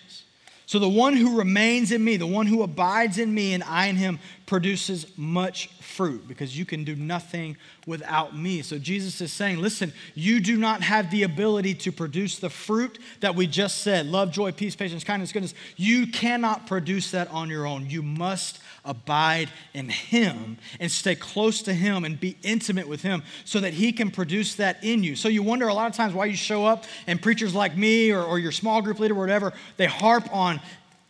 So 0.68 0.80
the 0.80 0.90
one 0.90 1.16
who 1.16 1.38
remains 1.38 1.92
in 1.92 2.04
me, 2.04 2.18
the 2.18 2.26
one 2.26 2.48
who 2.48 2.64
abides 2.64 3.20
in 3.20 3.34
me, 3.34 3.54
and 3.54 3.64
I 3.64 3.86
in 3.86 3.98
him 3.98 4.20
produces 4.48 5.06
much 5.16 5.68
fruit 5.80 6.28
because 6.28 6.58
you 6.58 6.66
can 6.66 6.84
do 6.84 6.96
nothing 6.96 7.56
without 7.86 8.36
me. 8.36 8.62
So 8.64 8.80
Jesus 8.80 9.22
is 9.22 9.32
saying, 9.32 9.60
listen, 9.60 9.94
you 10.16 10.40
do 10.40 10.58
not 10.58 10.82
have 10.82 11.12
the 11.12 11.24
ability 11.24 11.76
to 11.76 11.92
produce 11.92 12.40
the 12.40 12.50
fruit 12.50 12.98
that 13.20 13.36
we 13.36 13.46
just 13.46 13.82
said 13.82 14.08
love, 14.08 14.32
joy, 14.32 14.52
peace, 14.52 14.76
patience, 14.76 15.04
kindness, 15.04 15.32
goodness. 15.32 15.54
You 15.76 16.08
cannot 16.08 16.66
produce 16.66 17.12
that 17.12 17.30
on 17.30 17.50
your 17.50 17.68
own. 17.68 17.90
You 17.90 18.02
must 18.02 18.60
abide 18.86 19.50
in 19.74 19.90
Him 19.90 20.58
and 20.80 20.92
stay 20.92 21.16
close 21.16 21.62
to 21.64 21.74
Him 21.74 22.06
and 22.06 22.20
be 22.20 22.38
intimate 22.44 22.88
with 22.88 23.02
Him 23.02 23.24
so 23.44 23.60
that 23.60 23.74
He 23.74 23.92
can 23.92 24.12
produce 24.12 24.56
that 24.56 24.84
in 24.84 25.04
you. 25.04 25.16
So 25.16 25.28
you 25.28 25.44
wonder 25.44 25.68
a 25.68 25.74
lot 25.74 25.90
of 25.90 25.96
times 25.96 26.14
why 26.14 26.26
you 26.26 26.36
show 26.36 26.66
up 26.66 26.86
and 27.08 27.22
preachers 27.22 27.54
like 27.54 27.76
me 27.76 28.12
or, 28.12 28.24
or 28.24 28.40
your 28.40 28.52
small 28.52 28.82
group 28.82 29.00
leader 29.00 29.14
or 29.14 29.20
whatever, 29.20 29.54
they 29.78 29.88
harp 29.88 30.32
on 30.34 30.60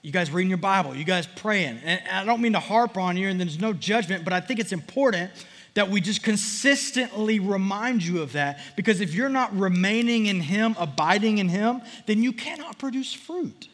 you 0.02 0.12
guys 0.12 0.30
reading 0.32 0.50
your 0.50 0.60
Bible, 0.60 0.96
you 0.96 1.04
guys 1.04 1.28
praying. 1.28 1.80
And 1.84 2.02
I 2.12 2.24
don't 2.26 2.40
mean 2.40 2.54
to 2.54 2.60
harp 2.60 2.96
on 2.96 3.18
you 3.18 3.28
and 3.28 3.40
there's 3.40 3.60
no 3.60 3.74
judgment, 3.74 4.24
but 4.24 4.34
I 4.34 4.40
think 4.40 4.60
it's 4.60 4.72
important 4.72 5.32
that 5.74 5.90
we 5.90 6.00
just 6.00 6.24
consistently 6.24 7.40
remind 7.40 8.04
you 8.04 8.22
of 8.22 8.34
that 8.34 8.60
because 8.76 9.02
if 9.02 9.14
you're 9.14 9.30
not 9.30 9.56
remaining 9.58 10.28
in 10.28 10.42
Him, 10.42 10.76
abiding 10.80 11.38
in 11.38 11.50
Him, 11.50 11.82
then 12.06 12.24
you 12.24 12.34
cannot 12.34 12.78
produce 12.78 13.14
fruit. 13.14 13.68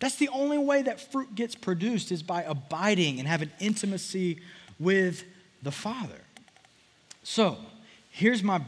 That's 0.00 0.16
the 0.16 0.28
only 0.28 0.58
way 0.58 0.82
that 0.82 1.00
fruit 1.00 1.34
gets 1.34 1.54
produced 1.54 2.12
is 2.12 2.22
by 2.22 2.42
abiding 2.42 3.18
and 3.18 3.26
having 3.26 3.50
intimacy 3.58 4.40
with 4.78 5.24
the 5.62 5.72
Father. 5.72 6.20
So, 7.22 7.58
here's 8.10 8.42
my 8.42 8.60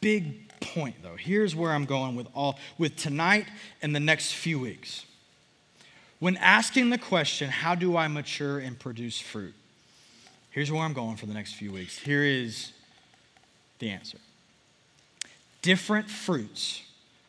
big 0.00 0.48
point 0.60 0.96
though. 1.02 1.16
Here's 1.16 1.54
where 1.54 1.72
I'm 1.72 1.84
going 1.84 2.16
with 2.16 2.28
all 2.34 2.58
with 2.78 2.96
tonight 2.96 3.46
and 3.80 3.94
the 3.94 4.00
next 4.00 4.32
few 4.32 4.58
weeks. 4.58 5.06
When 6.18 6.36
asking 6.36 6.90
the 6.90 6.98
question, 6.98 7.48
how 7.50 7.74
do 7.74 7.96
I 7.96 8.06
mature 8.08 8.60
and 8.60 8.78
produce 8.78 9.20
fruit? 9.20 9.54
Here's 10.50 10.70
where 10.70 10.82
I'm 10.82 10.92
going 10.92 11.16
for 11.16 11.26
the 11.26 11.34
next 11.34 11.54
few 11.54 11.72
weeks. 11.72 11.98
Here 11.98 12.22
is 12.22 12.72
the 13.78 13.90
answer 13.90 14.18
different 15.62 16.10
fruits 16.10 16.82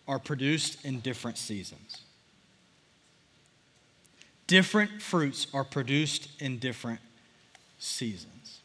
are 0.07 0.19
produced 0.19 0.83
in 0.83 0.99
different 0.99 1.37
seasons. 1.37 1.82
Different 4.47 5.01
fruits 5.01 5.47
are 5.53 5.63
produced 5.63 6.29
in 6.39 6.59
different 6.59 6.99
seasons. 7.79 8.59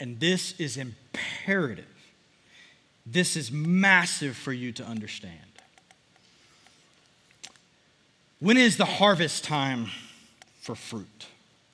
And 0.00 0.18
this 0.18 0.58
is 0.58 0.76
imperative. 0.76 1.84
This 3.04 3.36
is 3.36 3.50
massive 3.50 4.36
for 4.36 4.52
you 4.52 4.72
to 4.72 4.84
understand. 4.84 5.36
When 8.40 8.56
is 8.56 8.76
the 8.76 8.84
harvest 8.84 9.44
time 9.44 9.86
for 10.60 10.74
fruit? 10.74 11.26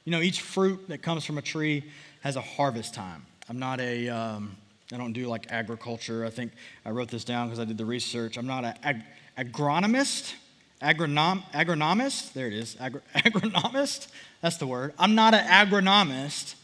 You 0.05 0.13
know, 0.13 0.21
each 0.21 0.43
fruit 0.43 0.89
that 0.89 1.03
comes 1.03 1.25
from 1.25 1.39
a 1.39 1.43
tree 1.43 1.85
has 2.21 2.37
a 2.37 2.41
harvest 2.41 2.95
time. 2.95 3.25
I'm 3.49 3.59
not 3.59 3.81
a, 3.81 4.09
um, 4.09 4.57
I 4.93 4.97
don't 4.97 5.13
do 5.13 5.27
like 5.29 5.51
agriculture. 5.51 6.25
I 6.25 6.31
think 6.31 6.53
I 6.85 6.91
wrote 6.91 7.09
this 7.09 7.25
down 7.25 7.49
because 7.49 7.59
I 7.59 7.65
did 7.65 7.79
the 7.79 7.87
research. 7.87 8.37
I'm 8.37 8.47
not 8.47 8.65
an 8.65 8.75
ag- 8.83 9.05
agronomist, 9.39 10.35
agronom, 10.81 11.43
agronomist. 11.53 12.33
There 12.33 12.47
it 12.47 12.53
is, 12.53 12.77
Agro- 12.81 13.03
agronomist. 13.15 14.09
That's 14.41 14.57
the 14.57 14.67
word. 14.67 14.95
I'm 14.99 15.15
not 15.15 15.35
an 15.35 15.47
agronomist, 15.47 16.55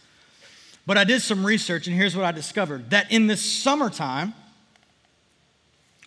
but 0.87 0.99
I 0.99 1.05
did 1.05 1.23
some 1.23 1.45
research, 1.45 1.87
and 1.87 1.97
here's 1.97 2.17
what 2.17 2.25
I 2.25 2.33
discovered: 2.33 2.91
that 2.91 3.11
in 3.11 3.27
the 3.27 3.37
summertime, 3.37 4.35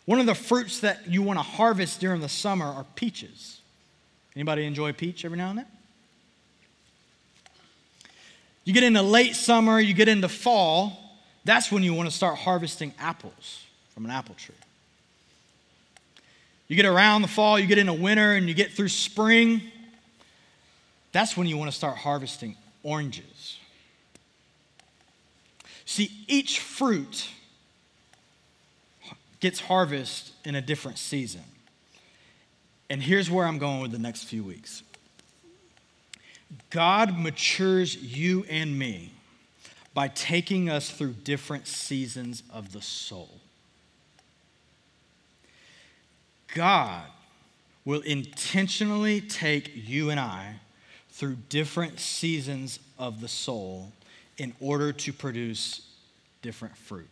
one 0.05 0.19
of 0.19 0.25
the 0.25 0.35
fruits 0.35 0.79
that 0.81 1.07
you 1.07 1.21
want 1.21 1.39
to 1.39 1.43
harvest 1.43 1.99
during 1.99 2.21
the 2.21 2.29
summer 2.29 2.65
are 2.65 2.85
peaches. 2.95 3.59
Anybody 4.35 4.65
enjoy 4.65 4.93
peach 4.93 5.25
every 5.25 5.37
now 5.37 5.49
and 5.49 5.59
then? 5.59 5.65
You 8.63 8.73
get 8.73 8.83
into 8.83 9.01
late 9.01 9.35
summer, 9.35 9.79
you 9.79 9.93
get 9.93 10.07
into 10.07 10.29
fall, 10.29 11.07
that's 11.47 11.71
when 11.71 11.81
you 11.81 11.93
want 11.93 12.09
to 12.09 12.15
start 12.15 12.37
harvesting 12.37 12.93
apples 12.99 13.63
from 13.93 14.03
an 14.03 14.11
apple 14.11 14.35
tree. 14.35 14.53
You 16.67 16.75
get 16.75 16.85
around 16.85 17.21
the 17.21 17.27
fall, 17.27 17.57
you 17.57 17.65
get 17.65 17.77
into 17.77 17.93
winter, 17.93 18.33
and 18.33 18.47
you 18.47 18.53
get 18.53 18.71
through 18.71 18.89
spring, 18.89 19.61
that's 21.11 21.37
when 21.37 21.47
you 21.47 21.57
want 21.57 21.71
to 21.71 21.75
start 21.75 21.97
harvesting 21.97 22.55
oranges. 22.83 23.57
See, 25.85 26.11
each 26.27 26.59
fruit 26.59 27.29
gets 29.39 29.59
harvest 29.59 30.33
in 30.43 30.55
a 30.55 30.61
different 30.61 30.97
season. 30.97 31.43
And 32.89 33.01
here's 33.01 33.31
where 33.31 33.45
I'm 33.45 33.57
going 33.57 33.81
with 33.81 33.91
the 33.91 33.99
next 33.99 34.25
few 34.25 34.43
weeks. 34.43 34.83
God 36.69 37.17
matures 37.17 37.95
you 37.95 38.45
and 38.49 38.77
me 38.77 39.11
by 39.93 40.07
taking 40.09 40.69
us 40.69 40.89
through 40.89 41.13
different 41.23 41.67
seasons 41.67 42.43
of 42.51 42.71
the 42.71 42.81
soul. 42.81 43.39
God 46.53 47.03
will 47.85 48.01
intentionally 48.01 49.21
take 49.21 49.71
you 49.73 50.09
and 50.09 50.19
I 50.19 50.59
through 51.09 51.37
different 51.49 51.99
seasons 51.99 52.79
of 52.99 53.21
the 53.21 53.27
soul 53.27 53.91
in 54.37 54.53
order 54.59 54.91
to 54.91 55.13
produce 55.13 55.81
different 56.41 56.77
fruit. 56.77 57.07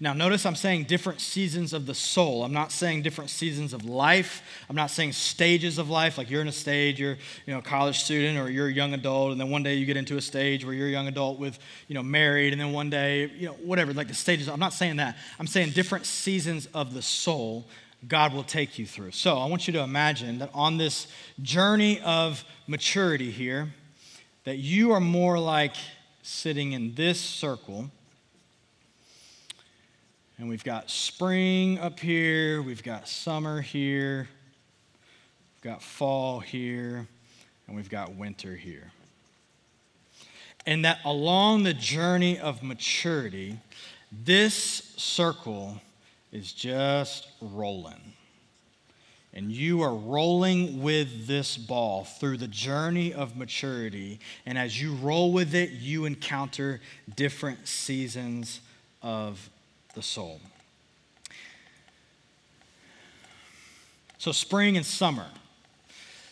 Now, 0.00 0.12
notice 0.12 0.44
I'm 0.44 0.56
saying 0.56 0.84
different 0.84 1.20
seasons 1.20 1.72
of 1.72 1.86
the 1.86 1.94
soul. 1.94 2.44
I'm 2.44 2.52
not 2.52 2.72
saying 2.72 3.02
different 3.02 3.30
seasons 3.30 3.72
of 3.72 3.84
life. 3.84 4.42
I'm 4.68 4.76
not 4.76 4.90
saying 4.90 5.12
stages 5.12 5.78
of 5.78 5.88
life, 5.90 6.18
like 6.18 6.30
you're 6.30 6.40
in 6.40 6.48
a 6.48 6.52
stage, 6.52 6.98
you're 6.98 7.16
you 7.46 7.52
know, 7.52 7.58
a 7.58 7.62
college 7.62 8.00
student 8.00 8.38
or 8.38 8.50
you're 8.50 8.68
a 8.68 8.72
young 8.72 8.94
adult, 8.94 9.32
and 9.32 9.40
then 9.40 9.50
one 9.50 9.62
day 9.62 9.74
you 9.74 9.86
get 9.86 9.96
into 9.96 10.16
a 10.16 10.20
stage 10.20 10.64
where 10.64 10.74
you're 10.74 10.88
a 10.88 10.90
young 10.90 11.08
adult 11.08 11.38
with, 11.38 11.58
you 11.88 11.94
know, 11.94 12.02
married, 12.02 12.52
and 12.52 12.60
then 12.60 12.72
one 12.72 12.90
day, 12.90 13.30
you 13.36 13.46
know, 13.46 13.54
whatever, 13.54 13.92
like 13.92 14.08
the 14.08 14.14
stages. 14.14 14.48
I'm 14.48 14.60
not 14.60 14.72
saying 14.72 14.96
that. 14.96 15.16
I'm 15.38 15.46
saying 15.46 15.70
different 15.70 16.06
seasons 16.06 16.66
of 16.74 16.94
the 16.94 17.02
soul 17.02 17.66
God 18.06 18.34
will 18.34 18.44
take 18.44 18.78
you 18.78 18.86
through. 18.86 19.12
So 19.12 19.38
I 19.38 19.46
want 19.46 19.66
you 19.66 19.72
to 19.74 19.80
imagine 19.80 20.38
that 20.38 20.50
on 20.52 20.76
this 20.76 21.06
journey 21.42 22.00
of 22.00 22.44
maturity 22.66 23.30
here, 23.30 23.72
that 24.44 24.58
you 24.58 24.92
are 24.92 25.00
more 25.00 25.38
like 25.38 25.74
sitting 26.22 26.72
in 26.72 26.94
this 26.94 27.20
circle 27.20 27.90
and 30.38 30.48
we've 30.48 30.64
got 30.64 30.90
spring 30.90 31.78
up 31.78 32.00
here, 32.00 32.60
we've 32.60 32.82
got 32.82 33.08
summer 33.08 33.60
here, 33.60 34.28
we've 35.54 35.72
got 35.72 35.82
fall 35.82 36.40
here, 36.40 37.06
and 37.66 37.76
we've 37.76 37.90
got 37.90 38.14
winter 38.14 38.54
here. 38.54 38.90
And 40.66 40.84
that 40.84 40.98
along 41.04 41.62
the 41.62 41.74
journey 41.74 42.38
of 42.38 42.62
maturity, 42.62 43.58
this 44.10 44.92
circle 44.96 45.80
is 46.32 46.52
just 46.52 47.28
rolling. 47.40 48.14
And 49.32 49.50
you 49.50 49.82
are 49.82 49.94
rolling 49.94 50.80
with 50.80 51.26
this 51.26 51.56
ball 51.56 52.04
through 52.04 52.36
the 52.36 52.46
journey 52.48 53.12
of 53.12 53.36
maturity. 53.36 54.20
And 54.46 54.56
as 54.56 54.80
you 54.80 54.94
roll 54.94 55.32
with 55.32 55.54
it, 55.54 55.70
you 55.70 56.04
encounter 56.04 56.80
different 57.16 57.66
seasons 57.66 58.60
of 59.02 59.50
the 59.94 60.02
soul. 60.02 60.40
So, 64.18 64.32
spring 64.32 64.76
and 64.76 64.86
summer. 64.86 65.26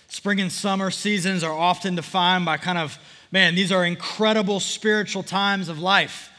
Spring 0.09 0.40
and 0.40 0.53
summer 0.53 0.90
seasons 0.90 1.42
are 1.42 1.53
often 1.53 1.94
defined 1.94 2.44
by 2.44 2.57
kind 2.57 2.79
of, 2.79 2.98
man, 3.31 3.55
these 3.55 3.72
are 3.72 3.85
incredible 3.85 4.61
spiritual 4.61 5.22
times 5.22 5.68
of 5.68 5.79
life. 5.79 6.31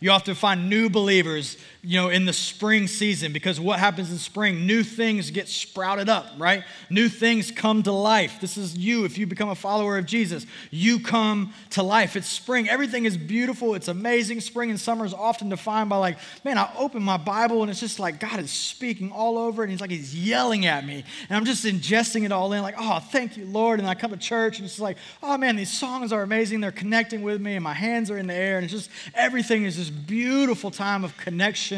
You 0.00 0.10
often 0.10 0.34
find 0.34 0.68
new 0.68 0.90
believers, 0.90 1.56
you 1.84 2.00
know, 2.00 2.10
in 2.10 2.24
the 2.26 2.32
spring 2.32 2.86
season 2.86 3.32
because 3.32 3.58
what 3.58 3.80
happens 3.80 4.12
in 4.12 4.18
spring? 4.18 4.68
New 4.68 4.84
things 4.84 5.32
get 5.32 5.48
sprouted 5.48 6.08
up, 6.08 6.26
right? 6.38 6.62
New 6.88 7.08
things 7.08 7.50
come 7.50 7.82
to 7.82 7.90
life. 7.90 8.40
This 8.40 8.56
is 8.56 8.78
you 8.78 9.04
if 9.04 9.18
you 9.18 9.26
become 9.26 9.48
a 9.48 9.56
follower 9.56 9.98
of 9.98 10.06
Jesus. 10.06 10.46
You 10.70 11.00
come 11.00 11.52
to 11.70 11.82
life. 11.82 12.14
It's 12.14 12.28
spring. 12.28 12.68
Everything 12.68 13.04
is 13.04 13.16
beautiful. 13.16 13.74
It's 13.74 13.88
amazing. 13.88 14.42
Spring 14.42 14.70
and 14.70 14.78
summer 14.78 15.04
is 15.04 15.12
often 15.12 15.48
defined 15.48 15.90
by 15.90 15.96
like, 15.96 16.18
man, 16.44 16.56
I 16.56 16.72
open 16.78 17.02
my 17.02 17.16
Bible 17.16 17.62
and 17.62 17.70
it's 17.70 17.80
just 17.80 17.98
like 17.98 18.20
God 18.20 18.38
is 18.38 18.52
speaking 18.52 19.10
all 19.10 19.36
over 19.36 19.64
and 19.64 19.70
he's 19.72 19.80
like 19.80 19.90
he's 19.90 20.14
yelling 20.14 20.66
at 20.66 20.86
me. 20.86 21.02
And 21.28 21.36
I'm 21.36 21.44
just 21.44 21.64
ingesting 21.64 22.24
it 22.24 22.30
all 22.30 22.52
in 22.52 22.62
like, 22.62 22.76
"Oh, 22.78 23.00
thank 23.00 23.36
you, 23.36 23.44
Lord." 23.46 23.80
And 23.80 23.88
I 23.88 23.96
come 23.96 24.12
to 24.12 24.16
church 24.16 24.58
and 24.58 24.66
it's 24.66 24.78
like, 24.78 24.98
"Oh 25.20 25.36
man, 25.36 25.56
these 25.56 25.72
songs 25.72 26.12
are 26.12 26.22
amazing. 26.22 26.60
They're 26.60 26.70
connecting 26.70 27.22
with 27.22 27.40
me 27.40 27.56
and 27.56 27.64
my 27.64 27.74
hands 27.74 28.08
are 28.08 28.18
in 28.18 28.28
the 28.28 28.34
air 28.34 28.58
and 28.58 28.64
it's 28.64 28.72
just 28.72 28.90
everything 29.16 29.64
is 29.64 29.76
this 29.76 29.90
beautiful 29.90 30.70
time 30.70 31.02
of 31.02 31.16
connection 31.16 31.71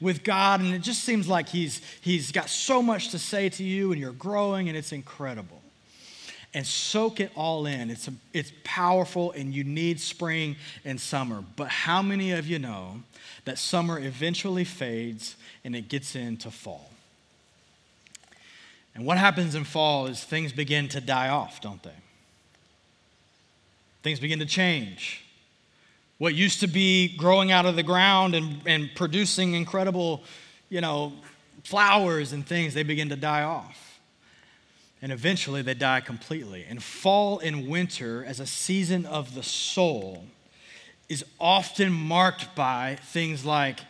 with 0.00 0.22
God. 0.22 0.60
And 0.60 0.74
it 0.74 0.80
just 0.82 1.04
seems 1.04 1.28
like 1.28 1.48
he's, 1.48 1.80
he's 2.00 2.32
got 2.32 2.48
so 2.48 2.82
much 2.82 3.10
to 3.10 3.18
say 3.18 3.48
to 3.50 3.64
you, 3.64 3.92
and 3.92 4.00
you're 4.00 4.12
growing, 4.12 4.68
and 4.68 4.76
it's 4.76 4.92
incredible. 4.92 5.62
And 6.52 6.66
soak 6.66 7.20
it 7.20 7.30
all 7.36 7.66
in. 7.66 7.90
It's, 7.90 8.08
a, 8.08 8.12
it's 8.32 8.52
powerful, 8.64 9.32
and 9.32 9.54
you 9.54 9.64
need 9.64 10.00
spring 10.00 10.56
and 10.84 11.00
summer. 11.00 11.44
But 11.56 11.68
how 11.68 12.02
many 12.02 12.32
of 12.32 12.46
you 12.46 12.58
know 12.58 13.02
that 13.44 13.58
summer 13.58 13.98
eventually 13.98 14.64
fades 14.64 15.36
and 15.64 15.76
it 15.76 15.88
gets 15.88 16.16
into 16.16 16.50
fall? 16.50 16.90
And 18.94 19.06
what 19.06 19.18
happens 19.18 19.54
in 19.54 19.64
fall 19.64 20.06
is 20.06 20.24
things 20.24 20.52
begin 20.52 20.88
to 20.88 21.00
die 21.00 21.28
off, 21.28 21.60
don't 21.60 21.82
they? 21.82 21.90
Things 24.02 24.18
begin 24.18 24.38
to 24.40 24.46
change. 24.46 25.24
What 26.20 26.34
used 26.34 26.60
to 26.60 26.66
be 26.66 27.16
growing 27.16 27.50
out 27.50 27.64
of 27.64 27.76
the 27.76 27.82
ground 27.82 28.34
and, 28.34 28.60
and 28.66 28.90
producing 28.94 29.54
incredible, 29.54 30.22
you 30.68 30.82
know, 30.82 31.14
flowers 31.64 32.34
and 32.34 32.46
things, 32.46 32.74
they 32.74 32.82
begin 32.82 33.08
to 33.08 33.16
die 33.16 33.42
off. 33.42 33.98
and 35.02 35.12
eventually 35.12 35.62
they 35.62 35.74
die 35.74 36.00
completely. 36.00 36.66
And 36.68 36.82
fall 36.82 37.38
and 37.38 37.68
winter, 37.68 38.24
as 38.24 38.38
a 38.40 38.46
season 38.46 39.06
of 39.06 39.34
the 39.34 39.42
soul, 39.42 40.24
is 41.08 41.24
often 41.40 41.92
marked 41.92 42.54
by 42.54 42.98
things 43.02 43.44
like, 43.44 43.80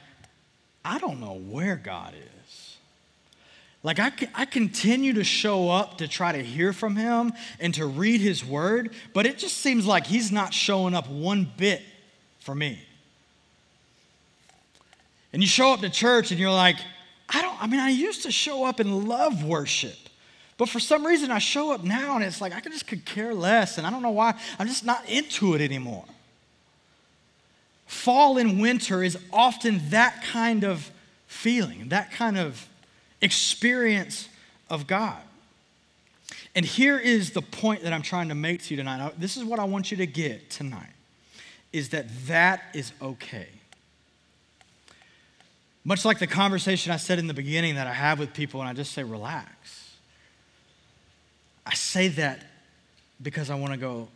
I 0.84 0.98
don't 0.98 1.20
know 1.20 1.34
where 1.34 1.76
God 1.76 2.14
is. 2.14 2.76
Like, 3.82 3.98
I, 3.98 4.12
I 4.34 4.44
continue 4.44 5.14
to 5.14 5.24
show 5.24 5.70
up 5.70 5.98
to 5.98 6.06
try 6.06 6.32
to 6.32 6.42
hear 6.42 6.72
from 6.72 6.96
Him 6.96 7.32
and 7.58 7.74
to 7.74 7.86
read 7.86 8.20
His 8.20 8.44
Word, 8.44 8.92
but 9.12 9.26
it 9.26 9.38
just 9.38 9.56
seems 9.56 9.86
like 9.86 10.06
He's 10.06 10.30
not 10.30 10.54
showing 10.54 10.94
up 10.94 11.08
one 11.08 11.50
bit 11.56 11.82
for 12.40 12.54
me. 12.54 12.80
And 15.32 15.40
you 15.40 15.48
show 15.48 15.72
up 15.72 15.80
to 15.80 15.90
church 15.90 16.30
and 16.30 16.40
you're 16.40 16.50
like, 16.50 16.76
I 17.28 17.42
don't, 17.42 17.62
I 17.62 17.66
mean, 17.66 17.80
I 17.80 17.90
used 17.90 18.24
to 18.24 18.32
show 18.32 18.64
up 18.64 18.80
and 18.80 19.08
love 19.08 19.44
worship. 19.44 19.96
But 20.58 20.68
for 20.68 20.80
some 20.80 21.06
reason, 21.06 21.30
I 21.30 21.38
show 21.38 21.72
up 21.72 21.84
now 21.84 22.16
and 22.16 22.24
it's 22.24 22.40
like 22.40 22.52
I 22.52 22.60
just 22.60 22.86
could 22.86 23.04
care 23.06 23.32
less, 23.32 23.78
and 23.78 23.86
I 23.86 23.90
don't 23.90 24.02
know 24.02 24.10
why. 24.10 24.34
I'm 24.58 24.66
just 24.66 24.84
not 24.84 25.08
into 25.08 25.54
it 25.54 25.60
anymore. 25.60 26.04
Fall 27.86 28.36
and 28.36 28.60
winter 28.60 29.02
is 29.02 29.16
often 29.32 29.80
that 29.90 30.22
kind 30.24 30.64
of 30.64 30.90
feeling, 31.26 31.88
that 31.88 32.10
kind 32.12 32.36
of 32.36 32.68
experience 33.22 34.28
of 34.68 34.86
God. 34.86 35.18
And 36.54 36.66
here 36.66 36.98
is 36.98 37.30
the 37.30 37.42
point 37.42 37.82
that 37.84 37.92
I'm 37.92 38.02
trying 38.02 38.28
to 38.28 38.34
make 38.34 38.62
to 38.64 38.74
you 38.74 38.76
tonight. 38.76 39.14
This 39.18 39.36
is 39.36 39.44
what 39.44 39.60
I 39.60 39.64
want 39.64 39.90
you 39.90 39.96
to 39.98 40.06
get 40.06 40.50
tonight 40.50 40.90
is 41.72 41.90
that 41.90 42.06
that 42.26 42.62
is 42.74 42.92
okay. 43.00 43.48
Much 45.84 46.04
like 46.04 46.18
the 46.18 46.26
conversation 46.26 46.92
I 46.92 46.96
said 46.96 47.18
in 47.18 47.26
the 47.26 47.34
beginning 47.34 47.76
that 47.76 47.86
I 47.86 47.92
have 47.92 48.18
with 48.18 48.34
people, 48.34 48.60
and 48.60 48.68
I 48.68 48.72
just 48.72 48.92
say, 48.92 49.02
relax. 49.02 49.94
I 51.64 51.74
say 51.74 52.08
that 52.08 52.44
because 53.22 53.50
I 53.50 53.54
want 53.54 53.72
to 53.72 53.78
go, 53.78 54.08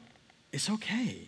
it's 0.52 0.68
okay. 0.68 1.20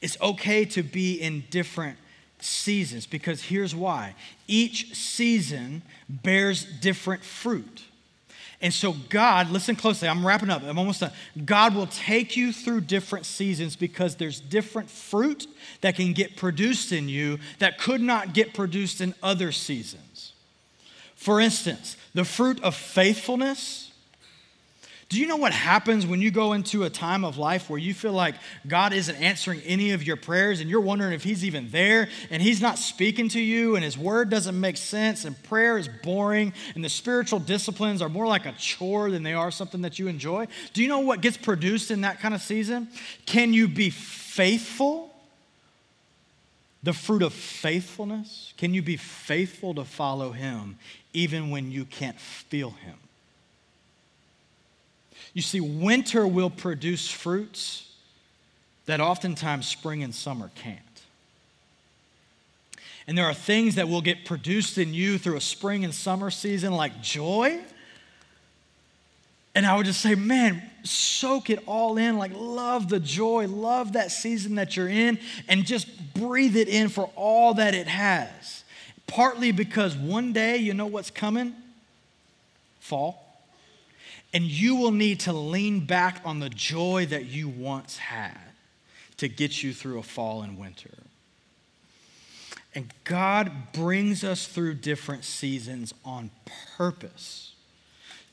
It's 0.00 0.20
okay 0.20 0.64
to 0.66 0.82
be 0.82 1.14
in 1.14 1.44
different 1.50 1.96
seasons 2.40 3.06
because 3.06 3.42
here's 3.42 3.74
why 3.74 4.14
each 4.46 4.94
season 4.94 5.82
bears 6.08 6.64
different 6.64 7.24
fruit. 7.24 7.82
And 8.62 8.72
so, 8.72 8.94
God, 9.10 9.50
listen 9.50 9.76
closely, 9.76 10.08
I'm 10.08 10.26
wrapping 10.26 10.48
up, 10.48 10.62
I'm 10.62 10.78
almost 10.78 11.00
done. 11.00 11.12
God 11.44 11.74
will 11.74 11.88
take 11.88 12.36
you 12.36 12.52
through 12.52 12.82
different 12.82 13.26
seasons 13.26 13.76
because 13.76 14.16
there's 14.16 14.40
different 14.40 14.88
fruit 14.88 15.46
that 15.82 15.96
can 15.96 16.14
get 16.14 16.36
produced 16.36 16.90
in 16.90 17.08
you 17.08 17.38
that 17.58 17.78
could 17.78 18.00
not 18.00 18.32
get 18.32 18.54
produced 18.54 19.00
in 19.00 19.14
other 19.22 19.52
seasons. 19.52 20.32
For 21.14 21.40
instance, 21.40 21.96
the 22.14 22.24
fruit 22.24 22.62
of 22.62 22.74
faithfulness 22.74 23.85
do 25.08 25.20
you 25.20 25.28
know 25.28 25.36
what 25.36 25.52
happens 25.52 26.04
when 26.04 26.20
you 26.20 26.32
go 26.32 26.52
into 26.52 26.82
a 26.82 26.90
time 26.90 27.24
of 27.24 27.38
life 27.38 27.70
where 27.70 27.78
you 27.78 27.94
feel 27.94 28.12
like 28.12 28.34
God 28.66 28.92
isn't 28.92 29.14
answering 29.14 29.60
any 29.64 29.92
of 29.92 30.02
your 30.02 30.16
prayers 30.16 30.60
and 30.60 30.68
you're 30.68 30.80
wondering 30.80 31.12
if 31.12 31.22
He's 31.22 31.44
even 31.44 31.70
there 31.70 32.08
and 32.28 32.42
He's 32.42 32.60
not 32.60 32.76
speaking 32.76 33.28
to 33.28 33.40
you 33.40 33.76
and 33.76 33.84
His 33.84 33.96
word 33.96 34.30
doesn't 34.30 34.58
make 34.58 34.76
sense 34.76 35.24
and 35.24 35.40
prayer 35.44 35.78
is 35.78 35.88
boring 36.02 36.52
and 36.74 36.84
the 36.84 36.88
spiritual 36.88 37.38
disciplines 37.38 38.02
are 38.02 38.08
more 38.08 38.26
like 38.26 38.46
a 38.46 38.52
chore 38.52 39.12
than 39.12 39.22
they 39.22 39.32
are 39.32 39.52
something 39.52 39.82
that 39.82 40.00
you 40.00 40.08
enjoy? 40.08 40.48
Do 40.72 40.82
you 40.82 40.88
know 40.88 41.00
what 41.00 41.20
gets 41.20 41.36
produced 41.36 41.92
in 41.92 42.00
that 42.00 42.18
kind 42.18 42.34
of 42.34 42.40
season? 42.40 42.88
Can 43.26 43.52
you 43.52 43.68
be 43.68 43.90
faithful? 43.90 45.14
The 46.82 46.92
fruit 46.92 47.22
of 47.22 47.32
faithfulness? 47.32 48.52
Can 48.56 48.74
you 48.74 48.82
be 48.82 48.96
faithful 48.96 49.72
to 49.74 49.84
follow 49.84 50.32
Him 50.32 50.78
even 51.12 51.50
when 51.50 51.70
you 51.70 51.84
can't 51.84 52.18
feel 52.18 52.70
Him? 52.70 52.96
You 55.36 55.42
see, 55.42 55.60
winter 55.60 56.26
will 56.26 56.48
produce 56.48 57.10
fruits 57.10 57.92
that 58.86 59.00
oftentimes 59.00 59.68
spring 59.68 60.02
and 60.02 60.14
summer 60.14 60.50
can't. 60.54 60.80
And 63.06 63.18
there 63.18 63.26
are 63.26 63.34
things 63.34 63.74
that 63.74 63.86
will 63.86 64.00
get 64.00 64.24
produced 64.24 64.78
in 64.78 64.94
you 64.94 65.18
through 65.18 65.36
a 65.36 65.42
spring 65.42 65.84
and 65.84 65.92
summer 65.92 66.30
season, 66.30 66.72
like 66.72 67.02
joy. 67.02 67.60
And 69.54 69.66
I 69.66 69.76
would 69.76 69.84
just 69.84 70.00
say, 70.00 70.14
man, 70.14 70.62
soak 70.84 71.50
it 71.50 71.62
all 71.66 71.98
in. 71.98 72.16
Like, 72.16 72.32
love 72.34 72.88
the 72.88 72.98
joy, 72.98 73.46
love 73.46 73.92
that 73.92 74.12
season 74.12 74.54
that 74.54 74.74
you're 74.74 74.88
in, 74.88 75.18
and 75.48 75.66
just 75.66 76.14
breathe 76.14 76.56
it 76.56 76.68
in 76.68 76.88
for 76.88 77.10
all 77.14 77.52
that 77.52 77.74
it 77.74 77.88
has. 77.88 78.64
Partly 79.06 79.52
because 79.52 79.98
one 79.98 80.32
day, 80.32 80.56
you 80.56 80.72
know 80.72 80.86
what's 80.86 81.10
coming? 81.10 81.54
Fall. 82.80 83.25
And 84.36 84.44
you 84.44 84.76
will 84.76 84.92
need 84.92 85.20
to 85.20 85.32
lean 85.32 85.86
back 85.86 86.20
on 86.22 86.40
the 86.40 86.50
joy 86.50 87.06
that 87.06 87.24
you 87.24 87.48
once 87.48 87.96
had 87.96 88.36
to 89.16 89.28
get 89.28 89.62
you 89.62 89.72
through 89.72 89.98
a 89.98 90.02
fall 90.02 90.42
and 90.42 90.58
winter. 90.58 90.92
And 92.74 92.92
God 93.04 93.72
brings 93.72 94.22
us 94.24 94.46
through 94.46 94.74
different 94.74 95.24
seasons 95.24 95.94
on 96.04 96.30
purpose 96.76 97.54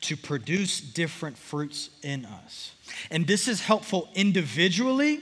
to 0.01 0.17
produce 0.17 0.81
different 0.81 1.37
fruits 1.37 1.89
in 2.01 2.25
us. 2.25 2.73
And 3.09 3.25
this 3.25 3.47
is 3.47 3.61
helpful 3.61 4.09
individually 4.13 5.21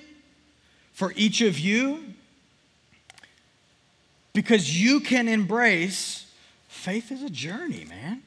for 0.93 1.13
each 1.15 1.41
of 1.41 1.59
you 1.59 2.05
because 4.33 4.81
you 4.81 4.99
can 4.99 5.27
embrace 5.27 6.25
faith 6.67 7.11
is 7.11 7.21
a 7.21 7.29
journey, 7.29 7.85
man. 7.87 8.23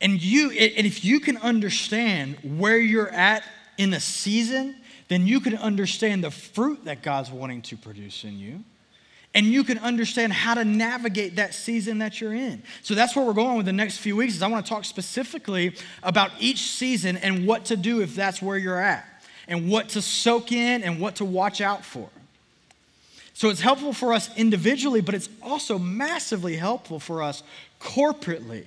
And 0.00 0.22
you, 0.22 0.50
and 0.50 0.86
if 0.86 1.04
you 1.04 1.20
can 1.20 1.36
understand 1.38 2.36
where 2.58 2.78
you're 2.78 3.10
at 3.10 3.42
in 3.76 3.92
a 3.92 4.00
season, 4.00 4.76
then 5.08 5.26
you 5.26 5.40
can 5.40 5.56
understand 5.56 6.24
the 6.24 6.30
fruit 6.30 6.84
that 6.84 7.02
God's 7.02 7.30
wanting 7.30 7.62
to 7.62 7.76
produce 7.76 8.24
in 8.24 8.38
you. 8.38 8.64
And 9.34 9.46
you 9.46 9.62
can 9.62 9.78
understand 9.78 10.32
how 10.32 10.54
to 10.54 10.64
navigate 10.64 11.36
that 11.36 11.54
season 11.54 11.98
that 11.98 12.20
you're 12.20 12.34
in. 12.34 12.62
So 12.82 12.94
that's 12.94 13.14
where 13.14 13.24
we're 13.24 13.32
going 13.32 13.56
with 13.56 13.66
the 13.66 13.72
next 13.72 13.98
few 13.98 14.16
weeks. 14.16 14.34
Is 14.34 14.42
I 14.42 14.48
want 14.48 14.64
to 14.66 14.68
talk 14.68 14.84
specifically 14.84 15.76
about 16.02 16.30
each 16.40 16.62
season 16.62 17.16
and 17.16 17.46
what 17.46 17.66
to 17.66 17.76
do 17.76 18.00
if 18.00 18.16
that's 18.16 18.42
where 18.42 18.58
you're 18.58 18.80
at, 18.80 19.06
and 19.46 19.70
what 19.70 19.90
to 19.90 20.02
soak 20.02 20.50
in 20.50 20.82
and 20.82 21.00
what 21.00 21.16
to 21.16 21.24
watch 21.24 21.60
out 21.60 21.84
for. 21.84 22.08
So 23.34 23.50
it's 23.50 23.60
helpful 23.60 23.92
for 23.92 24.12
us 24.12 24.36
individually, 24.36 25.00
but 25.00 25.14
it's 25.14 25.28
also 25.42 25.78
massively 25.78 26.56
helpful 26.56 26.98
for 26.98 27.22
us 27.22 27.42
corporately. 27.80 28.64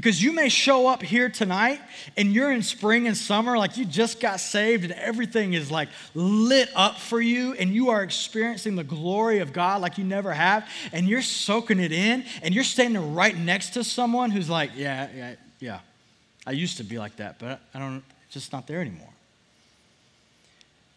Because 0.00 0.22
you 0.22 0.32
may 0.32 0.48
show 0.48 0.86
up 0.86 1.02
here 1.02 1.28
tonight 1.28 1.78
and 2.16 2.32
you're 2.32 2.50
in 2.50 2.62
spring 2.62 3.06
and 3.06 3.14
summer, 3.14 3.58
like 3.58 3.76
you 3.76 3.84
just 3.84 4.18
got 4.18 4.40
saved 4.40 4.82
and 4.82 4.94
everything 4.94 5.52
is 5.52 5.70
like 5.70 5.90
lit 6.14 6.70
up 6.74 6.98
for 6.98 7.20
you 7.20 7.52
and 7.52 7.74
you 7.74 7.90
are 7.90 8.02
experiencing 8.02 8.76
the 8.76 8.82
glory 8.82 9.40
of 9.40 9.52
God 9.52 9.82
like 9.82 9.98
you 9.98 10.04
never 10.04 10.32
have 10.32 10.66
and 10.94 11.06
you're 11.06 11.20
soaking 11.20 11.78
it 11.78 11.92
in 11.92 12.24
and 12.42 12.54
you're 12.54 12.64
standing 12.64 13.14
right 13.14 13.36
next 13.36 13.74
to 13.74 13.84
someone 13.84 14.30
who's 14.30 14.48
like, 14.48 14.70
yeah, 14.74 15.08
yeah, 15.14 15.34
yeah. 15.58 15.80
I 16.46 16.52
used 16.52 16.78
to 16.78 16.82
be 16.82 16.98
like 16.98 17.16
that, 17.16 17.38
but 17.38 17.60
I 17.74 17.78
don't, 17.78 18.02
just 18.30 18.54
not 18.54 18.66
there 18.66 18.80
anymore. 18.80 19.12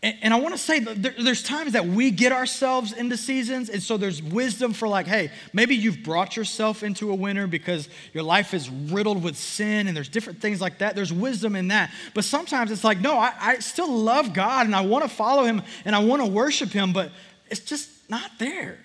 And, 0.03 0.17
and 0.21 0.33
I 0.33 0.39
want 0.39 0.53
to 0.53 0.59
say 0.59 0.79
there, 0.79 1.15
there's 1.17 1.41
times 1.41 1.71
that 1.71 1.87
we 1.87 2.11
get 2.11 2.33
ourselves 2.33 2.91
into 2.91 3.15
seasons, 3.15 3.69
and 3.69 3.81
so 3.81 3.95
there's 3.95 4.21
wisdom 4.21 4.73
for 4.73 4.87
like, 4.87 5.07
hey, 5.07 5.31
maybe 5.53 5.75
you've 5.75 6.03
brought 6.03 6.35
yourself 6.35 6.83
into 6.83 7.09
a 7.09 7.15
winter 7.15 7.47
because 7.47 7.87
your 8.13 8.23
life 8.23 8.53
is 8.53 8.69
riddled 8.69 9.23
with 9.23 9.37
sin, 9.37 9.87
and 9.87 9.95
there's 9.95 10.09
different 10.09 10.41
things 10.41 10.59
like 10.59 10.79
that. 10.79 10.95
There's 10.95 11.13
wisdom 11.13 11.55
in 11.55 11.69
that. 11.69 11.89
But 12.13 12.25
sometimes 12.25 12.69
it's 12.69 12.83
like, 12.83 12.99
no, 12.99 13.17
I, 13.17 13.33
I 13.39 13.59
still 13.59 13.91
love 13.91 14.33
God, 14.33 14.65
and 14.65 14.75
I 14.75 14.81
want 14.81 15.05
to 15.05 15.09
follow 15.09 15.45
Him, 15.45 15.61
and 15.85 15.95
I 15.95 15.99
want 15.99 16.21
to 16.21 16.27
worship 16.27 16.71
Him, 16.71 16.91
but 16.91 17.09
it's 17.49 17.61
just 17.61 17.89
not 18.09 18.29
there. 18.39 18.77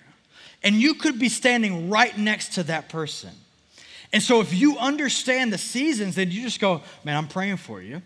And 0.63 0.75
you 0.75 0.93
could 0.93 1.19
be 1.19 1.29
standing 1.29 1.89
right 1.89 2.17
next 2.17 2.53
to 2.53 2.63
that 2.63 2.87
person. 2.87 3.31
And 4.13 4.23
so 4.23 4.39
if 4.39 4.53
you 4.53 4.77
understand 4.77 5.51
the 5.51 5.57
seasons, 5.57 6.15
then 6.15 6.31
you 6.31 6.41
just 6.41 6.61
go, 6.61 6.81
man, 7.03 7.17
I'm 7.17 7.27
praying 7.27 7.57
for 7.57 7.81
you. 7.81 8.01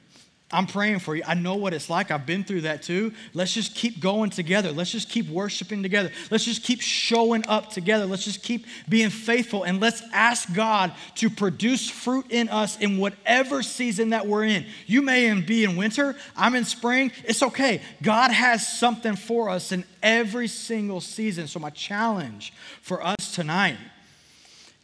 I'm 0.54 0.68
praying 0.68 1.00
for 1.00 1.16
you. 1.16 1.24
I 1.28 1.34
know 1.34 1.56
what 1.56 1.74
it's 1.74 1.90
like. 1.90 2.12
I've 2.12 2.26
been 2.26 2.44
through 2.44 2.62
that 2.62 2.84
too. 2.84 3.12
Let's 3.34 3.54
just 3.54 3.76
keep 3.76 4.00
going 4.00 4.30
together. 4.30 4.72
Let's 4.72 4.92
just 4.92 5.10
keep 5.10 5.28
worshiping 5.28 5.82
together. 5.82 6.12
Let's 6.30 6.46
just 6.46 6.64
keep 6.64 6.80
showing 6.80 7.44
up 7.48 7.72
together. 7.72 8.06
Let's 8.06 8.24
just 8.24 8.44
keep 8.44 8.68
being 8.88 9.10
faithful 9.10 9.64
and 9.64 9.82
let's 9.82 10.04
ask 10.14 10.54
God 10.54 10.94
to 11.16 11.30
produce 11.30 11.90
fruit 11.90 12.28
in 12.30 12.50
us 12.50 12.78
in 12.80 13.00
whatever 13.00 13.64
season 13.64 14.12
that 14.12 14.28
we're 14.28 14.46
in. 14.46 14.66
You 14.86 15.02
may 15.02 15.34
be 15.42 15.64
in 15.64 15.76
winter, 15.76 16.16
I'm 16.38 16.54
in 16.54 16.66
spring. 16.66 17.12
It's 17.24 17.42
okay. 17.42 17.82
God 18.02 18.32
has 18.32 18.68
something 18.78 19.16
for 19.16 19.50
us 19.50 19.72
in 19.72 19.84
every 20.04 20.48
single 20.48 21.02
season. 21.02 21.48
So, 21.48 21.60
my 21.60 21.72
challenge 21.72 22.54
for 22.82 23.04
us 23.04 23.34
tonight 23.34 23.78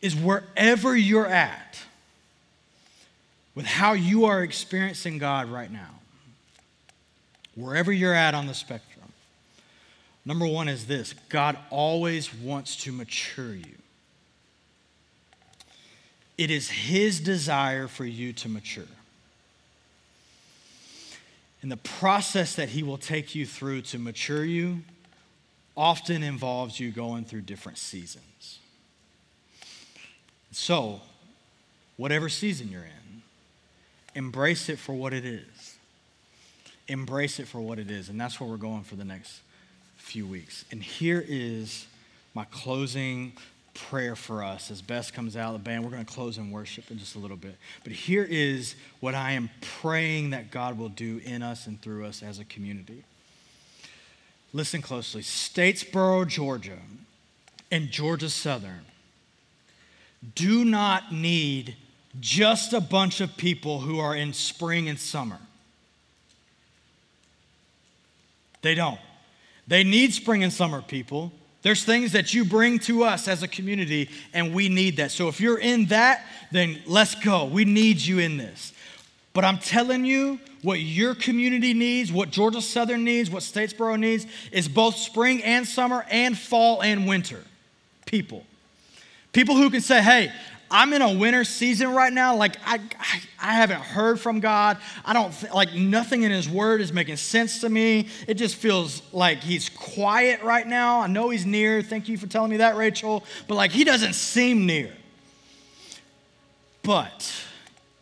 is 0.02 0.16
wherever 0.16 0.96
you're 0.96 1.28
at, 1.28 1.80
with 3.60 3.66
how 3.66 3.92
you 3.92 4.24
are 4.24 4.42
experiencing 4.42 5.18
God 5.18 5.50
right 5.50 5.70
now, 5.70 6.00
wherever 7.56 7.92
you're 7.92 8.14
at 8.14 8.34
on 8.34 8.48
the 8.48 8.54
spectrum. 8.54 9.12
Number 10.24 10.48
one 10.48 10.70
is 10.70 10.88
this 10.88 11.14
God 11.28 11.58
always 11.70 12.34
wants 12.34 12.78
to 12.84 12.94
mature 12.94 13.54
you. 13.54 13.76
it 16.38 16.50
is 16.50 16.70
His 16.70 17.20
desire 17.20 17.90
for 17.90 18.06
you 18.06 18.32
to 18.32 18.48
mature. 18.48 18.86
And 21.62 21.70
the 21.70 21.76
process 21.76 22.56
that 22.56 22.70
He 22.70 22.82
will 22.82 22.98
take 22.98 23.36
you 23.36 23.46
through 23.46 23.82
to 23.82 24.00
mature 24.00 24.46
you 24.46 24.84
often 25.76 26.24
involves 26.24 26.80
you 26.80 26.92
going 26.92 27.26
through 27.26 27.42
different 27.42 27.78
seasons. 27.78 28.60
So, 30.54 31.02
whatever 31.98 32.30
season 32.30 32.70
you're 32.70 32.84
in, 32.84 32.99
embrace 34.20 34.68
it 34.68 34.78
for 34.78 34.94
what 34.94 35.14
it 35.14 35.24
is. 35.24 35.78
Embrace 36.90 37.40
it 37.40 37.48
for 37.48 37.62
what 37.62 37.80
it 37.80 37.90
is. 37.90 38.10
And 38.10 38.20
that's 38.20 38.38
where 38.38 38.50
we're 38.50 38.58
going 38.58 38.84
for 38.84 38.98
the 38.98 39.06
next 39.06 39.40
few 39.96 40.28
weeks. 40.28 40.66
And 40.72 40.84
here 40.84 41.24
is 41.26 41.88
my 42.34 42.44
closing 42.52 43.32
prayer 43.74 44.18
for 44.18 44.44
us 44.44 44.72
as 44.72 44.82
Bess 44.82 45.10
comes 45.10 45.38
out 45.38 45.56
of 45.56 45.64
the 45.64 45.70
band. 45.70 45.86
We're 45.86 45.92
going 45.92 46.06
to 46.06 46.14
close 46.14 46.38
in 46.38 46.52
worship 46.52 46.92
in 46.92 47.00
just 47.00 47.16
a 47.16 47.20
little 47.20 47.38
bit. 47.38 47.56
But 47.86 47.94
here 47.94 48.28
is 48.30 48.76
what 49.00 49.16
I 49.16 49.32
am 49.32 49.50
praying 49.62 50.32
that 50.32 50.52
God 50.52 50.78
will 50.78 50.90
do 50.90 51.22
in 51.24 51.42
us 51.42 51.66
and 51.66 51.82
through 51.82 52.06
us 52.06 52.22
as 52.22 52.40
a 52.40 52.44
community. 52.44 53.06
Listen 54.52 54.82
closely. 54.82 55.22
Statesboro, 55.22 56.28
Georgia, 56.28 56.80
and 57.72 57.90
Georgia 57.90 58.30
Southern 58.30 58.86
do 60.36 60.66
not 60.66 61.14
need 61.14 61.78
just 62.20 62.74
a 62.74 62.82
bunch 62.82 63.22
of 63.22 63.38
people 63.38 63.80
who 63.80 64.00
are 64.00 64.16
in 64.16 64.34
spring 64.34 64.90
and 64.90 65.00
summer. 65.00 65.40
They 68.62 68.76
don't. 68.76 69.00
They 69.68 69.84
need 69.84 70.14
spring 70.14 70.44
and 70.44 70.52
summer 70.52 70.82
people. 70.82 71.32
There's 71.62 71.84
things 71.84 72.14
that 72.14 72.34
you 72.34 72.46
bring 72.46 72.80
to 72.80 73.04
us 73.04 73.28
as 73.28 73.44
a 73.44 73.48
community, 73.48 74.10
and 74.34 74.54
we 74.54 74.70
need 74.70 74.98
that. 74.98 75.12
So 75.12 75.28
if 75.28 75.40
you're 75.40 75.60
in 75.60 75.86
that, 75.88 76.26
then 76.52 76.82
let's 76.88 77.16
go. 77.16 77.46
We 77.46 77.66
need 77.66 78.00
you 78.00 78.20
in 78.20 78.38
this. 78.38 78.74
But 79.34 79.46
I'm 79.46 79.60
telling 79.60 80.06
you, 80.06 80.40
what 80.62 80.80
your 80.80 81.16
community 81.16 81.74
needs, 81.74 82.12
what 82.12 82.32
Georgia 82.32 82.62
Southern 82.62 83.04
needs, 83.04 83.30
what 83.30 83.44
Statesboro 83.44 84.00
needs, 84.00 84.26
is 84.52 84.68
both 84.68 84.96
spring 84.96 85.44
and 85.44 85.68
summer 85.68 86.06
and 86.10 86.38
fall 86.38 86.82
and 86.82 87.08
winter 87.08 87.44
people. 88.06 88.44
People 89.32 89.56
who 89.56 89.70
can 89.70 89.82
say, 89.82 90.02
hey, 90.02 90.32
I'm 90.72 90.94
in 90.94 91.02
a 91.02 91.14
winter 91.14 91.44
season 91.44 91.94
right 91.94 92.14
now. 92.14 92.36
Like, 92.36 92.58
I, 92.66 92.80
I, 93.00 93.22
I 93.42 93.54
haven't 93.54 93.82
heard 93.82 94.20
from 94.20 94.40
God. 94.40 94.78
I 95.04 95.14
don't, 95.14 95.34
like, 95.54 95.74
nothing 95.74 96.24
in 96.24 96.32
His 96.32 96.48
Word 96.48 96.82
is 96.82 96.94
making 96.94 97.18
sense 97.18 97.62
to 97.62 97.70
me. 97.70 98.08
It 98.28 98.36
just 98.36 98.56
feels 98.56 99.02
like 99.12 99.40
He's 99.40 99.70
quiet 99.70 100.44
right 100.44 100.68
now. 100.68 101.02
I 101.02 101.08
know 101.08 101.30
He's 101.30 101.46
near. 101.46 101.82
Thank 101.82 102.08
you 102.08 102.18
for 102.18 102.28
telling 102.28 102.52
me 102.52 102.58
that, 102.58 102.76
Rachel. 102.76 103.24
But, 103.48 103.56
like, 103.56 103.72
He 103.72 103.84
doesn't 103.84 104.14
seem 104.14 104.66
near. 104.66 104.94
But 106.84 107.32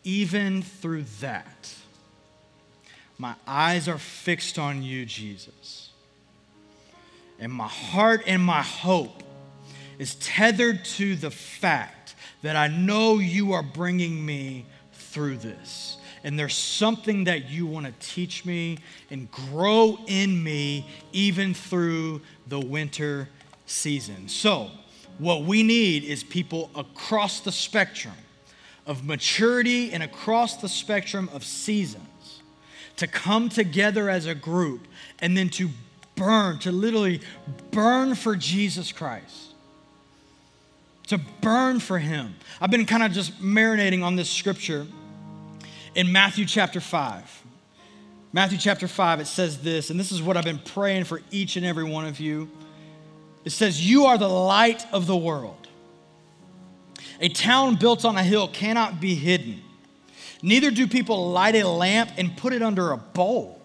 even 0.03 0.61
through 0.61 1.03
that, 1.22 1.74
my 3.18 3.36
eyes 3.47 3.88
are 3.88 3.97
fixed 3.97 4.59
on 4.59 4.84
you, 4.84 5.05
Jesus. 5.05 5.89
And 7.39 7.51
my 7.51 7.68
heart 7.68 8.24
and 8.28 8.41
my 8.43 8.61
hope 8.61 9.24
is 9.99 10.15
tethered 10.15 10.86
to 10.86 11.15
the 11.15 11.32
fact 11.32 11.97
that 12.41 12.55
I 12.55 12.67
know 12.67 13.19
you 13.19 13.53
are 13.53 13.63
bringing 13.63 14.25
me 14.25 14.65
through 14.93 15.38
this. 15.38 15.97
And 16.23 16.38
there's 16.38 16.55
something 16.55 17.25
that 17.25 17.49
you 17.49 17.65
want 17.65 17.85
to 17.85 17.93
teach 17.99 18.43
me 18.45 18.79
and 19.09 19.31
grow 19.31 19.97
in 20.07 20.43
me 20.43 20.88
even 21.13 21.53
through 21.53 22.21
the 22.47 22.59
winter 22.59 23.29
season. 23.65 24.27
So, 24.27 24.71
what 25.19 25.43
we 25.43 25.63
need 25.63 26.03
is 26.03 26.23
people 26.23 26.69
across 26.75 27.39
the 27.39 27.51
spectrum 27.51 28.13
of 28.85 29.03
maturity 29.03 29.91
and 29.91 30.03
across 30.03 30.57
the 30.57 30.69
spectrum 30.69 31.29
of 31.33 31.43
seasons 31.43 32.41
to 32.97 33.07
come 33.07 33.49
together 33.49 34.09
as 34.09 34.25
a 34.25 34.35
group 34.35 34.88
and 35.19 35.35
then 35.35 35.49
to 35.49 35.69
burn, 36.15 36.59
to 36.59 36.71
literally 36.71 37.21
burn 37.71 38.15
for 38.15 38.35
Jesus 38.35 38.91
Christ 38.91 39.47
to 41.08 41.18
burn 41.41 41.80
for 41.80 41.99
him. 41.99 42.36
I've 42.62 42.72
been 42.72 42.86
kind 42.86 43.03
of 43.03 43.12
just 43.12 43.41
marinating 43.41 44.03
on 44.03 44.16
this 44.16 44.30
scripture 44.30 44.86
in 45.95 46.12
Matthew 46.12 46.45
chapter 46.45 46.80
5. 46.80 47.43
Matthew 48.34 48.58
chapter 48.58 48.88
5, 48.88 49.22
it 49.22 49.28
says 49.28 49.62
this, 49.62 49.89
and 49.89 49.99
this 49.99 50.12
is 50.12 50.22
what 50.22 50.38
I've 50.38 50.43
been 50.43 50.60
praying 50.60 51.05
for 51.05 51.22
each 51.32 51.55
and 51.55 51.66
every 51.66 51.86
one 51.86 52.05
of 52.05 52.20
you. 52.20 52.49
It 53.45 53.51
says, 53.51 53.89
You 53.89 54.05
are 54.05 54.18
the 54.18 54.28
light 54.28 54.86
of 54.91 55.08
the 55.08 55.16
world. 55.16 55.68
A 57.20 57.30
town 57.30 57.76
built 57.76 58.05
on 58.05 58.18
a 58.18 58.24
hill 58.24 58.47
cannot 58.47 58.99
be 58.99 59.16
hidden. 59.16 59.62
Neither 60.41 60.70
do 60.70 60.88
people 60.88 61.32
light 61.32 61.55
a 61.55 61.68
lamp 61.68 62.12
and 62.18 62.36
put 62.36 62.53
it 62.53 62.62
under 62.62 62.91
a 62.91 62.97
bowl. 62.97 63.62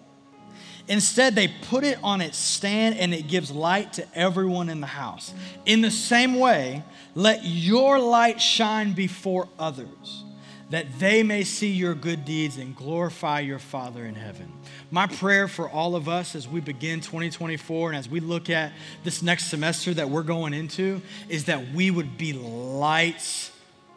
Instead, 0.87 1.35
they 1.35 1.47
put 1.47 1.83
it 1.83 1.97
on 2.03 2.19
its 2.19 2.37
stand 2.37 2.97
and 2.97 3.13
it 3.13 3.27
gives 3.27 3.51
light 3.51 3.93
to 3.93 4.07
everyone 4.17 4.69
in 4.69 4.81
the 4.81 4.87
house. 4.87 5.33
In 5.65 5.81
the 5.81 5.91
same 5.91 6.39
way, 6.39 6.83
let 7.15 7.45
your 7.45 7.99
light 7.99 8.41
shine 8.41 8.93
before 8.93 9.47
others, 9.59 10.23
that 10.69 10.99
they 10.99 11.23
may 11.23 11.43
see 11.43 11.71
your 11.71 11.93
good 11.93 12.25
deeds 12.25 12.57
and 12.57 12.75
glorify 12.75 13.39
your 13.39 13.59
Father 13.59 14.05
in 14.05 14.15
heaven. 14.15 14.51
My 14.89 15.07
prayer 15.07 15.47
for 15.47 15.69
all 15.69 15.95
of 15.95 16.09
us 16.09 16.35
as 16.35 16.47
we 16.47 16.59
begin 16.59 17.01
2024 17.01 17.89
and 17.89 17.97
as 17.97 18.09
we 18.09 18.19
look 18.19 18.49
at 18.49 18.73
this 19.03 19.21
next 19.21 19.45
semester 19.45 19.93
that 19.93 20.09
we're 20.09 20.23
going 20.23 20.53
into 20.53 21.01
is 21.29 21.45
that 21.45 21.73
we 21.73 21.91
would 21.91 22.17
be 22.17 22.33
lights 22.33 23.51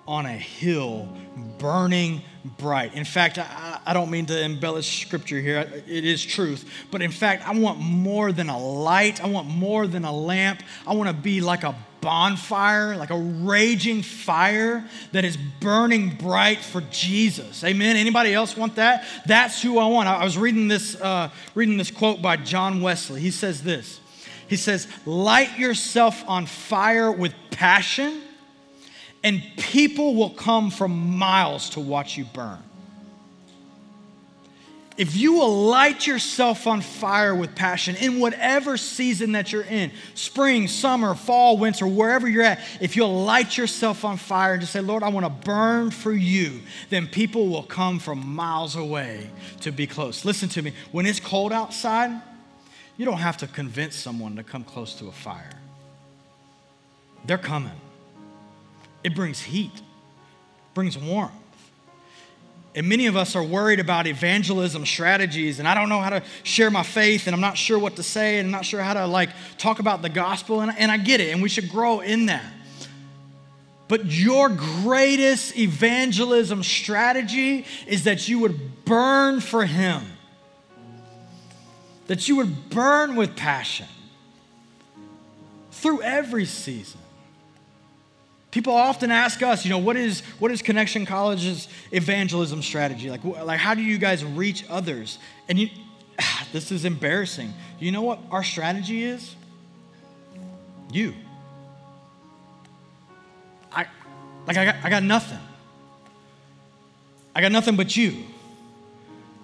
on 0.06 0.26
a 0.26 0.32
hill 0.32 1.08
burning 1.58 2.22
bright. 2.58 2.94
In 2.94 3.04
fact, 3.04 3.38
I, 3.38 3.80
I, 3.84 3.92
don't 3.92 4.10
mean 4.10 4.26
to 4.26 4.44
embellish 4.44 5.04
scripture 5.04 5.40
here, 5.40 5.58
it 5.86 6.04
is 6.04 6.24
truth. 6.24 6.68
But 6.90 7.02
in 7.02 7.10
fact, 7.10 7.46
I 7.46 7.58
want 7.58 7.78
more 7.78 8.32
than 8.32 8.48
a 8.48 8.58
light, 8.58 9.22
I 9.22 9.26
want 9.26 9.48
more 9.48 9.86
than 9.86 10.04
a 10.04 10.12
lamp. 10.12 10.62
I 10.86 10.94
want 10.94 11.08
to 11.08 11.14
be 11.14 11.40
like 11.40 11.64
a 11.64 11.74
bonfire, 12.00 12.96
like 12.96 13.10
a 13.10 13.18
raging 13.18 14.02
fire 14.02 14.84
that 15.10 15.24
is 15.24 15.36
burning 15.36 16.10
bright 16.10 16.60
for 16.60 16.80
Jesus. 16.82 17.64
Amen. 17.64 17.96
Anybody 17.96 18.32
else 18.32 18.56
want 18.56 18.76
that? 18.76 19.04
That's 19.26 19.60
who 19.60 19.78
I 19.78 19.86
want. 19.86 20.08
I, 20.08 20.16
I 20.16 20.24
was 20.24 20.38
reading 20.38 20.68
this, 20.68 20.94
uh, 21.00 21.30
reading 21.54 21.78
this 21.78 21.90
quote 21.90 22.22
by 22.22 22.36
John 22.36 22.80
Wesley. 22.80 23.20
He 23.20 23.32
says 23.32 23.62
this. 23.62 24.00
He 24.48 24.56
says, 24.56 24.86
Light 25.04 25.58
yourself 25.58 26.22
on 26.28 26.46
fire 26.46 27.10
with 27.10 27.34
passion 27.50 28.22
and 29.26 29.42
people 29.56 30.14
will 30.14 30.30
come 30.30 30.70
from 30.70 31.18
miles 31.18 31.70
to 31.70 31.80
watch 31.80 32.16
you 32.16 32.24
burn. 32.26 32.62
If 34.96 35.16
you 35.16 35.32
will 35.32 35.64
light 35.66 36.06
yourself 36.06 36.68
on 36.68 36.80
fire 36.80 37.34
with 37.34 37.56
passion 37.56 37.96
in 37.96 38.20
whatever 38.20 38.76
season 38.76 39.32
that 39.32 39.50
you're 39.50 39.64
in 39.64 39.90
spring, 40.14 40.68
summer, 40.68 41.16
fall, 41.16 41.58
winter, 41.58 41.88
wherever 41.88 42.28
you're 42.28 42.44
at 42.44 42.60
if 42.80 42.94
you'll 42.94 43.24
light 43.24 43.58
yourself 43.58 44.04
on 44.04 44.16
fire 44.16 44.52
and 44.52 44.60
just 44.60 44.72
say, 44.72 44.80
Lord, 44.80 45.02
I 45.02 45.08
want 45.08 45.26
to 45.26 45.44
burn 45.44 45.90
for 45.90 46.12
you, 46.12 46.60
then 46.90 47.08
people 47.08 47.48
will 47.48 47.64
come 47.64 47.98
from 47.98 48.24
miles 48.24 48.76
away 48.76 49.28
to 49.62 49.72
be 49.72 49.88
close. 49.88 50.24
Listen 50.24 50.48
to 50.50 50.62
me. 50.62 50.72
When 50.92 51.04
it's 51.04 51.18
cold 51.18 51.52
outside, 51.52 52.22
you 52.96 53.04
don't 53.04 53.18
have 53.18 53.38
to 53.38 53.48
convince 53.48 53.96
someone 53.96 54.36
to 54.36 54.44
come 54.44 54.62
close 54.62 54.94
to 55.00 55.08
a 55.08 55.12
fire, 55.12 55.50
they're 57.24 57.38
coming. 57.38 57.72
It 59.06 59.14
brings 59.14 59.40
heat, 59.40 59.70
it 59.72 60.74
brings 60.74 60.98
warmth. 60.98 61.32
And 62.74 62.88
many 62.88 63.06
of 63.06 63.16
us 63.16 63.36
are 63.36 63.42
worried 63.42 63.78
about 63.78 64.08
evangelism 64.08 64.84
strategies, 64.84 65.60
and 65.60 65.68
I 65.68 65.76
don't 65.76 65.88
know 65.88 66.00
how 66.00 66.10
to 66.10 66.24
share 66.42 66.72
my 66.72 66.82
faith, 66.82 67.28
and 67.28 67.34
I'm 67.34 67.40
not 67.40 67.56
sure 67.56 67.78
what 67.78 67.94
to 67.96 68.02
say, 68.02 68.40
and 68.40 68.46
I'm 68.46 68.50
not 68.50 68.64
sure 68.64 68.82
how 68.82 68.94
to 68.94 69.06
like 69.06 69.30
talk 69.58 69.78
about 69.78 70.02
the 70.02 70.08
gospel, 70.08 70.60
and, 70.60 70.76
and 70.76 70.90
I 70.90 70.96
get 70.96 71.20
it, 71.20 71.32
and 71.32 71.40
we 71.40 71.48
should 71.48 71.68
grow 71.68 72.00
in 72.00 72.26
that. 72.26 72.44
But 73.86 74.06
your 74.06 74.48
greatest 74.48 75.56
evangelism 75.56 76.64
strategy 76.64 77.64
is 77.86 78.02
that 78.04 78.28
you 78.28 78.40
would 78.40 78.84
burn 78.84 79.40
for 79.40 79.64
Him, 79.64 80.02
that 82.08 82.26
you 82.26 82.34
would 82.34 82.70
burn 82.70 83.14
with 83.14 83.36
passion 83.36 83.86
through 85.70 86.02
every 86.02 86.44
season. 86.44 86.98
People 88.50 88.72
often 88.72 89.10
ask 89.10 89.42
us, 89.42 89.64
you 89.64 89.70
know, 89.70 89.78
what 89.78 89.96
is, 89.96 90.20
what 90.38 90.50
is 90.50 90.62
Connection 90.62 91.04
College's 91.04 91.68
evangelism 91.92 92.62
strategy? 92.62 93.10
Like, 93.10 93.24
like, 93.24 93.58
how 93.58 93.74
do 93.74 93.82
you 93.82 93.98
guys 93.98 94.24
reach 94.24 94.64
others? 94.70 95.18
And 95.48 95.58
you, 95.58 95.68
this 96.52 96.72
is 96.72 96.84
embarrassing. 96.84 97.52
You 97.78 97.92
know 97.92 98.02
what 98.02 98.18
our 98.30 98.42
strategy 98.42 99.04
is? 99.04 99.34
You. 100.92 101.14
I, 103.72 103.86
like, 104.46 104.56
I 104.56 104.64
got, 104.64 104.76
I 104.84 104.90
got 104.90 105.02
nothing. 105.02 105.38
I 107.34 107.40
got 107.40 107.52
nothing 107.52 107.76
but 107.76 107.94
you. 107.96 108.24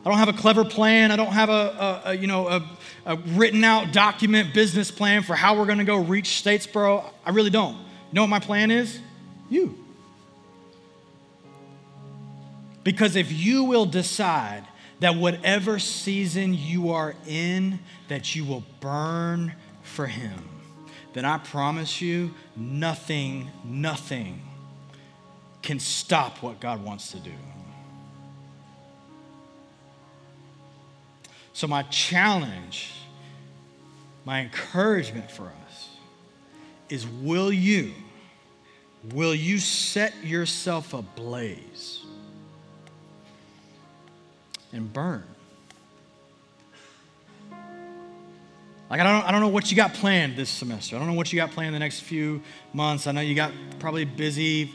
I 0.05 0.09
don't 0.09 0.19
have 0.19 0.29
a 0.29 0.33
clever 0.33 0.65
plan. 0.65 1.13
I 1.13 1.17
don't 1.17 1.33
have 1.33 1.49
a, 1.49 1.53
a, 1.53 2.03
a 2.07 2.15
you 2.15 2.27
know, 2.27 2.49
a, 2.49 2.69
a 3.07 3.17
written 3.17 3.63
out 3.63 3.93
document 3.93 4.55
business 4.55 4.91
plan 4.91 5.23
for 5.23 5.35
how 5.35 5.57
we're 5.59 5.67
going 5.67 5.79
to 5.79 5.85
go 5.85 5.99
reach 5.99 6.43
Statesboro. 6.43 7.05
I 7.25 7.31
really 7.31 7.51
don't. 7.51 7.77
You 8.13 8.17
know 8.17 8.23
what 8.25 8.31
my 8.31 8.41
plan 8.41 8.71
is? 8.71 9.01
You. 9.49 9.75
Because 12.85 13.17
if 13.17 13.33
you 13.33 13.65
will 13.65 13.87
decide 13.87 14.65
that 15.01 15.17
whatever 15.17 15.79
season 15.79 16.53
you 16.53 16.91
are 16.91 17.15
in, 17.27 17.79
that 18.09 18.35
you 18.35 18.45
will 18.45 18.65
burn 18.81 19.55
for 19.83 20.07
Him, 20.07 20.47
then 21.15 21.25
I 21.25 21.39
promise 21.39 22.03
you, 22.03 22.35
nothing, 22.55 23.51
nothing 23.65 24.43
can 25.63 25.81
stop 25.81 26.43
what 26.43 26.61
God 26.61 26.85
wants 26.85 27.13
to 27.13 27.19
do. 27.19 27.33
So, 31.55 31.67
my 31.67 31.83
challenge, 31.85 32.93
my 34.25 34.41
encouragement 34.41 35.31
for 35.31 35.45
us 35.45 35.89
is 36.89 37.07
will 37.07 37.53
you, 37.53 37.93
will 39.11 39.35
you 39.35 39.59
set 39.59 40.25
yourself 40.25 40.95
ablaze 40.95 42.05
and 44.73 44.93
burn? 44.93 45.25
Like, 48.89 49.01
I 49.01 49.05
don't, 49.05 49.27
I 49.27 49.33
don't 49.33 49.41
know 49.41 49.49
what 49.49 49.71
you 49.71 49.77
got 49.77 49.95
planned 49.95 50.37
this 50.37 50.51
semester. 50.51 50.97
I 50.97 50.99
don't 50.99 51.09
know 51.09 51.15
what 51.15 51.33
you 51.33 51.39
got 51.39 51.51
planned 51.51 51.75
the 51.75 51.79
next 51.79 52.01
few 52.01 52.43
months. 52.75 53.07
I 53.07 53.13
know 53.13 53.23
you 53.23 53.35
got 53.35 53.53
probably 53.79 54.05
busy 54.05 54.71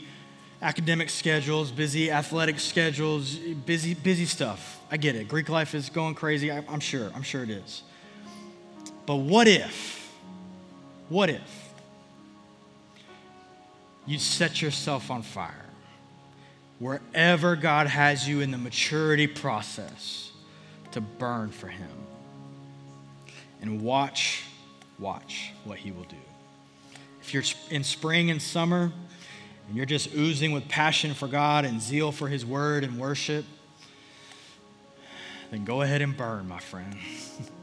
academic 0.60 1.08
schedules, 1.08 1.70
busy 1.70 2.10
athletic 2.10 2.58
schedules, 2.58 3.36
busy, 3.36 3.94
busy 3.94 4.24
stuff. 4.24 4.80
I 4.90 4.96
get 4.96 5.14
it. 5.14 5.28
Greek 5.28 5.48
life 5.48 5.72
is 5.72 5.88
going 5.88 6.16
crazy. 6.16 6.50
I, 6.50 6.64
I'm 6.68 6.80
sure. 6.80 7.12
I'm 7.14 7.22
sure 7.22 7.44
it 7.44 7.50
is. 7.50 7.84
But 9.06 9.16
what 9.16 9.46
if, 9.46 10.12
what 11.08 11.30
if 11.30 11.57
you 14.08 14.18
set 14.18 14.62
yourself 14.62 15.10
on 15.10 15.22
fire 15.22 15.66
wherever 16.78 17.56
God 17.56 17.86
has 17.86 18.26
you 18.26 18.40
in 18.40 18.50
the 18.50 18.58
maturity 18.58 19.26
process 19.26 20.32
to 20.92 21.00
burn 21.00 21.50
for 21.50 21.68
Him? 21.68 21.90
And 23.60 23.82
watch, 23.82 24.44
watch 24.98 25.52
what 25.64 25.78
He 25.78 25.90
will 25.90 26.04
do. 26.04 26.16
If 27.20 27.34
you're 27.34 27.42
in 27.70 27.84
spring 27.84 28.30
and 28.30 28.40
summer, 28.40 28.92
and 29.66 29.76
you're 29.76 29.84
just 29.84 30.14
oozing 30.14 30.52
with 30.52 30.66
passion 30.68 31.12
for 31.12 31.28
God 31.28 31.66
and 31.66 31.80
zeal 31.82 32.10
for 32.10 32.28
His 32.28 32.46
word 32.46 32.84
and 32.84 32.98
worship, 32.98 33.44
then 35.50 35.64
go 35.64 35.82
ahead 35.82 36.00
and 36.00 36.16
burn, 36.16 36.48
my 36.48 36.60
friend. 36.60 36.96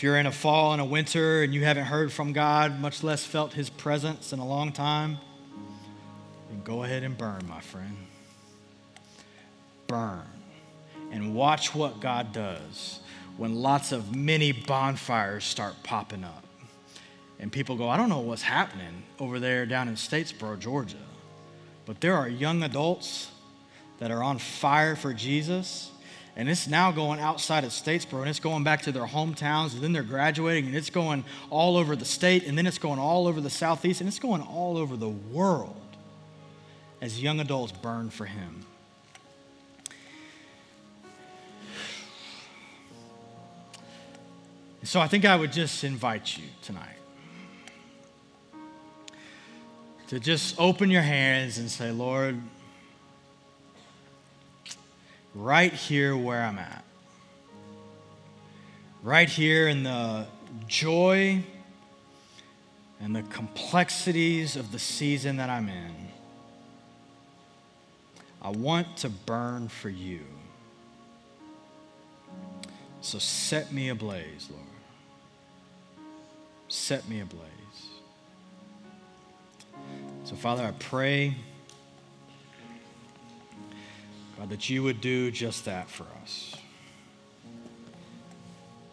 if 0.00 0.04
you're 0.04 0.16
in 0.16 0.24
a 0.24 0.32
fall 0.32 0.72
and 0.72 0.80
a 0.80 0.84
winter 0.86 1.42
and 1.42 1.52
you 1.52 1.62
haven't 1.62 1.84
heard 1.84 2.10
from 2.10 2.32
God, 2.32 2.80
much 2.80 3.02
less 3.02 3.22
felt 3.22 3.52
His 3.52 3.68
presence 3.68 4.32
in 4.32 4.38
a 4.38 4.46
long 4.46 4.72
time, 4.72 5.18
then 6.48 6.62
go 6.64 6.84
ahead 6.84 7.02
and 7.02 7.18
burn, 7.18 7.44
my 7.46 7.60
friend. 7.60 7.98
Burn. 9.88 10.22
And 11.12 11.34
watch 11.34 11.74
what 11.74 12.00
God 12.00 12.32
does 12.32 13.00
when 13.36 13.54
lots 13.56 13.92
of 13.92 14.16
mini 14.16 14.52
bonfires 14.52 15.44
start 15.44 15.74
popping 15.82 16.24
up 16.24 16.46
and 17.38 17.52
people 17.52 17.76
go, 17.76 17.90
I 17.90 17.98
don't 17.98 18.08
know 18.08 18.20
what's 18.20 18.40
happening 18.40 19.02
over 19.18 19.38
there 19.38 19.66
down 19.66 19.86
in 19.86 19.96
Statesboro, 19.96 20.58
Georgia. 20.58 20.96
But 21.84 22.00
there 22.00 22.16
are 22.16 22.26
young 22.26 22.62
adults 22.62 23.30
that 23.98 24.10
are 24.10 24.22
on 24.22 24.38
fire 24.38 24.96
for 24.96 25.12
Jesus. 25.12 25.90
And 26.36 26.48
it's 26.48 26.66
now 26.68 26.92
going 26.92 27.20
outside 27.20 27.64
of 27.64 27.70
Statesboro 27.70 28.20
and 28.20 28.28
it's 28.28 28.40
going 28.40 28.64
back 28.64 28.82
to 28.82 28.92
their 28.92 29.06
hometowns 29.06 29.74
and 29.74 29.82
then 29.82 29.92
they're 29.92 30.02
graduating 30.02 30.66
and 30.66 30.76
it's 30.76 30.90
going 30.90 31.24
all 31.50 31.76
over 31.76 31.96
the 31.96 32.04
state 32.04 32.46
and 32.46 32.56
then 32.56 32.66
it's 32.66 32.78
going 32.78 32.98
all 32.98 33.26
over 33.26 33.40
the 33.40 33.50
southeast 33.50 34.00
and 34.00 34.08
it's 34.08 34.18
going 34.20 34.40
all 34.40 34.78
over 34.78 34.96
the 34.96 35.08
world 35.08 35.76
as 37.00 37.20
young 37.20 37.40
adults 37.40 37.72
burn 37.72 38.10
for 38.10 38.26
Him. 38.26 38.64
So 44.82 45.00
I 45.00 45.08
think 45.08 45.24
I 45.24 45.36
would 45.36 45.52
just 45.52 45.84
invite 45.84 46.38
you 46.38 46.44
tonight 46.62 46.96
to 50.08 50.18
just 50.18 50.58
open 50.58 50.90
your 50.90 51.02
hands 51.02 51.58
and 51.58 51.70
say, 51.70 51.90
Lord, 51.90 52.40
right 55.34 55.72
here 55.72 56.16
where 56.16 56.42
I'm 56.42 56.58
at, 56.58 56.84
right 59.02 59.28
here 59.28 59.68
in 59.68 59.82
the 59.82 60.26
joy 60.66 61.42
and 63.00 63.16
the 63.16 63.22
complexities 63.22 64.56
of 64.56 64.72
the 64.72 64.78
season 64.78 65.36
that 65.36 65.48
I'm 65.48 65.68
in, 65.68 65.94
I 68.42 68.50
want 68.50 68.96
to 68.98 69.08
burn 69.08 69.68
for 69.68 69.88
you. 69.88 70.20
So 73.00 73.18
set 73.18 73.72
me 73.72 73.88
ablaze, 73.88 74.48
Lord. 74.50 74.64
Set 76.68 77.08
me 77.08 77.20
ablaze. 77.20 77.46
So, 80.24 80.36
Father, 80.36 80.64
I 80.64 80.72
pray, 80.72 81.34
God, 84.40 84.48
that 84.48 84.70
you 84.70 84.82
would 84.82 85.02
do 85.02 85.30
just 85.30 85.66
that 85.66 85.90
for 85.90 86.06
us. 86.22 86.56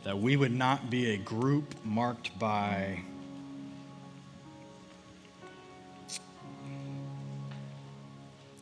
That 0.03 0.19
we 0.19 0.35
would 0.35 0.51
not 0.51 0.89
be 0.89 1.11
a 1.13 1.17
group 1.17 1.73
marked 1.85 2.37
by 2.37 2.99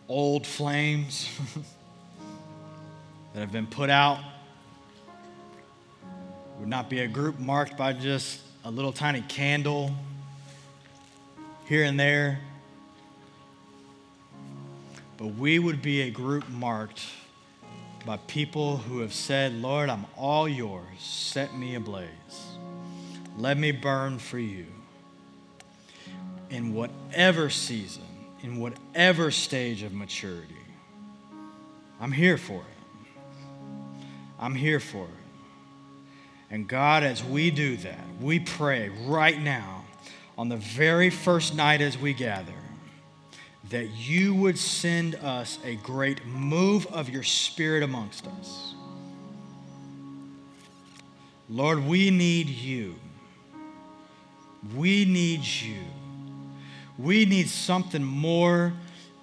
old 0.08 0.46
flames 0.46 1.28
that 3.34 3.40
have 3.40 3.52
been 3.52 3.66
put 3.66 3.90
out. 3.90 4.20
would 6.60 6.70
not 6.70 6.88
be 6.88 7.00
a 7.00 7.08
group 7.08 7.40
marked 7.40 7.76
by 7.78 7.94
just 7.94 8.42
a 8.64 8.70
little 8.70 8.94
tiny 8.94 9.22
candle 9.22 9.92
here 11.68 11.84
and 11.84 12.00
there 12.00 12.40
but 15.18 15.28
we 15.28 15.60
would 15.60 15.82
be 15.82 16.02
a 16.02 16.10
group 16.10 16.48
marked 16.50 17.02
by 18.06 18.18
people 18.28 18.78
who 18.78 19.00
have 19.00 19.14
said, 19.14 19.54
Lord, 19.54 19.90
I'm 19.90 20.06
all 20.16 20.48
yours. 20.48 20.86
Set 21.00 21.56
me 21.56 21.76
ablaze. 21.76 22.10
Let 23.38 23.58
me 23.58 23.72
burn 23.72 24.20
for 24.20 24.40
you. 24.40 24.68
In 26.50 26.74
whatever 26.74 27.50
season, 27.50 28.04
in 28.44 28.60
whatever 28.60 29.32
stage 29.32 29.82
of 29.82 29.94
maturity, 29.94 30.54
I'm 32.00 32.12
here 32.12 32.38
for 32.38 32.62
it. 32.62 33.12
I'm 34.40 34.54
here 34.54 34.80
for 34.80 35.06
it. 35.06 35.26
And 36.52 36.68
God, 36.68 37.04
as 37.04 37.24
we 37.24 37.50
do 37.50 37.78
that, 37.78 38.06
we 38.22 38.40
pray 38.40 38.90
right 39.06 39.42
now 39.42 39.86
on 40.38 40.50
the 40.50 40.58
very 40.58 41.10
first 41.10 41.56
night 41.56 41.82
as 41.82 41.98
we 41.98 42.14
gather 42.14 42.54
that 43.70 43.90
you 43.90 44.36
would 44.36 44.58
send 44.58 45.16
us 45.16 45.58
a 45.64 45.76
great 45.76 46.26
move 46.26 46.86
of 46.88 47.10
your 47.10 47.24
spirit 47.24 47.84
amongst 47.84 48.28
us. 48.28 48.76
Lord, 51.50 51.86
we 51.86 52.12
need 52.12 52.48
you. 52.48 52.96
We 54.76 55.06
need 55.06 55.44
you. 55.46 55.82
We 56.98 57.26
need 57.26 57.50
something 57.50 58.04
more 58.04 58.74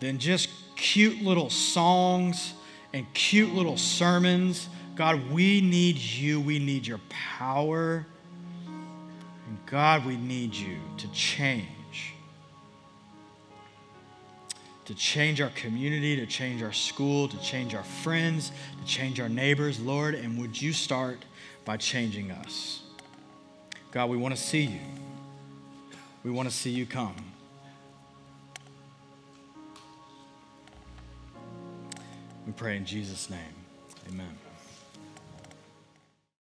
than 0.01 0.19
just 0.19 0.49
cute 0.77 1.23
little 1.23 1.51
songs 1.51 2.55
and 2.93 3.07
cute 3.15 3.55
little 3.55 3.77
sermons. 3.77 4.69
God, 4.95 5.31
we 5.31 5.61
need 5.61 5.97
you. 5.97 6.41
We 6.41 6.59
need 6.59 6.87
your 6.87 7.01
power. 7.09 8.07
And 8.67 9.59
God, 9.67 10.05
we 10.05 10.17
need 10.17 10.55
you 10.55 10.79
to 10.99 11.09
change 11.13 11.82
to 14.85 14.95
change 14.95 15.41
our 15.41 15.51
community, 15.51 16.17
to 16.17 16.27
change 16.27 16.63
our 16.63 16.73
school, 16.73 17.29
to 17.29 17.39
change 17.41 17.75
our 17.75 17.85
friends, 17.85 18.51
to 18.81 18.87
change 18.87 19.21
our 19.21 19.29
neighbors, 19.29 19.81
Lord. 19.81 20.15
And 20.15 20.39
would 20.41 20.61
you 20.61 20.73
start 20.73 21.25
by 21.65 21.77
changing 21.77 22.31
us? 22.31 22.83
God, 23.93 24.11
we 24.11 24.17
want 24.17 24.35
to 24.35 24.41
see 24.41 24.63
you. 24.63 24.81
We 26.25 26.31
want 26.31 26.49
to 26.49 26.55
see 26.55 26.71
you 26.71 26.87
come. 26.87 27.15
We 32.47 32.53
pray 32.53 32.77
in 32.77 32.85
Jesus' 32.85 33.31
name. 33.31 33.39
Amen. 34.09 34.42